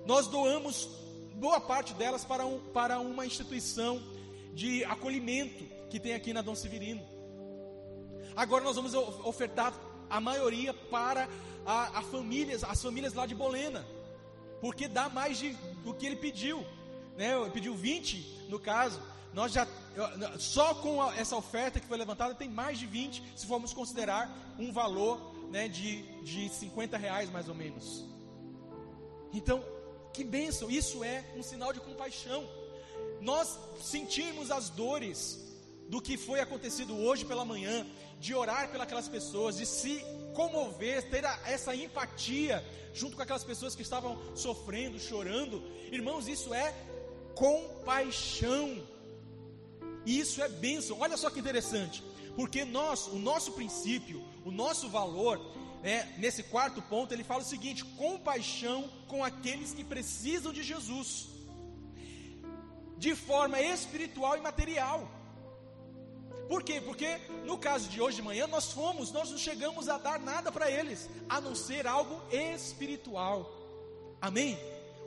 Nós 0.06 0.28
doamos 0.28 0.90
boa 1.36 1.62
parte 1.62 1.94
delas 1.94 2.26
para, 2.26 2.46
um, 2.46 2.60
para 2.60 3.00
uma 3.00 3.26
instituição 3.26 4.04
de 4.54 4.84
acolhimento 4.84 5.64
que 5.90 6.02
tem 6.02 6.14
aqui 6.16 6.34
na 6.34 6.42
Dom 6.42 6.54
Severino. 6.54 7.02
Agora 8.36 8.66
nós 8.66 8.76
vamos 8.76 8.94
ofertar 8.94 9.74
a 10.10 10.20
maioria 10.20 10.74
para 10.74 11.30
a, 11.66 12.00
a 12.00 12.02
famílias, 12.02 12.62
as 12.66 12.82
famílias 12.82 13.14
lá 13.14 13.26
de 13.26 13.36
Bolena, 13.36 13.88
porque 14.60 14.86
dá 14.86 15.08
mais 15.08 15.38
de, 15.38 15.54
do 15.86 15.94
que 15.94 16.06
ele 16.06 16.18
pediu, 16.18 16.66
né? 17.16 17.40
Ele 17.40 17.52
pediu 17.52 17.74
20 17.74 18.48
no 18.50 18.60
caso. 18.60 19.00
Nós 19.34 19.51
já 19.51 19.67
só 20.39 20.73
com 20.75 21.03
essa 21.13 21.36
oferta 21.36 21.80
que 21.80 21.88
foi 21.88 21.97
levantada 21.97 22.34
tem 22.34 22.49
mais 22.49 22.80
de 22.80 22.86
20, 22.86 23.23
se 23.36 23.45
formos 23.45 23.73
considerar 23.73 24.55
um 24.57 24.71
valor 24.71 25.19
né, 25.49 25.67
de, 25.67 26.01
de 26.23 26.49
50 26.49 26.97
reais 26.97 27.30
mais 27.30 27.47
ou 27.47 27.55
menos. 27.55 28.05
Então, 29.34 29.63
que 30.13 30.23
bênção! 30.23 30.69
Isso 30.69 31.03
é 31.03 31.23
um 31.36 31.43
sinal 31.43 31.71
de 31.71 31.80
compaixão. 31.80 32.47
Nós 33.21 33.59
sentimos 33.82 34.49
as 34.49 34.69
dores 34.69 35.39
do 35.88 36.01
que 36.01 36.17
foi 36.17 36.39
acontecido 36.39 36.95
hoje 36.95 37.25
pela 37.25 37.43
manhã, 37.43 37.86
de 38.19 38.34
orar 38.34 38.69
pelas 38.69 39.07
pessoas, 39.07 39.57
de 39.57 39.65
se 39.65 40.03
comover, 40.34 41.09
ter 41.09 41.23
essa 41.45 41.75
empatia 41.75 42.63
junto 42.93 43.15
com 43.15 43.23
aquelas 43.23 43.43
pessoas 43.43 43.75
que 43.75 43.82
estavam 43.82 44.17
sofrendo, 44.36 44.99
chorando. 44.99 45.63
Irmãos, 45.91 46.27
isso 46.27 46.53
é 46.53 46.73
compaixão. 47.36 48.82
Isso 50.18 50.41
é 50.41 50.49
bênção. 50.49 50.97
Olha 50.99 51.16
só 51.18 51.30
que 51.30 51.39
interessante. 51.39 52.03
Porque 52.36 52.66
nós, 52.66 53.07
o 53.07 53.20
nosso 53.20 53.51
princípio, 53.51 54.24
o 54.43 54.51
nosso 54.51 54.89
valor, 54.89 55.39
é, 55.84 56.05
nesse 56.18 56.41
quarto 56.43 56.82
ponto, 56.82 57.14
ele 57.14 57.24
fala 57.24 57.41
o 57.41 57.45
seguinte: 57.45 57.86
compaixão 57.86 58.89
com 59.07 59.24
aqueles 59.24 59.74
que 59.74 59.84
precisam 59.84 60.51
de 60.51 60.64
Jesus, 60.64 61.28
de 62.97 63.14
forma 63.14 63.62
espiritual 63.62 64.36
e 64.38 64.41
material. 64.41 65.07
Por 66.47 66.64
quê? 66.64 66.82
Porque 66.82 67.20
no 67.45 67.60
caso 67.60 67.88
de 67.88 68.01
hoje 68.01 68.16
de 68.16 68.24
manhã, 68.24 68.47
nós 68.47 68.72
fomos, 68.72 69.12
nós 69.12 69.30
não 69.30 69.38
chegamos 69.38 69.88
a 69.88 69.99
dar 69.99 70.20
nada 70.20 70.51
para 70.51 70.72
eles, 70.72 71.07
a 71.30 71.39
não 71.39 71.53
ser 71.53 71.86
algo 71.86 72.20
espiritual. 72.32 73.38
Amém? 74.20 74.57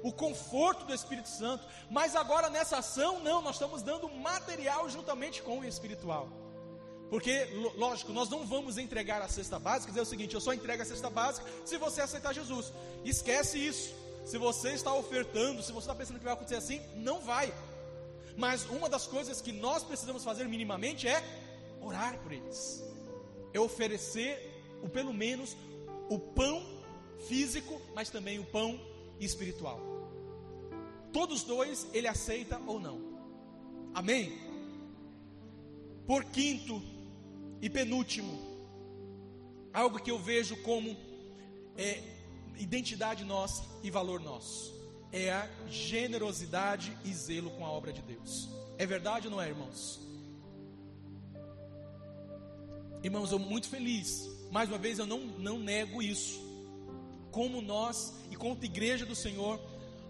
O 0.03 0.12
conforto 0.12 0.84
do 0.84 0.94
Espírito 0.94 1.28
Santo, 1.28 1.66
mas 1.90 2.16
agora 2.16 2.50
nessa 2.50 2.78
ação, 2.78 3.20
não, 3.20 3.40
nós 3.40 3.57
estamos 3.57 3.82
dando 3.82 4.09
material 4.09 4.88
juntamente 4.88 5.42
com 5.42 5.61
o 5.61 5.64
espiritual. 5.64 6.28
Porque, 7.09 7.44
lógico, 7.76 8.11
nós 8.12 8.30
não 8.30 8.46
vamos 8.46 8.78
entregar 8.78 9.20
a 9.20 9.28
cesta 9.28 9.59
básica, 9.59 9.92
dizer 9.92 10.00
o 10.00 10.07
seguinte: 10.07 10.34
eu 10.34 10.40
só 10.40 10.55
entrego 10.55 10.82
a 10.82 10.86
cesta 10.86 11.11
básica 11.11 11.46
se 11.64 11.76
você 11.76 12.00
aceitar 12.00 12.32
Jesus. 12.32 12.72
Esquece 13.05 13.59
isso. 13.59 13.94
Se 14.24 14.38
você 14.38 14.70
está 14.70 14.94
ofertando, 14.94 15.62
se 15.62 15.72
você 15.72 15.80
está 15.80 15.94
pensando 15.94 16.18
que 16.18 16.24
vai 16.24 16.32
acontecer 16.32 16.57
assim, 16.57 16.80
não 16.96 17.20
vai. 17.20 17.53
Mas 18.36 18.64
uma 18.64 18.88
das 18.88 19.07
coisas 19.07 19.42
que 19.42 19.53
nós 19.53 19.82
precisamos 19.82 20.24
fazer 20.24 20.48
minimamente 20.48 21.07
é 21.07 21.22
orar 21.82 22.18
por 22.20 22.32
eles. 22.32 22.82
É 23.53 23.61
oferecer, 23.61 24.78
o, 24.82 24.88
pelo 24.88 25.12
menos, 25.12 25.55
o 26.09 26.18
pão 26.18 26.64
físico, 27.28 27.80
mas 27.94 28.09
também 28.09 28.38
o 28.38 28.44
pão 28.46 28.80
espiritual. 29.24 29.80
Todos 31.12 31.42
dois 31.42 31.86
ele 31.92 32.08
aceita 32.08 32.60
ou 32.66 32.80
não. 32.80 33.00
Amém? 33.94 34.38
Por 36.06 36.24
quinto 36.24 36.82
e 37.60 37.68
penúltimo, 37.68 38.38
algo 39.72 40.00
que 40.00 40.10
eu 40.10 40.18
vejo 40.18 40.56
como 40.62 40.96
é, 41.76 42.02
identidade 42.58 43.24
nossa 43.24 43.64
e 43.82 43.90
valor 43.90 44.20
nosso 44.20 44.72
é 45.12 45.30
a 45.30 45.46
generosidade 45.68 46.96
e 47.04 47.12
zelo 47.12 47.50
com 47.50 47.66
a 47.66 47.70
obra 47.70 47.92
de 47.92 48.00
Deus. 48.00 48.48
É 48.78 48.86
verdade 48.86 49.26
ou 49.26 49.30
não 49.30 49.42
é, 49.42 49.48
irmãos? 49.48 50.00
Irmãos, 53.02 53.30
eu 53.30 53.38
muito 53.38 53.68
feliz. 53.68 54.26
Mais 54.50 54.68
uma 54.68 54.78
vez, 54.78 54.98
eu 54.98 55.06
não, 55.06 55.18
não 55.20 55.58
nego 55.58 56.02
isso. 56.02 56.40
Como 57.33 57.61
nós 57.61 58.12
e 58.30 58.37
como 58.37 58.57
igreja 58.62 59.05
do 59.05 59.16
Senhor, 59.16 59.59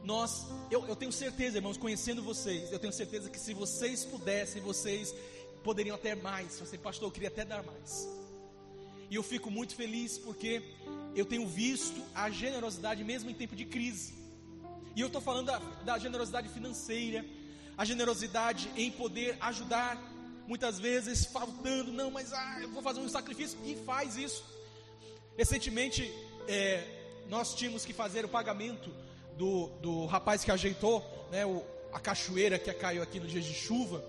nós, 0.05 0.47
eu, 0.71 0.85
eu 0.87 0.97
tenho 0.97 1.13
certeza, 1.13 1.59
irmãos, 1.59 1.77
conhecendo 1.77 2.21
vocês, 2.21 2.73
eu 2.73 2.79
tenho 2.79 2.93
certeza 2.93 3.31
que 3.31 3.39
se 3.39 3.55
vocês 3.55 4.05
pudessem, 4.05 4.61
vocês 4.61 5.15
poderiam 5.63 5.95
até 5.95 6.17
mais. 6.17 6.59
Você, 6.59 6.77
pastor, 6.77 7.09
eu 7.09 7.13
queria 7.13 7.29
até 7.29 7.45
dar 7.45 7.63
mais. 7.63 8.09
E 9.09 9.15
eu 9.15 9.23
fico 9.23 9.51
muito 9.51 9.77
feliz 9.77 10.19
porque 10.19 10.63
eu 11.15 11.25
tenho 11.25 11.47
visto 11.47 12.03
a 12.15 12.29
generosidade 12.29 13.05
mesmo 13.05 13.31
em 13.31 13.35
tempo 13.35 13.55
de 13.55 13.65
crise. 13.65 14.15
E 14.97 15.01
eu 15.01 15.07
estou 15.07 15.23
falando 15.23 15.47
da, 15.47 15.59
da, 15.85 15.99
generosidade 15.99 16.49
financeira, 16.49 17.25
a 17.79 17.85
generosidade 17.85 18.71
em 18.77 18.91
poder 18.91 19.37
ajudar, 19.41 19.97
muitas 20.49 20.81
vezes 20.81 21.25
faltando, 21.25 21.93
não, 21.93 22.11
mas 22.11 22.33
ah, 22.33 22.59
eu 22.61 22.71
vou 22.71 22.83
fazer 22.83 23.01
um 23.01 23.09
sacrifício 23.09 23.59
e 23.65 23.77
faz 23.85 24.17
isso. 24.17 24.45
Recentemente, 25.37 26.13
é, 26.49 27.02
nós 27.29 27.55
tínhamos 27.55 27.85
que 27.85 27.93
fazer 27.93 28.25
o 28.25 28.29
pagamento 28.29 28.91
do, 29.37 29.69
do 29.81 30.07
rapaz 30.07 30.45
que 30.45 30.51
ajeitou 30.51 31.05
né, 31.31 31.47
o, 31.47 31.65
a 31.93 32.01
cachoeira 32.01 32.59
que 32.59 32.73
caiu 32.73 33.03
aqui 33.03 33.19
no 33.19 33.27
dia 33.27 33.41
de 33.41 33.55
chuva. 33.55 34.05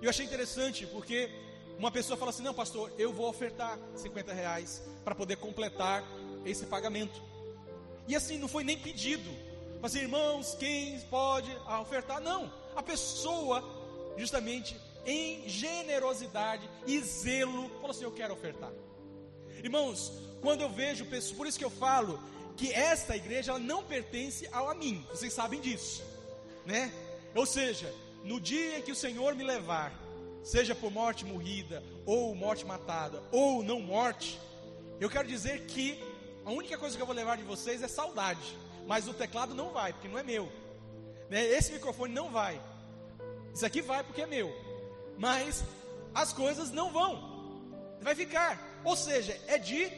E 0.00 0.04
eu 0.04 0.10
achei 0.10 0.24
interessante 0.24 0.86
porque 0.86 1.30
uma 1.78 1.90
pessoa 1.90 2.16
fala 2.16 2.30
assim: 2.30 2.42
Não, 2.42 2.54
pastor, 2.54 2.92
eu 2.98 3.12
vou 3.12 3.28
ofertar 3.28 3.78
50 3.94 4.32
reais 4.32 4.82
para 5.04 5.14
poder 5.14 5.36
completar 5.36 6.04
esse 6.44 6.66
pagamento. 6.66 7.20
E 8.06 8.16
assim, 8.16 8.38
não 8.38 8.48
foi 8.48 8.64
nem 8.64 8.78
pedido. 8.78 9.30
Mas 9.80 9.94
irmãos, 9.94 10.54
quem 10.54 11.00
pode 11.02 11.50
ofertar? 11.80 12.20
Não. 12.20 12.52
A 12.76 12.82
pessoa, 12.82 13.62
justamente 14.16 14.76
em 15.04 15.48
generosidade 15.48 16.68
e 16.86 17.00
zelo, 17.00 17.68
falou 17.76 17.90
assim: 17.90 18.04
Eu 18.04 18.12
quero 18.12 18.34
ofertar. 18.34 18.72
Irmãos, 19.62 20.12
quando 20.40 20.62
eu 20.62 20.68
vejo 20.68 21.04
pessoas, 21.06 21.36
por 21.36 21.46
isso 21.46 21.58
que 21.58 21.64
eu 21.64 21.70
falo 21.70 22.18
que 22.56 22.72
esta 22.72 23.16
igreja 23.16 23.58
não 23.58 23.82
pertence 23.82 24.48
a 24.52 24.74
mim. 24.74 25.04
Vocês 25.10 25.32
sabem 25.32 25.60
disso, 25.60 26.02
né? 26.66 26.92
Ou 27.34 27.46
seja, 27.46 27.92
no 28.24 28.40
dia 28.40 28.78
em 28.78 28.82
que 28.82 28.92
o 28.92 28.96
Senhor 28.96 29.34
me 29.34 29.44
levar, 29.44 29.92
seja 30.42 30.74
por 30.74 30.90
morte 30.90 31.24
morrida, 31.24 31.82
ou 32.04 32.34
morte 32.34 32.64
matada, 32.64 33.22
ou 33.30 33.62
não 33.62 33.80
morte, 33.80 34.40
eu 35.00 35.08
quero 35.08 35.26
dizer 35.26 35.66
que 35.66 36.02
a 36.44 36.50
única 36.50 36.76
coisa 36.76 36.96
que 36.96 37.02
eu 37.02 37.06
vou 37.06 37.14
levar 37.14 37.36
de 37.36 37.44
vocês 37.44 37.82
é 37.82 37.88
saudade. 37.88 38.56
Mas 38.86 39.06
o 39.06 39.14
teclado 39.14 39.54
não 39.54 39.70
vai, 39.70 39.92
porque 39.92 40.08
não 40.08 40.18
é 40.18 40.22
meu. 40.22 40.50
Né? 41.30 41.44
Esse 41.46 41.72
microfone 41.72 42.12
não 42.12 42.30
vai. 42.30 42.60
Isso 43.54 43.64
aqui 43.64 43.80
vai 43.80 44.02
porque 44.02 44.22
é 44.22 44.26
meu. 44.26 44.52
Mas 45.16 45.62
as 46.14 46.32
coisas 46.32 46.70
não 46.70 46.92
vão. 46.92 47.96
Vai 48.00 48.14
ficar. 48.14 48.80
Ou 48.84 48.96
seja, 48.96 49.38
é 49.46 49.56
de 49.56 49.90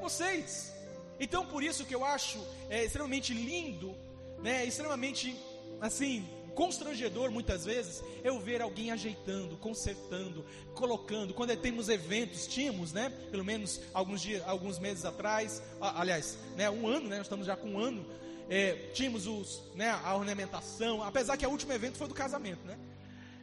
vocês. 0.00 0.73
Então 1.18 1.46
por 1.46 1.62
isso 1.62 1.84
que 1.84 1.94
eu 1.94 2.04
acho 2.04 2.38
é, 2.68 2.84
extremamente 2.84 3.32
lindo, 3.32 3.94
né, 4.38 4.64
extremamente 4.64 5.36
assim 5.80 6.26
constrangedor 6.54 7.30
muitas 7.30 7.64
vezes 7.64 8.02
eu 8.22 8.38
ver 8.38 8.62
alguém 8.62 8.90
ajeitando, 8.90 9.56
consertando, 9.56 10.44
colocando. 10.74 11.34
Quando 11.34 11.54
temos 11.56 11.88
eventos, 11.88 12.46
tínhamos, 12.46 12.92
né? 12.92 13.12
Pelo 13.30 13.44
menos 13.44 13.80
alguns 13.92 14.22
dias, 14.22 14.42
alguns 14.46 14.78
meses 14.78 15.04
atrás, 15.04 15.62
aliás, 15.80 16.38
né? 16.56 16.70
Um 16.70 16.86
ano, 16.86 17.08
né? 17.08 17.18
Nós 17.18 17.26
estamos 17.26 17.46
já 17.46 17.56
com 17.56 17.70
um 17.70 17.78
ano. 17.78 18.06
É, 18.48 18.90
tínhamos 18.94 19.26
os, 19.26 19.62
né? 19.74 19.90
A 19.90 20.14
ornamentação, 20.16 21.02
apesar 21.02 21.36
que 21.36 21.46
o 21.46 21.50
último 21.50 21.72
evento 21.72 21.98
foi 21.98 22.08
do 22.08 22.14
casamento, 22.14 22.64
né? 22.66 22.78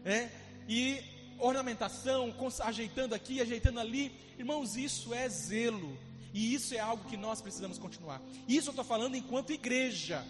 É, 0.03 0.29
e 0.67 1.03
ornamentação, 1.37 2.33
ajeitando 2.61 3.13
aqui, 3.13 3.41
ajeitando 3.41 3.79
ali, 3.79 4.11
irmãos, 4.37 4.75
isso 4.75 5.13
é 5.13 5.27
zelo. 5.27 5.97
E 6.33 6.53
isso 6.53 6.73
é 6.73 6.79
algo 6.79 7.09
que 7.09 7.17
nós 7.17 7.41
precisamos 7.41 7.77
continuar. 7.77 8.21
Isso 8.47 8.69
eu 8.69 8.71
estou 8.71 8.85
falando 8.85 9.15
enquanto 9.15 9.51
igreja. 9.51 10.25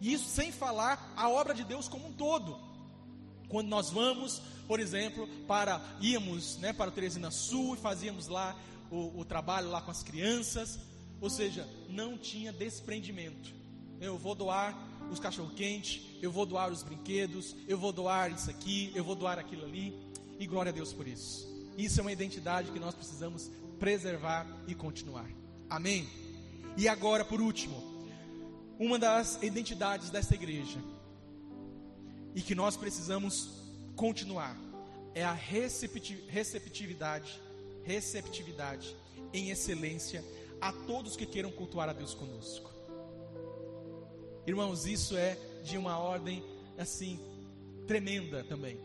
Isso 0.00 0.28
sem 0.28 0.52
falar 0.52 1.12
a 1.16 1.28
obra 1.28 1.54
de 1.54 1.64
Deus 1.64 1.88
como 1.88 2.08
um 2.08 2.12
todo. 2.12 2.58
Quando 3.48 3.68
nós 3.68 3.90
vamos, 3.90 4.40
por 4.66 4.80
exemplo, 4.80 5.28
para 5.46 5.80
íamos 6.00 6.56
né, 6.58 6.72
para 6.72 6.90
o 6.90 6.92
Teresina 6.92 7.30
Sul 7.30 7.74
e 7.74 7.78
fazíamos 7.78 8.28
lá 8.28 8.56
o, 8.90 9.20
o 9.20 9.24
trabalho 9.24 9.70
lá 9.70 9.80
com 9.80 9.90
as 9.90 10.02
crianças, 10.02 10.78
ou 11.20 11.30
seja, 11.30 11.68
não 11.88 12.18
tinha 12.18 12.52
desprendimento. 12.52 13.54
Eu 14.00 14.18
vou 14.18 14.34
doar 14.34 14.76
os 15.10 15.20
cachorro-quente, 15.20 16.18
eu 16.20 16.30
vou 16.30 16.44
doar 16.44 16.70
os 16.70 16.82
brinquedos, 16.82 17.54
eu 17.68 17.78
vou 17.78 17.92
doar 17.92 18.30
isso 18.30 18.50
aqui, 18.50 18.90
eu 18.94 19.04
vou 19.04 19.14
doar 19.14 19.38
aquilo 19.38 19.64
ali, 19.64 19.94
e 20.38 20.46
glória 20.46 20.70
a 20.70 20.74
Deus 20.74 20.92
por 20.92 21.06
isso. 21.06 21.55
Isso 21.76 22.00
é 22.00 22.02
uma 22.02 22.12
identidade 22.12 22.70
que 22.70 22.78
nós 22.78 22.94
precisamos 22.94 23.50
preservar 23.78 24.46
e 24.66 24.74
continuar. 24.74 25.30
Amém? 25.68 26.08
E 26.76 26.88
agora, 26.88 27.24
por 27.24 27.40
último, 27.40 27.82
uma 28.78 28.98
das 28.98 29.42
identidades 29.42 30.10
dessa 30.10 30.34
igreja 30.34 30.78
e 32.34 32.42
que 32.42 32.54
nós 32.54 32.76
precisamos 32.76 33.48
continuar 33.94 34.56
é 35.14 35.24
a 35.24 35.32
receptividade, 35.32 37.40
receptividade 37.82 38.94
em 39.32 39.50
excelência 39.50 40.22
a 40.60 40.72
todos 40.72 41.16
que 41.16 41.24
queiram 41.24 41.50
cultuar 41.50 41.88
a 41.88 41.92
Deus 41.92 42.14
conosco. 42.14 42.70
Irmãos, 44.46 44.86
isso 44.86 45.16
é 45.16 45.38
de 45.64 45.78
uma 45.78 45.98
ordem 45.98 46.44
assim 46.78 47.18
tremenda 47.86 48.44
também. 48.44 48.78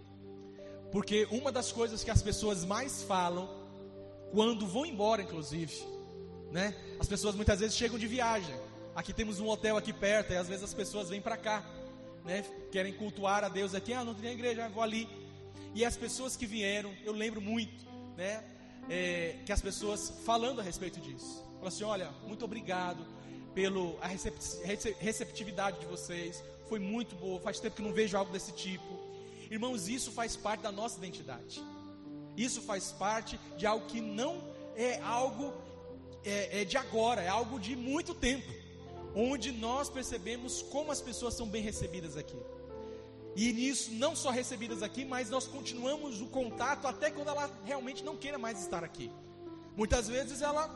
Porque 0.91 1.27
uma 1.31 1.51
das 1.51 1.71
coisas 1.71 2.03
que 2.03 2.11
as 2.11 2.21
pessoas 2.21 2.65
mais 2.65 3.03
falam 3.03 3.49
quando 4.31 4.67
vão 4.67 4.85
embora, 4.85 5.21
inclusive, 5.21 5.83
né? 6.51 6.75
As 6.99 7.07
pessoas 7.07 7.35
muitas 7.35 7.59
vezes 7.59 7.75
chegam 7.75 7.97
de 7.97 8.07
viagem 8.07 8.55
Aqui 8.93 9.13
temos 9.13 9.39
um 9.39 9.47
hotel 9.47 9.77
aqui 9.77 9.93
perto, 9.93 10.33
e 10.33 10.35
às 10.35 10.49
vezes 10.49 10.65
as 10.65 10.73
pessoas 10.73 11.09
vêm 11.09 11.21
para 11.21 11.37
cá, 11.37 11.63
né? 12.25 12.43
Querem 12.71 12.93
cultuar 12.93 13.41
a 13.43 13.47
Deus 13.47 13.73
aqui, 13.73 13.93
ah, 13.93 14.03
não 14.03 14.13
tem 14.13 14.33
igreja, 14.33 14.67
vou 14.67 14.83
ali. 14.83 15.07
E 15.73 15.85
as 15.85 15.95
pessoas 15.95 16.35
que 16.35 16.45
vieram, 16.45 16.93
eu 17.05 17.13
lembro 17.13 17.39
muito, 17.39 17.85
né? 18.17 18.43
É, 18.89 19.37
que 19.45 19.51
as 19.51 19.61
pessoas 19.61 20.11
falando 20.25 20.59
a 20.59 20.63
respeito 20.63 20.99
disso. 20.99 21.41
Falam 21.55 21.67
assim: 21.67 21.83
olha, 21.85 22.11
muito 22.27 22.43
obrigado 22.43 23.05
pela 23.53 23.95
receptividade 24.99 25.79
de 25.79 25.85
vocês, 25.85 26.43
foi 26.67 26.79
muito 26.79 27.15
boa, 27.15 27.39
faz 27.39 27.61
tempo 27.61 27.77
que 27.77 27.81
não 27.81 27.93
vejo 27.93 28.17
algo 28.17 28.31
desse 28.33 28.51
tipo. 28.51 28.99
Irmãos, 29.51 29.89
isso 29.89 30.11
faz 30.11 30.37
parte 30.37 30.61
da 30.61 30.71
nossa 30.71 30.97
identidade. 30.97 31.61
Isso 32.37 32.61
faz 32.61 32.93
parte 32.93 33.37
de 33.57 33.65
algo 33.65 33.85
que 33.85 33.99
não 33.99 34.41
é 34.75 34.99
algo 35.01 35.53
é, 36.23 36.61
é 36.61 36.65
de 36.65 36.77
agora, 36.77 37.21
é 37.21 37.27
algo 37.27 37.59
de 37.59 37.75
muito 37.75 38.13
tempo 38.15 38.49
onde 39.13 39.51
nós 39.51 39.89
percebemos 39.89 40.61
como 40.61 40.89
as 40.89 41.01
pessoas 41.01 41.33
são 41.33 41.45
bem 41.45 41.61
recebidas 41.61 42.15
aqui. 42.15 42.37
E 43.35 43.51
nisso, 43.51 43.91
não 43.91 44.15
só 44.15 44.29
recebidas 44.29 44.81
aqui, 44.81 45.03
mas 45.03 45.29
nós 45.29 45.47
continuamos 45.47 46.21
o 46.21 46.27
contato 46.27 46.87
até 46.87 47.11
quando 47.11 47.27
ela 47.27 47.49
realmente 47.65 48.05
não 48.05 48.15
queira 48.15 48.37
mais 48.37 48.61
estar 48.61 48.85
aqui. 48.85 49.11
Muitas 49.75 50.07
vezes 50.07 50.41
ela 50.41 50.69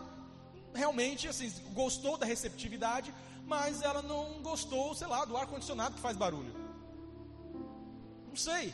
realmente 0.74 1.30
assim, 1.30 1.50
gostou 1.74 2.18
da 2.18 2.26
receptividade, 2.26 3.14
mas 3.46 3.82
ela 3.82 4.02
não 4.02 4.42
gostou, 4.42 4.94
sei 4.96 5.08
lá, 5.08 5.24
do 5.24 5.38
ar-condicionado 5.38 5.96
que 5.96 6.02
faz 6.02 6.18
barulho. 6.18 6.65
Não 8.36 8.42
sei. 8.42 8.74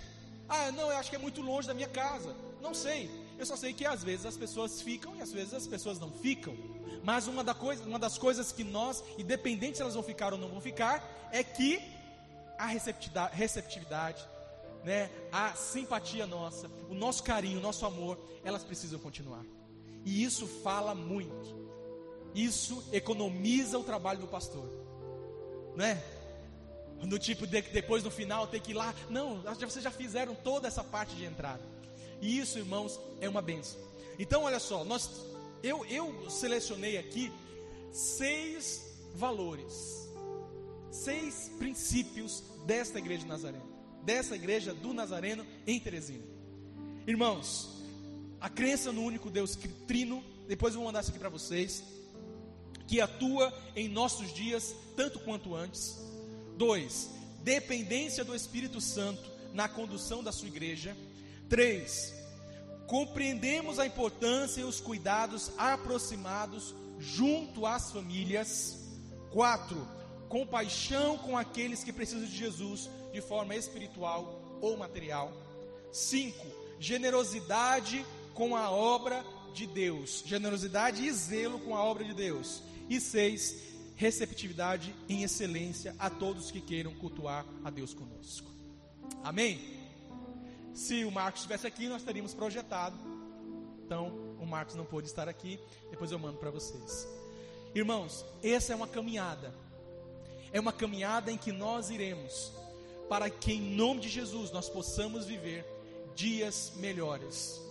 Ah, 0.50 0.72
não, 0.72 0.90
eu 0.90 0.98
acho 0.98 1.12
que 1.12 1.16
é 1.16 1.20
muito 1.20 1.40
longe 1.40 1.68
da 1.68 1.74
minha 1.76 1.88
casa. 1.88 2.36
Não 2.60 2.74
sei. 2.74 3.12
Eu 3.38 3.46
só 3.46 3.56
sei 3.56 3.74
que 3.74 3.86
às 3.86 4.04
vezes 4.04 4.26
as 4.26 4.36
pessoas 4.36 4.82
ficam 4.82 5.16
e 5.16 5.22
às 5.22 5.32
vezes 5.32 5.54
as 5.54 5.68
pessoas 5.68 6.00
não 6.00 6.12
ficam. 6.12 6.58
Mas 7.04 7.28
uma, 7.28 7.44
da 7.44 7.54
coisa, 7.54 7.84
uma 7.84 8.00
das 8.00 8.18
coisas 8.18 8.52
que 8.52 8.64
nós, 8.64 9.04
independente 9.20 9.78
se 9.78 9.84
elas 9.84 9.94
vão 9.94 10.02
ficar 10.02 10.34
ou 10.34 10.40
não 10.40 10.48
vão 10.48 10.60
ficar, 10.60 11.30
é 11.32 11.44
que 11.44 11.80
a 12.58 12.66
receptividade, 12.66 13.36
receptividade 13.36 14.28
né, 14.84 15.12
a 15.32 15.54
simpatia 15.54 16.26
nossa, 16.26 16.68
o 16.90 16.96
nosso 16.96 17.22
carinho, 17.22 17.60
o 17.60 17.62
nosso 17.62 17.86
amor, 17.86 18.18
elas 18.44 18.64
precisam 18.64 18.98
continuar. 18.98 19.46
E 20.04 20.24
isso 20.24 20.48
fala 20.48 20.96
muito. 20.96 21.56
Isso 22.34 22.84
economiza 22.92 23.78
o 23.78 23.84
trabalho 23.84 24.22
do 24.22 24.28
pastor. 24.28 24.68
Né? 25.76 26.04
No 27.02 27.18
tipo 27.18 27.48
de 27.48 27.62
depois 27.62 28.04
no 28.04 28.12
final 28.12 28.48
ter 28.48 28.60
que 28.60 28.72
ir 28.72 28.76
lá, 28.76 28.94
não, 29.10 29.42
vocês 29.42 29.84
já 29.84 29.92
fizeram 29.92 30.36
toda 30.36 30.68
essa 30.68 30.84
parte 30.84 31.16
de 31.16 31.26
entrada. 31.26 31.62
E 32.22 32.38
isso, 32.38 32.60
irmãos, 32.60 33.00
é 33.20 33.28
uma 33.28 33.42
benção. 33.42 33.80
Então, 34.20 34.44
olha 34.44 34.60
só, 34.60 34.86
nós 34.86 35.10
eu, 35.64 35.86
eu 35.86 36.30
selecionei 36.30 36.98
aqui 36.98 37.32
seis 37.92 38.82
valores, 39.16 40.10
seis 40.90 41.52
princípios 41.58 42.44
desta 42.66 43.00
igreja 43.00 43.24
de 43.24 43.28
Nazareno, 43.28 43.66
dessa 44.04 44.36
igreja 44.36 44.74
do 44.74 44.94
Nazareno 44.94 45.46
em 45.68 45.80
Teresina. 45.80 46.24
Irmãos, 47.06 47.70
a 48.40 48.50
crença 48.50 48.92
no 48.92 49.04
único 49.04 49.30
Deus 49.30 49.58
trino, 49.88 50.24
depois 50.48 50.74
eu 50.74 50.80
vou 50.80 50.88
mandar 50.88 51.02
isso 51.02 51.12
aqui 51.12 51.20
para 51.20 51.30
vocês, 51.30 51.84
que 52.88 53.00
atua 53.00 53.54
em 53.76 53.88
nossos 53.88 54.34
dias 54.34 54.76
tanto 54.96 55.20
quanto 55.20 55.56
antes. 55.56 55.98
Dois, 56.62 57.10
dependência 57.42 58.24
do 58.24 58.36
Espírito 58.36 58.80
Santo 58.80 59.32
na 59.52 59.68
condução 59.68 60.24
da 60.24 60.32
sua 60.32 60.48
igreja. 60.48 60.96
Três, 61.50 62.14
compreendemos 62.86 63.80
a 63.80 63.88
importância 63.88 64.62
e 64.62 64.64
os 64.64 64.80
cuidados 64.80 65.52
aproximados 65.58 66.76
junto 67.00 67.66
às 67.66 67.92
famílias. 67.92 68.78
4. 69.32 69.76
Compaixão 70.30 71.18
com 71.18 71.36
aqueles 71.36 71.84
que 71.84 71.92
precisam 71.92 72.26
de 72.26 72.38
Jesus 72.38 72.88
de 73.12 73.22
forma 73.22 73.56
espiritual 73.56 74.60
ou 74.62 74.78
material. 74.78 75.34
5. 75.92 76.46
Generosidade 76.80 78.06
com 78.36 78.56
a 78.56 78.70
obra 78.70 79.26
de 79.56 79.66
Deus. 79.66 80.22
Generosidade 80.28 81.04
e 81.04 81.12
zelo 81.12 81.60
com 81.62 81.76
a 81.76 81.84
obra 81.84 82.04
de 82.04 82.14
Deus. 82.14 82.62
E 82.88 83.02
6. 83.02 83.72
Receptividade 83.96 84.96
em 85.08 85.24
excelência 85.24 85.96
a 86.00 86.10
todos 86.10 86.52
que 86.52 86.62
queiram 86.62 86.94
cultuar 86.94 87.46
a 87.64 87.70
Deus 87.70 87.94
conosco. 87.94 88.50
Amém? 89.24 89.60
Se 90.74 91.04
o 91.06 91.12
Marcos 91.12 91.42
estivesse 91.42 91.68
aqui, 91.68 91.88
nós 91.88 92.04
teríamos 92.04 92.34
projetado. 92.34 92.98
Então, 93.86 94.36
o 94.40 94.46
Marcos 94.46 94.76
não 94.76 94.86
pôde 94.86 95.08
estar 95.08 95.28
aqui. 95.28 95.60
Depois 95.90 96.12
eu 96.12 96.20
mando 96.20 96.38
para 96.38 96.50
vocês. 96.50 97.08
Irmãos, 97.76 98.26
essa 98.42 98.74
é 98.74 98.76
uma 98.76 98.88
caminhada. 98.88 99.54
É 100.52 100.60
uma 100.60 100.74
caminhada 100.74 101.32
em 101.32 101.38
que 101.38 101.52
nós 101.52 101.90
iremos 101.90 102.52
para 103.12 103.30
que 103.30 103.52
em 103.52 103.62
nome 103.62 104.00
de 104.00 104.08
Jesus 104.08 104.52
nós 104.52 104.70
possamos 104.70 105.26
viver 105.26 105.66
dias 106.16 106.72
melhores. 106.78 107.62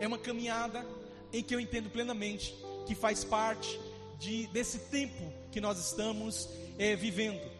É 0.00 0.06
uma 0.06 0.18
caminhada 0.18 0.84
em 1.32 1.42
que 1.42 1.54
eu 1.54 1.60
entendo 1.60 1.88
plenamente 1.88 2.56
que 2.86 2.94
faz 2.94 3.22
parte 3.22 3.80
de, 4.20 4.46
desse 4.48 4.78
tempo 4.78 5.32
que 5.50 5.60
nós 5.60 5.80
estamos 5.80 6.48
é, 6.78 6.94
vivendo. 6.94 7.50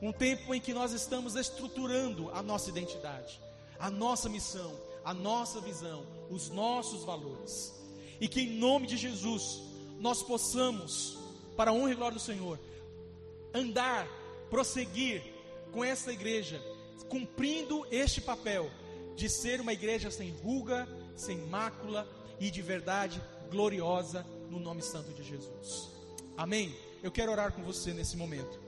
Um 0.00 0.12
tempo 0.12 0.54
em 0.54 0.60
que 0.60 0.72
nós 0.72 0.92
estamos 0.92 1.34
estruturando 1.34 2.30
a 2.30 2.40
nossa 2.40 2.70
identidade 2.70 3.40
a 3.82 3.90
nossa 3.90 4.28
missão, 4.28 4.72
a 5.04 5.12
nossa 5.12 5.60
visão, 5.60 6.06
os 6.30 6.48
nossos 6.48 7.02
valores. 7.02 7.74
E 8.20 8.28
que 8.28 8.42
em 8.42 8.56
nome 8.56 8.86
de 8.86 8.96
Jesus 8.96 9.60
nós 9.98 10.22
possamos, 10.22 11.18
para 11.56 11.72
a 11.72 11.74
honra 11.74 11.90
e 11.90 11.96
glória 11.96 12.14
do 12.14 12.22
Senhor, 12.22 12.60
andar, 13.52 14.06
prosseguir 14.48 15.20
com 15.72 15.84
essa 15.84 16.12
igreja, 16.12 16.62
cumprindo 17.08 17.84
este 17.90 18.20
papel 18.20 18.70
de 19.16 19.28
ser 19.28 19.60
uma 19.60 19.72
igreja 19.72 20.12
sem 20.12 20.30
ruga, 20.30 20.88
sem 21.16 21.38
mácula 21.38 22.08
e 22.38 22.52
de 22.52 22.62
verdade 22.62 23.20
gloriosa 23.50 24.24
no 24.48 24.60
nome 24.60 24.80
santo 24.80 25.12
de 25.12 25.24
Jesus. 25.24 25.90
Amém? 26.36 26.74
Eu 27.02 27.10
quero 27.10 27.30
orar 27.30 27.52
com 27.52 27.62
você 27.62 27.92
nesse 27.92 28.16
momento. 28.16 28.60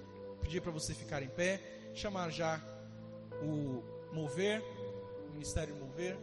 Pedir 0.42 0.60
para 0.60 0.70
você 0.70 0.92
ficar 0.92 1.22
em 1.22 1.28
pé, 1.28 1.60
chamar 1.94 2.30
já 2.30 2.60
o 3.42 3.82
mover, 4.12 4.62
o 5.28 5.32
ministério 5.32 5.74
mover. 5.76 6.18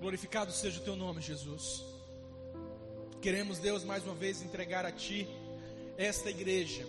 Glorificado 0.00 0.50
seja 0.52 0.80
o 0.80 0.82
teu 0.82 0.96
nome, 0.96 1.20
Jesus. 1.20 1.84
Queremos, 3.20 3.58
Deus, 3.58 3.84
mais 3.84 4.02
uma 4.04 4.14
vez 4.14 4.40
entregar 4.40 4.86
a 4.86 4.92
Ti 4.92 5.28
esta 5.98 6.30
igreja. 6.30 6.86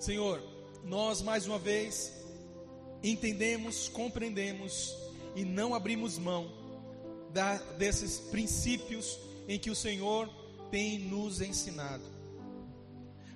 Senhor, 0.00 0.42
nós 0.82 1.22
mais 1.22 1.46
uma 1.46 1.60
vez 1.60 2.24
entendemos, 3.04 3.88
compreendemos 3.88 4.96
e 5.36 5.44
não 5.44 5.74
abrimos 5.74 6.18
mão 6.18 6.61
da, 7.32 7.56
desses 7.78 8.18
princípios 8.18 9.18
em 9.48 9.58
que 9.58 9.70
o 9.70 9.76
Senhor 9.76 10.28
tem 10.70 10.98
nos 10.98 11.40
ensinado. 11.40 12.04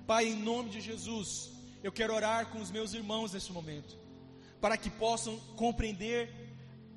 Pai, 0.05 0.27
em 0.27 0.35
nome 0.35 0.69
de 0.69 0.79
Jesus, 0.79 1.51
eu 1.83 1.91
quero 1.91 2.13
orar 2.13 2.47
com 2.47 2.59
os 2.59 2.71
meus 2.71 2.93
irmãos 2.93 3.33
neste 3.33 3.51
momento, 3.51 3.97
para 4.61 4.77
que 4.77 4.89
possam 4.89 5.37
compreender 5.55 6.33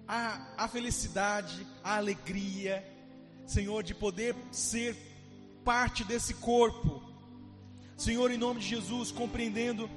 a, 0.06 0.64
a 0.64 0.68
felicidade, 0.68 1.66
a 1.82 1.96
alegria, 1.96 2.84
Senhor, 3.46 3.82
de 3.82 3.94
poder 3.94 4.34
ser 4.52 4.96
parte 5.64 6.04
desse 6.04 6.34
corpo. 6.34 7.02
Senhor, 7.96 8.30
em 8.30 8.38
nome 8.38 8.60
de 8.60 8.68
Jesus, 8.68 9.10
compreendendo 9.10 9.90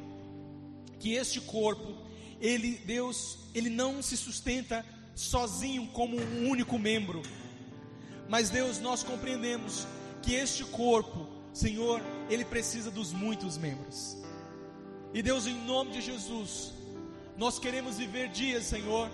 que 0.99 1.13
este 1.13 1.39
corpo, 1.41 1.97
ele, 2.39 2.77
Deus, 2.79 3.39
ele 3.53 3.69
não 3.69 4.01
se 4.01 4.17
sustenta 4.17 4.85
sozinho 5.15 5.87
como 5.87 6.17
um 6.17 6.49
único 6.49 6.77
membro. 6.79 7.21
Mas 8.27 8.49
Deus, 8.49 8.79
nós 8.79 9.03
compreendemos 9.03 9.87
que 10.21 10.33
este 10.33 10.63
corpo, 10.63 11.27
Senhor, 11.53 12.01
ele 12.29 12.45
precisa 12.45 12.89
dos 12.89 13.11
muitos 13.11 13.57
membros. 13.57 14.17
E 15.13 15.21
Deus, 15.21 15.45
em 15.45 15.53
nome 15.65 15.91
de 15.91 16.01
Jesus, 16.01 16.73
nós 17.37 17.59
queremos 17.59 17.97
viver 17.97 18.29
dias, 18.29 18.63
Senhor, 18.63 19.09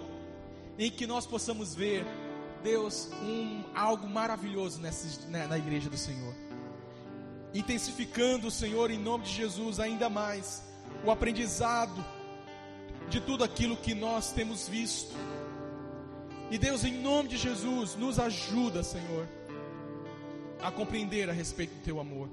em 0.78 0.90
que 0.90 1.06
nós 1.06 1.26
possamos 1.26 1.76
ver, 1.76 2.06
Deus, 2.64 3.10
um 3.22 3.64
algo 3.76 4.08
maravilhoso 4.08 4.80
nessa, 4.80 5.28
né, 5.28 5.48
na 5.48 5.58
igreja 5.58 5.90
do 5.90 5.98
Senhor. 5.98 6.34
Intensificando, 7.54 8.52
Senhor, 8.52 8.92
em 8.92 9.00
nome 9.00 9.26
de 9.26 9.32
Jesus, 9.34 9.80
ainda 9.80 10.10
mais 10.10 10.64
o 11.04 11.12
aprendizado 11.12 12.06
de 13.10 13.20
tudo 13.20 13.44
aquilo 13.44 13.76
que 13.76 13.96
nós 13.96 14.32
temos 14.32 14.68
visto. 14.68 15.16
E 16.52 16.58
Deus, 16.58 16.84
em 16.84 16.94
nome 16.94 17.30
de 17.30 17.38
Jesus, 17.38 17.96
nos 17.96 18.20
ajuda, 18.20 18.82
Senhor, 18.82 19.28
a 20.62 20.72
compreender 20.72 21.30
a 21.30 21.34
respeito 21.34 21.76
do 21.76 21.84
teu 21.84 22.00
amor, 22.00 22.28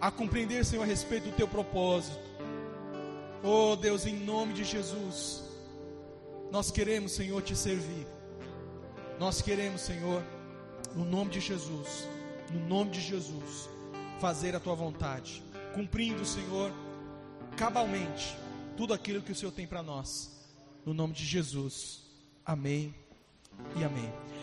a 0.00 0.10
compreender, 0.10 0.64
Senhor, 0.64 0.82
a 0.82 0.86
respeito 0.86 1.24
do 1.24 1.36
teu 1.36 1.46
propósito. 1.46 2.18
Oh 3.42 3.76
Deus, 3.76 4.06
em 4.06 4.16
nome 4.16 4.54
de 4.54 4.64
Jesus, 4.64 5.42
nós 6.50 6.70
queremos, 6.70 7.12
Senhor, 7.12 7.42
te 7.42 7.54
servir. 7.54 8.06
Nós 9.18 9.42
queremos, 9.42 9.82
Senhor, 9.82 10.22
no 10.94 11.04
nome 11.04 11.30
de 11.30 11.40
Jesus, 11.40 12.08
no 12.52 12.60
nome 12.66 12.90
de 12.90 13.00
Jesus, 13.00 13.68
fazer 14.18 14.56
a 14.56 14.60
tua 14.60 14.74
vontade, 14.74 15.42
cumprindo, 15.74 16.24
Senhor, 16.24 16.72
cabalmente 17.56 18.36
tudo 18.76 18.94
aquilo 18.94 19.22
que 19.22 19.32
o 19.32 19.34
Senhor 19.34 19.52
tem 19.52 19.66
para 19.66 19.82
nós. 19.82 20.30
No 20.84 20.94
nome 20.94 21.12
de 21.12 21.24
Jesus. 21.24 22.03
Amém 22.44 22.94
e 23.76 23.84
amém. 23.84 24.33